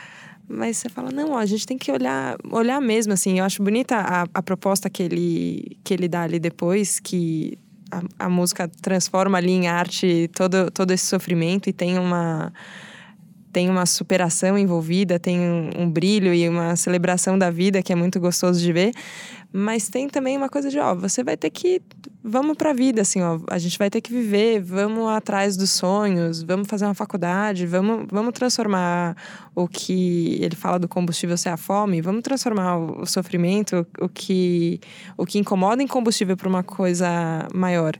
Mas 0.49 0.79
você 0.79 0.88
fala, 0.88 1.11
não, 1.12 1.33
ó, 1.33 1.38
a 1.38 1.47
gente 1.47 1.64
tem 1.64 1.79
que 1.79 1.93
olhar, 1.93 2.37
olhar 2.51 2.81
mesmo, 2.81 3.12
assim. 3.12 3.38
Eu 3.38 3.45
acho 3.45 3.62
bonita 3.62 3.97
a, 3.97 4.27
a 4.35 4.43
proposta 4.43 4.90
que 4.90 5.01
ele, 5.03 5.79
que 5.85 5.95
ele 5.95 6.09
dá 6.09 6.23
ali 6.23 6.40
depois, 6.40 6.99
que 6.99 7.57
a, 8.18 8.29
música 8.29 8.68
transforma 8.81 9.38
ali 9.38 9.53
em 9.53 9.68
arte 9.68 10.31
todo, 10.35 10.70
todo 10.70 10.90
esse 10.90 11.07
sofrimento 11.07 11.68
e 11.68 11.72
tem 11.72 11.98
uma 11.98 12.53
tem 13.53 13.69
uma 13.69 13.87
superação 13.87 14.57
envolvida, 14.57 15.19
tem 15.19 15.41
um, 15.41 15.71
um, 15.79 15.91
brilho 15.91 16.33
e 16.33 16.49
uma 16.49 16.77
celebração 16.77 17.39
da 17.39 17.51
vida 17.51 17.83
que 17.83 17.93
é 17.93 17.97
muito 17.97 18.21
gostoso 18.21 18.61
de 18.61 18.73
ver. 18.73 18.93
Mas 19.53 19.89
tem 19.89 20.09
também 20.09 20.37
uma 20.37 20.49
coisa 20.49 20.71
de, 20.71 20.79
ó, 20.79 20.95
você 20.95 21.25
vai 21.25 21.37
ter 21.37 21.51
que. 21.51 21.83
Vamos 22.23 22.57
pra 22.57 22.73
vida, 22.73 23.03
assim, 23.03 23.21
ó. 23.21 23.41
A 23.49 23.59
gente 23.59 23.77
vai 23.77 23.91
ter 23.91 24.01
que 24.01 24.13
viver, 24.13 24.61
vamos 24.61 25.09
atrás 25.09 25.57
dos 25.57 25.71
sonhos, 25.71 26.43
vamos 26.43 26.69
fazer 26.69 26.85
uma 26.85 26.95
faculdade, 26.95 27.67
vamos, 27.67 28.07
vamos 28.13 28.33
transformar 28.33 29.17
o 29.53 29.67
que. 29.67 30.39
Ele 30.41 30.55
fala 30.55 30.79
do 30.79 30.87
combustível 30.87 31.37
ser 31.37 31.49
a 31.49 31.57
fome, 31.57 32.01
vamos 32.01 32.23
transformar 32.23 32.77
o, 32.77 33.03
o 33.03 33.07
sofrimento, 33.07 33.85
o 34.01 34.09
que, 34.09 34.79
o 35.17 35.27
que 35.27 35.39
incomoda 35.39 35.83
em 35.83 35.87
combustível 35.89 36.37
para 36.37 36.49
uma 36.49 36.63
coisa 36.63 37.49
maior. 37.53 37.95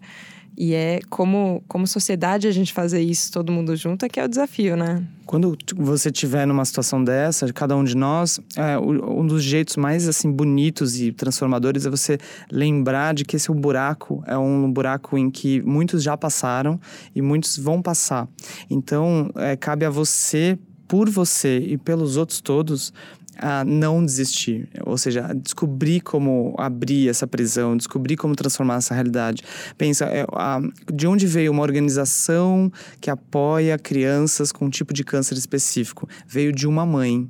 E 0.57 0.75
é 0.75 1.01
como, 1.09 1.63
como 1.67 1.87
sociedade 1.87 2.47
a 2.47 2.51
gente 2.51 2.73
fazer 2.73 3.01
isso 3.01 3.33
todo 3.33 3.51
mundo 3.51 3.75
junto 3.77 4.05
é 4.05 4.09
que 4.09 4.21
é 4.21 4.25
o 4.25 4.29
desafio, 4.29 4.77
né? 4.77 5.03
Quando 5.25 5.57
você 5.77 6.11
tiver 6.11 6.47
numa 6.47 6.65
situação 6.65 7.03
dessa, 7.03 7.51
cada 7.53 7.77
um 7.77 7.85
de 7.85 7.97
nós, 7.97 8.41
é, 8.57 8.79
um 8.79 9.27
dos 9.27 9.43
jeitos 9.43 9.77
mais 9.77 10.09
assim 10.09 10.31
bonitos 10.31 11.01
e 11.01 11.13
transformadores 11.13 11.87
é 11.87 11.91
você 11.91 12.19
lembrar 12.51 13.15
de 13.15 13.25
que 13.25 13.37
esse 13.37 13.49
é 13.49 13.53
um 13.53 13.61
buraco, 13.61 14.23
é 14.27 14.37
um 14.37 14.71
buraco 14.71 15.17
em 15.17 15.31
que 15.31 15.63
muitos 15.63 16.03
já 16.03 16.17
passaram 16.17 16.81
e 17.15 17.23
muitos 17.23 17.57
vão 17.57 17.81
passar. 17.81 18.29
Então, 18.69 19.31
é, 19.37 19.57
cabe 19.57 19.85
a 19.85 19.91
você 19.91 20.59
por 20.91 21.09
você 21.09 21.59
e 21.59 21.79
pelos 21.79 22.17
outros 22.17 22.41
todos 22.41 22.93
a 23.41 23.65
não 23.65 24.05
desistir, 24.05 24.69
ou 24.85 24.99
seja, 24.99 25.33
descobrir 25.35 26.01
como 26.01 26.55
abrir 26.59 27.09
essa 27.09 27.27
prisão, 27.27 27.77
descobrir 27.77 28.17
como 28.17 28.37
transformar 28.37 28.77
essa 28.77 28.95
realidade. 28.95 29.43
Pensa, 29.79 30.05
é, 30.05 30.27
a, 30.33 30.61
de 30.93 31.07
onde 31.07 31.27
veio 31.27 31.51
uma 31.51 31.63
organização 31.63 32.71
que 33.01 33.11
apoia 33.11 33.79
crianças 33.79 34.53
com 34.53 34.67
um 34.67 34.71
tipo 34.71 34.93
de 34.93 35.03
câncer 35.03 35.39
específico? 35.39 36.09
Veio 36.27 36.53
de 36.53 36.67
uma 36.67 36.85
mãe 36.85 37.29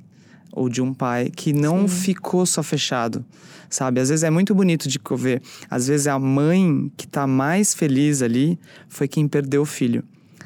ou 0.53 0.69
de 0.69 0.83
um 0.83 0.93
pai 0.93 1.31
que 1.31 1.53
não 1.53 1.87
Sim. 1.87 1.95
ficou 1.95 2.45
só 2.45 2.63
fechado, 2.63 3.25
sabe? 3.69 4.01
Às 4.01 4.09
vezes 4.09 4.25
é 4.25 4.31
muito 4.31 4.55
bonito 4.55 4.89
de 4.89 5.01
ver. 5.17 5.41
Às 5.71 5.87
vezes 5.87 6.07
a 6.09 6.19
mãe 6.19 6.91
que 6.97 7.05
está 7.05 7.27
mais 7.27 7.73
feliz 7.73 8.21
ali 8.21 8.59
foi 8.89 9.07
quem 9.07 9.29
perdeu 9.29 9.63
o 9.63 9.67
filho. 9.67 10.03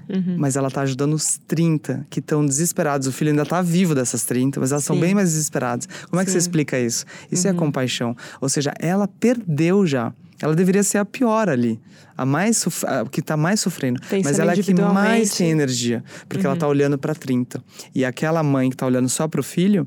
Uhum. 0.08 0.36
Mas 0.38 0.56
ela 0.56 0.70
tá 0.70 0.82
ajudando 0.82 1.14
os 1.14 1.38
30 1.46 2.06
que 2.10 2.20
estão 2.20 2.44
desesperados. 2.44 3.06
O 3.06 3.12
filho 3.12 3.30
ainda 3.30 3.44
tá 3.44 3.62
vivo 3.62 3.94
dessas 3.94 4.24
30, 4.24 4.60
mas 4.60 4.72
elas 4.72 4.84
são 4.84 4.98
bem 4.98 5.14
mais 5.14 5.30
desesperadas. 5.30 5.88
Como 6.08 6.20
é 6.20 6.24
que 6.24 6.30
Sim. 6.30 6.38
você 6.38 6.38
explica 6.38 6.78
isso? 6.78 7.04
Isso 7.30 7.46
uhum. 7.46 7.54
é 7.54 7.56
compaixão. 7.56 8.16
Ou 8.40 8.48
seja, 8.48 8.72
ela 8.78 9.08
perdeu 9.08 9.86
já. 9.86 10.12
Ela 10.40 10.54
deveria 10.54 10.82
ser 10.82 10.98
a 10.98 11.04
pior 11.04 11.48
ali. 11.48 11.80
A 12.16 12.24
mais 12.24 12.66
a 12.84 13.04
que 13.06 13.20
está 13.20 13.36
mais 13.36 13.60
sofrendo. 13.60 14.00
Pensando 14.00 14.24
mas 14.24 14.38
ela 14.38 14.52
é 14.52 14.56
que 14.56 14.74
mais 14.74 15.34
tem 15.34 15.50
energia. 15.50 16.04
Porque 16.28 16.44
uhum. 16.44 16.52
ela 16.52 16.60
tá 16.60 16.68
olhando 16.68 16.98
para 16.98 17.14
30. 17.14 17.62
E 17.94 18.04
aquela 18.04 18.42
mãe 18.42 18.70
que 18.70 18.76
tá 18.76 18.86
olhando 18.86 19.08
só 19.08 19.26
pro 19.26 19.42
filho, 19.42 19.86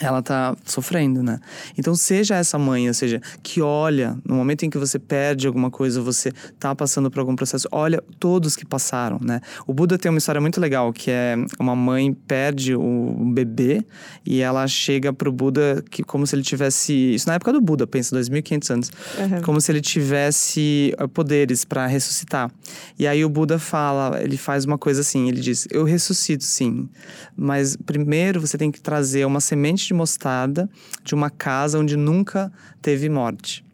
ela 0.00 0.20
tá 0.22 0.56
sofrendo, 0.64 1.22
né? 1.22 1.38
Então 1.78 1.94
seja 1.94 2.34
essa 2.34 2.58
mãe, 2.58 2.88
ou 2.88 2.94
seja, 2.94 3.20
que 3.42 3.60
olha 3.60 4.18
no 4.24 4.34
momento 4.34 4.64
em 4.64 4.70
que 4.70 4.76
você 4.76 4.98
perde 4.98 5.46
alguma 5.46 5.70
coisa, 5.70 6.00
você 6.00 6.32
tá 6.58 6.74
passando 6.74 7.10
por 7.10 7.20
algum 7.20 7.36
processo, 7.36 7.68
olha 7.70 8.02
todos 8.18 8.56
que 8.56 8.66
passaram, 8.66 9.20
né? 9.22 9.40
O 9.66 9.72
Buda 9.72 9.96
tem 9.96 10.10
uma 10.10 10.18
história 10.18 10.40
muito 10.40 10.60
legal 10.60 10.92
que 10.92 11.10
é 11.10 11.36
uma 11.60 11.76
mãe 11.76 12.12
perde 12.12 12.74
o 12.74 13.30
bebê 13.32 13.84
e 14.26 14.40
ela 14.40 14.66
chega 14.66 15.12
pro 15.12 15.30
Buda 15.30 15.84
que 15.88 16.02
como 16.02 16.26
se 16.26 16.34
ele 16.34 16.42
tivesse, 16.42 17.14
isso 17.14 17.28
na 17.28 17.34
época 17.34 17.52
do 17.52 17.60
Buda, 17.60 17.86
pensa 17.86 18.14
2500 18.16 18.70
anos, 18.70 18.90
uhum. 19.18 19.42
como 19.42 19.60
se 19.60 19.70
ele 19.70 19.80
tivesse 19.80 20.92
eh, 20.98 21.06
poderes 21.06 21.64
para 21.64 21.86
ressuscitar. 21.86 22.50
E 22.98 23.06
aí 23.06 23.24
o 23.24 23.28
Buda 23.28 23.60
fala, 23.60 24.20
ele 24.20 24.36
faz 24.36 24.64
uma 24.64 24.76
coisa 24.76 25.02
assim, 25.02 25.28
ele 25.28 25.40
diz: 25.40 25.68
"Eu 25.70 25.84
ressuscito 25.84 26.42
sim, 26.42 26.88
mas 27.36 27.76
primeiro 27.76 28.40
você 28.40 28.58
tem 28.58 28.72
que 28.72 28.80
trazer 28.80 29.24
uma 29.24 29.40
semente 29.40 29.83
de 29.86 29.94
mostarda 29.94 30.68
de 31.02 31.14
uma 31.14 31.30
casa 31.30 31.78
onde 31.78 31.96
nunca 31.96 32.52
teve 32.80 33.08
morte. 33.08 33.64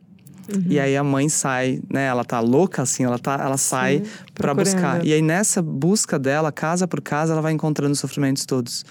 Uhum. 0.55 0.65
E 0.67 0.81
aí 0.81 0.97
a 0.97 1.05
mãe 1.05 1.29
sai, 1.29 1.81
né? 1.89 2.07
Ela 2.07 2.25
tá 2.25 2.41
louca 2.41 2.83
assim, 2.83 3.05
ela 3.05 3.19
tá, 3.19 3.35
ela 3.41 3.57
sai 3.57 4.03
para 4.35 4.53
buscar. 4.53 5.05
E 5.05 5.13
aí 5.13 5.23
nessa 5.23 5.63
busca 5.63 6.19
dela, 6.19 6.51
casa 6.51 6.89
por 6.89 7.01
casa, 7.01 7.33
ela 7.33 7.43
vai 7.43 7.53
encontrando 7.53 7.93
os 7.93 8.01
sofrimentos 8.01 8.45
todos. 8.45 8.85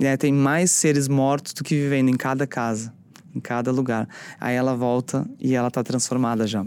E 0.00 0.06
aí 0.06 0.16
tem 0.16 0.32
mais 0.32 0.70
seres 0.70 1.08
mortos 1.08 1.52
do 1.52 1.62
que 1.62 1.74
vivendo 1.74 2.08
em 2.08 2.16
cada 2.16 2.46
casa, 2.46 2.92
em 3.34 3.40
cada 3.40 3.70
lugar. 3.70 4.08
Aí 4.40 4.56
ela 4.56 4.74
volta 4.74 5.26
e 5.38 5.54
ela 5.54 5.70
tá 5.70 5.82
transformada 5.82 6.46
já. 6.46 6.64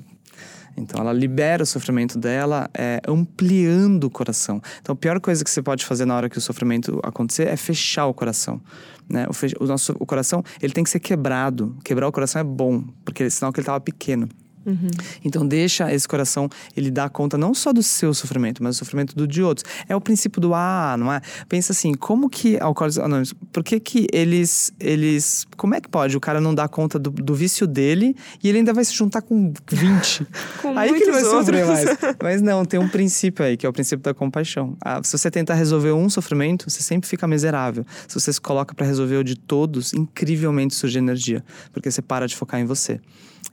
Então 0.77 0.99
ela 0.99 1.13
libera 1.13 1.63
o 1.63 1.65
sofrimento 1.65 2.19
dela, 2.19 2.69
é, 2.73 3.01
ampliando 3.07 4.05
o 4.05 4.09
coração. 4.09 4.61
Então 4.81 4.93
a 4.93 4.95
pior 4.95 5.19
coisa 5.19 5.43
que 5.43 5.49
você 5.49 5.61
pode 5.61 5.85
fazer 5.85 6.05
na 6.05 6.15
hora 6.15 6.29
que 6.29 6.37
o 6.37 6.41
sofrimento 6.41 6.99
acontecer 7.03 7.47
é 7.47 7.55
fechar 7.55 8.07
o 8.07 8.13
coração. 8.13 8.61
Né? 9.09 9.27
O, 9.27 9.63
o, 9.63 9.67
nosso 9.67 9.95
o 9.99 10.05
coração 10.05 10.43
ele 10.61 10.73
tem 10.73 10.83
que 10.83 10.89
ser 10.89 10.99
quebrado. 10.99 11.75
Quebrar 11.83 12.07
o 12.07 12.11
coração 12.11 12.39
é 12.39 12.43
bom, 12.43 12.83
porque 13.03 13.23
é 13.23 13.29
sinal 13.29 13.51
que 13.51 13.59
ele 13.59 13.63
estava 13.63 13.79
pequeno. 13.79 14.27
Uhum. 14.65 14.89
Então 15.23 15.47
deixa 15.47 15.93
esse 15.93 16.07
coração 16.07 16.49
ele 16.75 16.89
dar 16.89 17.09
conta 17.09 17.37
não 17.37 17.53
só 17.53 17.71
do 17.71 17.83
seu 17.83 18.13
sofrimento, 18.13 18.63
mas 18.63 18.75
do 18.75 18.79
sofrimento 18.79 19.15
do 19.15 19.27
de 19.27 19.43
outros. 19.43 19.65
É 19.87 19.95
o 19.95 20.01
princípio 20.01 20.41
do 20.41 20.53
ah, 20.53 20.95
não 20.97 21.11
é? 21.11 21.21
Pensa 21.47 21.71
assim, 21.71 21.93
como 21.93 22.29
que 22.29 22.57
alcoólicos 22.59 22.97
anônimos, 22.97 23.33
por 23.51 23.63
que 23.63 23.79
que 23.79 24.07
eles 24.11 24.73
eles, 24.79 25.45
como 25.55 25.75
é 25.75 25.81
que 25.81 25.89
pode 25.89 26.17
o 26.17 26.19
cara 26.19 26.41
não 26.41 26.53
dar 26.53 26.67
conta 26.67 26.97
do, 26.97 27.09
do 27.09 27.35
vício 27.35 27.67
dele 27.67 28.15
e 28.43 28.49
ele 28.49 28.59
ainda 28.59 28.73
vai 28.73 28.83
se 28.83 28.93
juntar 28.93 29.21
com 29.21 29.53
20? 29.69 30.27
com 30.61 30.77
aí 30.77 30.93
que 30.93 31.03
ele 31.03 31.11
vai 31.11 31.23
sofrer 31.23 31.65
mais. 31.65 31.85
Mas 32.21 32.41
não, 32.41 32.65
tem 32.65 32.79
um 32.79 32.87
princípio 32.87 33.45
aí, 33.45 33.57
que 33.57 33.65
é 33.65 33.69
o 33.69 33.73
princípio 33.73 34.03
da 34.03 34.13
compaixão. 34.13 34.75
Ah, 34.81 35.01
se 35.03 35.17
você 35.17 35.29
tentar 35.29 35.53
resolver 35.53 35.91
um 35.91 36.09
sofrimento, 36.09 36.69
você 36.69 36.81
sempre 36.81 37.07
fica 37.07 37.27
miserável. 37.27 37.85
Se 38.07 38.19
você 38.19 38.31
se 38.33 38.41
coloca 38.41 38.73
para 38.73 38.85
resolver 38.85 39.17
o 39.17 39.23
de 39.23 39.35
todos, 39.35 39.93
incrivelmente 39.93 40.73
surge 40.73 40.97
energia, 40.97 41.43
porque 41.71 41.89
você 41.91 42.01
para 42.01 42.27
de 42.27 42.35
focar 42.35 42.59
em 42.59 42.65
você. 42.65 42.99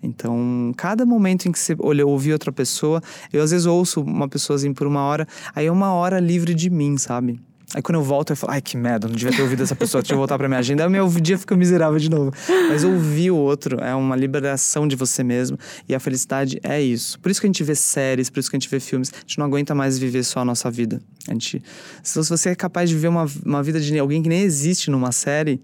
Então, 0.03 0.73
cada 0.77 1.07
momento 1.07 1.47
em 1.47 1.53
que 1.53 1.59
você 1.59 1.77
olha, 1.79 2.07
ouvir 2.07 2.33
outra 2.33 2.51
pessoa, 2.51 3.01
eu 3.33 3.43
às 3.43 3.51
vezes 3.51 3.67
ouço 3.67 4.01
uma 4.01 4.29
pessoa 4.29 4.57
assim 4.57 4.73
por 4.73 4.87
uma 4.87 5.03
hora, 5.03 5.27
aí 5.55 5.67
é 5.67 5.73
uma 5.73 5.93
hora 5.93 6.19
livre 6.19 6.55
de 6.55 6.69
mim, 6.69 6.99
sabe? 6.99 7.41
Aí 7.75 7.81
quando 7.81 7.97
eu 7.97 8.03
volto, 8.03 8.31
eu 8.31 8.37
falo, 8.37 8.53
ai 8.53 8.61
que 8.61 8.77
merda, 8.77 9.09
não 9.09 9.15
devia 9.15 9.35
ter 9.35 9.43
ouvido 9.43 9.63
essa 9.63 9.75
pessoa, 9.75 10.03
deixa 10.03 10.13
eu 10.13 10.19
voltar 10.19 10.37
pra 10.37 10.47
minha 10.47 10.59
agenda. 10.59 10.85
Aí 10.85 10.91
meu 10.91 11.09
dia 11.09 11.39
fica 11.39 11.57
miserável 11.57 11.99
de 11.99 12.11
novo. 12.11 12.31
Mas 12.69 12.85
ouvir 12.85 13.31
o 13.31 13.37
outro 13.37 13.81
é 13.81 13.95
uma 13.95 14.15
liberação 14.15 14.87
de 14.87 14.95
você 14.95 15.25
mesmo. 15.25 15.59
E 15.89 15.95
a 15.95 16.01
felicidade 16.01 16.61
é 16.63 16.81
isso. 16.83 17.19
Por 17.21 17.31
isso 17.31 17.41
que 17.41 17.47
a 17.47 17.49
gente 17.49 17.65
vê 17.65 17.75
séries, 17.75 18.29
por 18.29 18.41
isso 18.41 18.51
que 18.51 18.57
a 18.57 18.59
gente 18.59 18.69
vê 18.69 18.79
filmes. 18.79 19.11
A 19.15 19.21
gente 19.21 19.39
não 19.39 19.47
aguenta 19.47 19.75
mais 19.75 19.99
viver 19.99 20.23
só 20.23 20.41
a 20.41 20.45
nossa 20.45 20.71
vida. 20.71 21.01
A 21.27 21.33
gente, 21.33 21.63
se 22.03 22.21
você 22.23 22.51
é 22.51 22.55
capaz 22.55 22.91
de 22.91 22.95
viver 22.95 23.09
uma, 23.09 23.27
uma 23.45 23.63
vida 23.63 23.81
de 23.81 23.99
alguém 23.99 24.23
que 24.23 24.29
nem 24.29 24.43
existe 24.43 24.91
numa 24.91 25.13
série, 25.13 25.63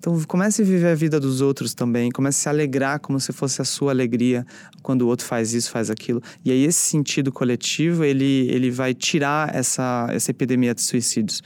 então 0.00 0.18
comece 0.26 0.62
a 0.62 0.64
viver 0.64 0.86
a 0.86 0.94
vida 0.94 1.20
dos 1.20 1.42
outros 1.42 1.74
também, 1.74 2.10
comece 2.10 2.38
a 2.38 2.42
se 2.42 2.48
alegrar 2.48 2.98
como 3.00 3.20
se 3.20 3.34
fosse 3.34 3.60
a 3.60 3.66
sua 3.66 3.92
alegria 3.92 4.46
quando 4.82 5.02
o 5.02 5.06
outro 5.06 5.26
faz 5.26 5.52
isso, 5.52 5.70
faz 5.70 5.90
aquilo. 5.90 6.22
E 6.42 6.50
aí 6.50 6.64
esse 6.64 6.78
sentido 6.78 7.30
coletivo, 7.30 8.02
ele, 8.02 8.48
ele 8.50 8.70
vai 8.70 8.94
tirar 8.94 9.54
essa, 9.54 10.08
essa 10.10 10.30
epidemia 10.30 10.74
de 10.74 10.80
suicídios. 10.80 11.42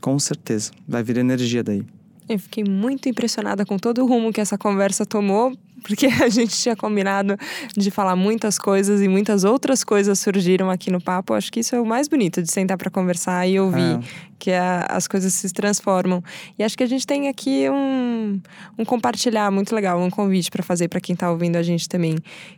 Com 0.00 0.16
certeza, 0.20 0.70
vai 0.86 1.02
vir 1.02 1.16
energia 1.16 1.64
daí. 1.64 1.84
Eu 2.28 2.38
fiquei 2.38 2.64
muito 2.64 3.08
impressionada 3.08 3.64
com 3.66 3.76
todo 3.76 4.02
o 4.02 4.06
rumo 4.06 4.32
que 4.32 4.40
essa 4.40 4.56
conversa 4.56 5.04
tomou, 5.04 5.52
porque 5.82 6.06
a 6.22 6.28
gente 6.28 6.56
tinha 6.56 6.74
combinado 6.74 7.36
de 7.76 7.90
falar 7.90 8.16
muitas 8.16 8.58
coisas 8.58 9.02
e 9.02 9.08
muitas 9.08 9.44
outras 9.44 9.84
coisas 9.84 10.18
surgiram 10.18 10.70
aqui 10.70 10.90
no 10.90 11.00
papo. 11.00 11.34
Acho 11.34 11.52
que 11.52 11.60
isso 11.60 11.76
é 11.76 11.80
o 11.80 11.86
mais 11.86 12.08
bonito 12.08 12.42
de 12.42 12.50
sentar 12.50 12.78
para 12.78 12.90
conversar 12.90 13.46
e 13.46 13.60
ouvir, 13.60 13.98
é. 13.98 14.00
que 14.38 14.50
a, 14.50 14.86
as 14.88 15.06
coisas 15.06 15.32
se 15.34 15.52
transformam. 15.52 16.22
E 16.58 16.64
acho 16.64 16.76
que 16.76 16.82
a 16.82 16.88
gente 16.88 17.06
tem 17.06 17.28
aqui 17.28 17.68
um, 17.68 18.40
um 18.78 18.84
compartilhar 18.84 19.50
muito 19.50 19.74
legal, 19.74 20.00
um 20.00 20.10
convite 20.10 20.50
para 20.50 20.62
fazer 20.62 20.88
para 20.88 21.00
quem 21.00 21.12
está 21.12 21.30
ouvindo 21.30 21.56
a 21.56 21.62
gente 21.62 21.88
também, 21.88 22.16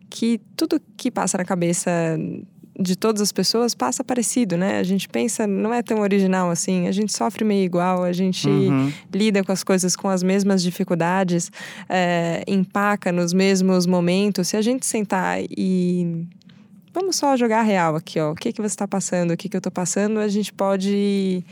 que 0.09 0.41
tudo 0.57 0.81
que 0.97 1.11
passa 1.11 1.37
na 1.37 1.45
cabeça 1.45 1.91
de 2.79 2.97
todas 2.97 3.23
as 3.23 3.33
pessoas 3.33 3.75
passa 3.75 4.05
parecido, 4.05 4.57
né? 4.57 4.79
A 4.79 4.83
gente 4.83 5.09
pensa, 5.09 5.47
não 5.47 5.73
é 5.73 5.83
tão 5.83 6.01
original 6.01 6.51
assim, 6.51 6.87
a 6.87 6.93
gente 6.93 7.17
sofre 7.17 7.45
meio 7.45 7.65
igual, 7.65 8.05
a 8.05 8.13
gente 8.13 8.49
uhum. 8.49 8.93
lida 9.13 9.43
com 9.43 9.53
as 9.53 9.65
coisas 9.65 9.97
com 9.97 10.09
as 10.09 10.23
mesmas 10.23 10.63
dificuldades, 10.63 11.51
é, 11.89 12.45
empaca 12.47 13.11
nos 13.11 13.33
mesmos 13.33 13.87
momentos. 13.87 14.49
Se 14.49 14.57
a 14.57 14.63
gente 14.63 14.85
sentar 14.87 15.39
e. 15.43 16.27
Vamos 16.93 17.17
só 17.17 17.37
jogar 17.37 17.61
real 17.61 17.95
aqui, 17.95 18.19
ó. 18.19 18.33
O 18.33 18.35
que, 18.35 18.53
que 18.53 18.61
você 18.61 18.73
está 18.73 18.89
passando, 18.89 19.33
o 19.33 19.37
que, 19.37 19.51
que 19.51 19.57
eu 19.57 19.59
estou 19.59 19.73
passando, 19.73 20.19
a 20.19 20.29
gente 20.29 20.51
pode 20.51 21.45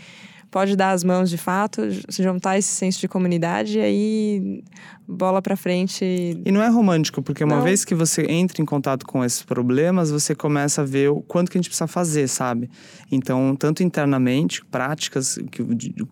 pode 0.55 0.77
dar 0.77 0.93
as 0.93 1.03
mãos 1.03 1.29
de 1.29 1.37
fato, 1.37 1.83
juntar 2.09 2.57
esse 2.57 2.69
senso 2.69 3.01
de 3.01 3.09
comunidade 3.09 3.77
e 3.77 3.83
aí 3.83 4.65
bola 5.05 5.43
para 5.43 5.57
frente. 5.57 6.05
E 6.05 6.53
não 6.53 6.63
é 6.63 6.69
romântico, 6.69 7.21
porque 7.21 7.43
uma 7.43 7.57
não. 7.57 7.65
vez 7.65 7.85
que 7.85 7.93
você 7.93 8.25
entra 8.31 8.63
em 8.63 8.65
contato 8.65 9.05
com 9.05 9.25
esses 9.25 9.43
problemas, 9.43 10.13
você 10.13 10.33
começa 10.33 10.83
a 10.83 10.85
ver 10.85 11.11
o 11.11 11.21
quanto 11.21 11.51
que 11.51 11.59
a 11.59 11.61
gente 11.61 11.69
precisa 11.69 11.89
fazer, 11.89 12.29
sabe? 12.29 12.71
Então, 13.11 13.57
tanto 13.57 13.83
internamente, 13.83 14.65
práticas, 14.67 15.41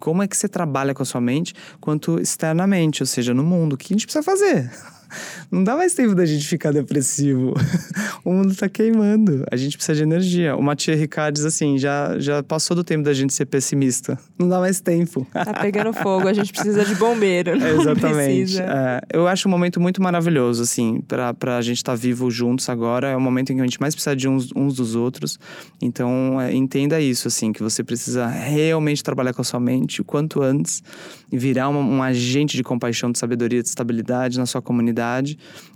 como 0.01 0.25
é 0.25 0.27
que 0.27 0.37
você 0.37 0.49
trabalha 0.49 0.93
com 0.93 1.05
a 1.05 1.07
sua 1.07 1.21
mente, 1.21 1.55
quanto 1.81 2.19
externamente, 2.19 3.01
ou 3.01 3.07
seja, 3.07 3.33
no 3.33 3.45
mundo, 3.45 3.75
o 3.75 3.77
que 3.77 3.93
a 3.93 3.95
gente 3.95 4.07
precisa 4.07 4.25
fazer. 4.25 4.69
Não 5.51 5.65
dá 5.65 5.77
mais 5.77 5.95
tempo 5.95 6.15
da 6.15 6.25
gente 6.25 6.47
ficar 6.47 6.73
depressivo. 6.73 7.55
o 8.25 8.33
mundo 8.33 8.55
tá 8.55 8.69
queimando. 8.69 9.45
A 9.51 9.57
gente 9.57 9.77
precisa 9.77 9.97
de 9.97 10.03
energia. 10.03 10.57
O 10.57 10.63
Mathieu 10.63 10.97
Ricard 10.97 11.35
diz 11.35 11.45
assim: 11.45 11.79
já, 11.79 12.19
já 12.19 12.43
passou 12.43 12.75
do 12.75 12.85
tempo 12.85 13.05
da 13.05 13.13
gente 13.13 13.33
ser 13.33 13.47
pessimista. 13.47 14.19
Não 14.39 14.49
dá 14.49 14.59
mais 14.59 14.81
tempo. 14.81 15.27
Tá 15.33 15.55
pegando 15.55 15.93
fogo, 15.93 16.29
a 16.29 16.33
gente 16.33 16.53
precisa 16.53 16.85
de 16.85 16.95
bombeiro. 16.95 17.53
É, 17.63 17.71
exatamente. 17.71 18.61
É, 18.61 19.01
eu 19.13 19.29
acho 19.29 19.47
um 19.47 19.51
momento 19.51 19.81
muito 19.81 20.03
maravilhoso, 20.03 20.63
assim, 20.63 21.01
pra, 21.07 21.33
pra 21.33 21.61
gente 21.61 21.77
estar 21.77 21.93
tá 21.93 21.97
vivo 21.97 22.31
juntos 22.31 22.69
agora. 22.69 23.09
É 23.09 23.17
o 23.17 23.21
momento 23.21 23.53
em 23.53 23.57
que 23.57 23.61
a 23.61 23.65
gente 23.65 23.81
mais 23.81 23.95
precisa 23.95 24.17
de 24.17 24.29
uns, 24.29 24.51
uns 24.55 24.75
dos 24.75 24.97
outros. 24.97 25.39
Então, 25.81 26.41
é, 26.41 26.53
entenda 26.53 27.01
isso, 27.01 27.29
assim, 27.29 27.53
que 27.53 27.63
você 27.63 27.85
precisa 27.85 28.27
realmente 28.27 29.03
trabalhar 29.03 29.33
com 29.33 29.43
a 29.43 29.45
sua 29.45 29.61
mente 29.61 30.01
o 30.01 30.05
quanto 30.05 30.43
antes 30.43 30.83
e 31.31 31.39
virar 31.39 31.69
um, 31.69 31.79
um 31.79 32.03
agente 32.03 32.57
de 32.57 32.63
compaixão, 32.63 33.11
de 33.11 33.19
sabedoria, 33.19 33.63
de 33.63 33.69
estabilidade 33.69 34.39
na 34.39 34.47
sua 34.47 34.61
comunidade. 34.61 35.02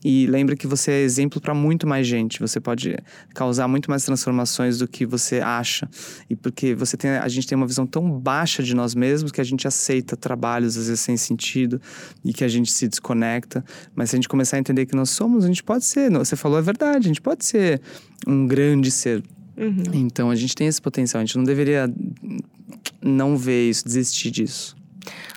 E 0.05 0.27
lembre 0.27 0.57
que 0.57 0.67
você 0.67 0.91
é 0.93 1.01
exemplo 1.03 1.41
para 1.41 1.55
muito 1.55 1.87
mais 1.87 2.07
gente. 2.07 2.41
Você 2.41 2.61
pode 2.61 2.97
causar 3.35 3.67
muito 3.67 3.91
mais 3.91 4.05
transformações 4.05 4.79
do 4.79 4.87
que 4.87 5.05
você 5.05 5.41
acha. 5.41 5.89
E 6.31 6.37
porque 6.37 6.75
você 6.75 6.97
tem, 6.97 7.11
a 7.11 7.29
gente 7.29 7.47
tem 7.47 7.57
uma 7.57 7.67
visão 7.67 7.87
tão 7.87 8.11
baixa 8.11 8.63
de 8.63 8.75
nós 8.75 8.95
mesmos 8.95 9.33
que 9.33 9.41
a 9.41 9.45
gente 9.45 9.67
aceita 9.67 10.17
trabalhos 10.17 10.77
às 10.77 10.87
vezes 10.87 11.01
sem 11.01 11.17
sentido 11.17 11.81
e 12.25 12.33
que 12.33 12.45
a 12.45 12.49
gente 12.49 12.71
se 12.71 12.87
desconecta. 12.87 13.65
Mas 13.95 14.11
se 14.11 14.17
a 14.17 14.19
gente 14.19 14.29
começar 14.29 14.57
a 14.57 14.61
entender 14.61 14.87
que 14.87 14.95
nós 14.95 15.11
somos, 15.11 15.45
a 15.45 15.49
gente 15.49 15.63
pode 15.63 15.85
ser. 15.85 16.11
Você 16.11 16.37
falou 16.37 16.59
a 16.59 16.63
verdade, 16.63 17.07
a 17.07 17.09
gente 17.09 17.21
pode 17.21 17.45
ser 17.45 17.81
um 18.27 18.47
grande 18.47 18.91
ser. 18.91 19.23
Uhum. 19.57 19.85
Então 19.95 20.31
a 20.31 20.37
gente 20.37 20.55
tem 20.55 20.67
esse 20.67 20.81
potencial, 20.81 21.23
a 21.23 21.25
gente 21.25 21.37
não 21.37 21.45
deveria 21.45 21.93
não 23.03 23.37
ver 23.37 23.71
isso, 23.71 23.85
desistir 23.85 24.31
disso. 24.31 24.76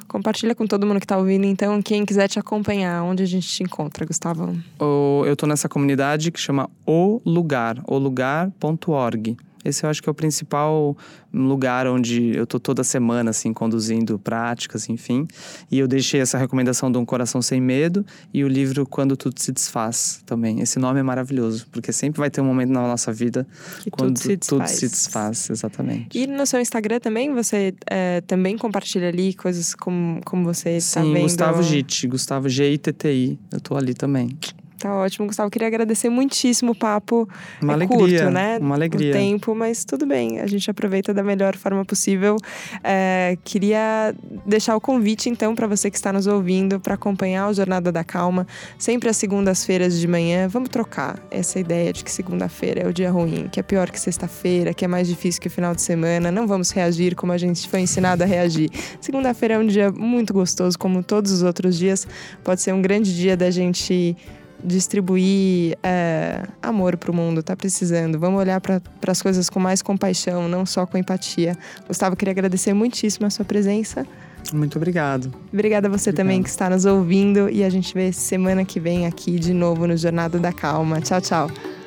Compartilha 0.09 0.55
com 0.55 0.65
todo 0.65 0.87
mundo 0.87 0.99
que 0.99 1.05
está 1.05 1.17
ouvindo, 1.17 1.45
então, 1.45 1.81
quem 1.81 2.03
quiser 2.03 2.27
te 2.27 2.39
acompanhar, 2.39 3.03
onde 3.03 3.21
a 3.21 3.25
gente 3.27 3.47
te 3.47 3.61
encontra, 3.61 4.05
Gustavo? 4.05 4.57
Eu 4.79 5.31
estou 5.31 5.47
nessa 5.47 5.69
comunidade 5.69 6.31
que 6.31 6.39
chama 6.39 6.67
O 6.85 7.21
Lugar, 7.23 7.81
olugar.org. 7.87 9.37
Esse 9.63 9.85
eu 9.85 9.89
acho 9.89 10.01
que 10.01 10.09
é 10.09 10.11
o 10.11 10.15
principal 10.15 10.95
lugar 11.33 11.87
onde 11.87 12.35
eu 12.35 12.47
tô 12.47 12.59
toda 12.59 12.83
semana, 12.83 13.29
assim, 13.29 13.53
conduzindo 13.53 14.17
práticas, 14.17 14.89
enfim. 14.89 15.27
E 15.69 15.77
eu 15.79 15.87
deixei 15.87 16.21
essa 16.21 16.37
recomendação 16.37 16.91
de 16.91 16.97
Um 16.97 17.05
Coração 17.05 17.41
Sem 17.41 17.61
Medo 17.61 18.05
e 18.33 18.43
o 18.43 18.47
livro 18.47 18.85
Quando 18.85 19.15
Tudo 19.15 19.39
Se 19.39 19.51
Desfaz 19.51 20.21
também. 20.25 20.61
Esse 20.61 20.79
nome 20.79 20.99
é 20.99 21.03
maravilhoso, 21.03 21.67
porque 21.71 21.91
sempre 21.91 22.19
vai 22.19 22.29
ter 22.29 22.41
um 22.41 22.45
momento 22.45 22.71
na 22.71 22.81
nossa 22.81 23.11
vida 23.11 23.45
que 23.81 23.91
quando 23.91 24.19
tudo 24.19 24.19
se, 24.19 24.37
tudo 24.37 24.67
se 24.67 24.87
desfaz. 24.87 25.49
Exatamente. 25.49 26.17
E 26.17 26.25
no 26.25 26.45
seu 26.45 26.59
Instagram 26.59 26.99
também, 26.99 27.33
você 27.33 27.73
é, 27.89 28.21
também 28.21 28.57
compartilha 28.57 29.09
ali 29.09 29.33
coisas 29.33 29.75
como, 29.75 30.21
como 30.25 30.43
você 30.43 30.77
está 30.77 31.01
vendo? 31.01 31.15
Sim, 31.15 31.21
Gustavo 31.23 31.63
Gitti, 31.63 32.07
Gustavo 32.07 32.49
G-I-T-T-I. 32.49 33.39
Eu 33.51 33.61
tô 33.61 33.75
ali 33.75 33.93
também. 33.93 34.37
Tá 34.79 34.95
ótimo, 34.95 35.27
Gustavo. 35.27 35.51
Queria 35.51 35.67
agradecer 35.67 36.09
muitíssimo 36.09 36.71
o 36.71 36.75
papo. 36.75 37.27
Uma 37.61 37.73
é 37.73 37.75
alegria, 37.75 38.19
curto, 38.19 38.31
né? 38.31 38.57
Uma 38.59 38.75
alegria. 38.75 39.09
O 39.09 39.13
tempo, 39.13 39.53
mas 39.53 39.83
tudo 39.83 40.05
bem. 40.05 40.39
A 40.39 40.47
gente 40.47 40.71
aproveita 40.71 41.13
da 41.13 41.21
melhor 41.21 41.57
forma 41.57 41.83
possível. 41.83 42.37
É, 42.81 43.37
queria 43.43 44.15
deixar 44.45 44.77
o 44.77 44.81
convite, 44.81 45.29
então, 45.29 45.53
para 45.53 45.67
você 45.67 45.91
que 45.91 45.97
está 45.97 46.13
nos 46.13 46.27
ouvindo, 46.27 46.79
para 46.79 46.93
acompanhar 46.93 47.49
o 47.49 47.53
Jornada 47.53 47.91
da 47.91 48.05
Calma, 48.05 48.47
sempre 48.77 49.09
às 49.09 49.17
segundas-feiras 49.17 49.99
de 49.99 50.07
manhã. 50.07 50.47
Vamos 50.47 50.69
trocar 50.69 51.19
essa 51.29 51.59
ideia 51.59 51.91
de 51.91 52.01
que 52.01 52.11
segunda-feira 52.11 52.83
é 52.83 52.87
o 52.87 52.93
dia 52.93 53.11
ruim, 53.11 53.49
que 53.51 53.59
é 53.59 53.63
pior 53.63 53.91
que 53.91 53.99
sexta-feira, 53.99 54.73
que 54.73 54.85
é 54.85 54.87
mais 54.87 55.09
difícil 55.09 55.41
que 55.41 55.49
o 55.49 55.51
final 55.51 55.75
de 55.75 55.81
semana. 55.81 56.31
Não 56.31 56.47
vamos 56.47 56.71
reagir 56.71 57.15
como 57.15 57.33
a 57.33 57.37
gente 57.37 57.67
foi 57.67 57.81
ensinado 57.81 58.23
a 58.23 58.25
reagir. 58.25 58.69
Segunda-feira 59.01 59.55
é 59.55 59.59
um 59.59 59.67
dia 59.67 59.91
muito 59.91 60.33
gostoso, 60.33 60.79
como 60.79 61.03
todos 61.03 61.33
os 61.33 61.43
outros 61.43 61.77
dias. 61.77 62.07
Pode 62.45 62.61
ser 62.61 62.73
um 62.73 62.81
grande 62.81 63.13
dia 63.13 63.35
da 63.35 63.51
gente 63.51 64.15
distribuir 64.63 65.77
é, 65.83 66.43
amor 66.61 66.97
para 66.97 67.11
o 67.11 67.15
mundo, 67.15 67.41
tá 67.41 67.55
precisando. 67.55 68.19
Vamos 68.19 68.39
olhar 68.39 68.59
para 68.59 68.81
as 69.07 69.21
coisas 69.21 69.49
com 69.49 69.59
mais 69.59 69.81
compaixão, 69.81 70.47
não 70.47 70.65
só 70.65 70.85
com 70.85 70.97
empatia. 70.97 71.57
Gustavo, 71.87 72.15
queria 72.15 72.31
agradecer 72.31 72.73
muitíssimo 72.73 73.25
a 73.25 73.29
sua 73.29 73.45
presença. 73.45 74.05
Muito 74.53 74.77
obrigado. 74.77 75.33
Obrigada 75.51 75.87
a 75.87 75.91
você 75.91 76.09
obrigado. 76.09 76.25
também 76.25 76.43
que 76.43 76.49
está 76.49 76.69
nos 76.69 76.85
ouvindo 76.85 77.49
e 77.49 77.63
a 77.63 77.69
gente 77.69 77.93
vê 77.93 78.11
semana 78.11 78.63
que 78.63 78.79
vem 78.79 79.05
aqui 79.05 79.37
de 79.37 79.53
novo 79.53 79.85
no 79.85 79.97
Jornada 79.97 80.39
da 80.39 80.51
Calma. 80.51 81.01
Tchau, 81.01 81.21
tchau. 81.21 81.78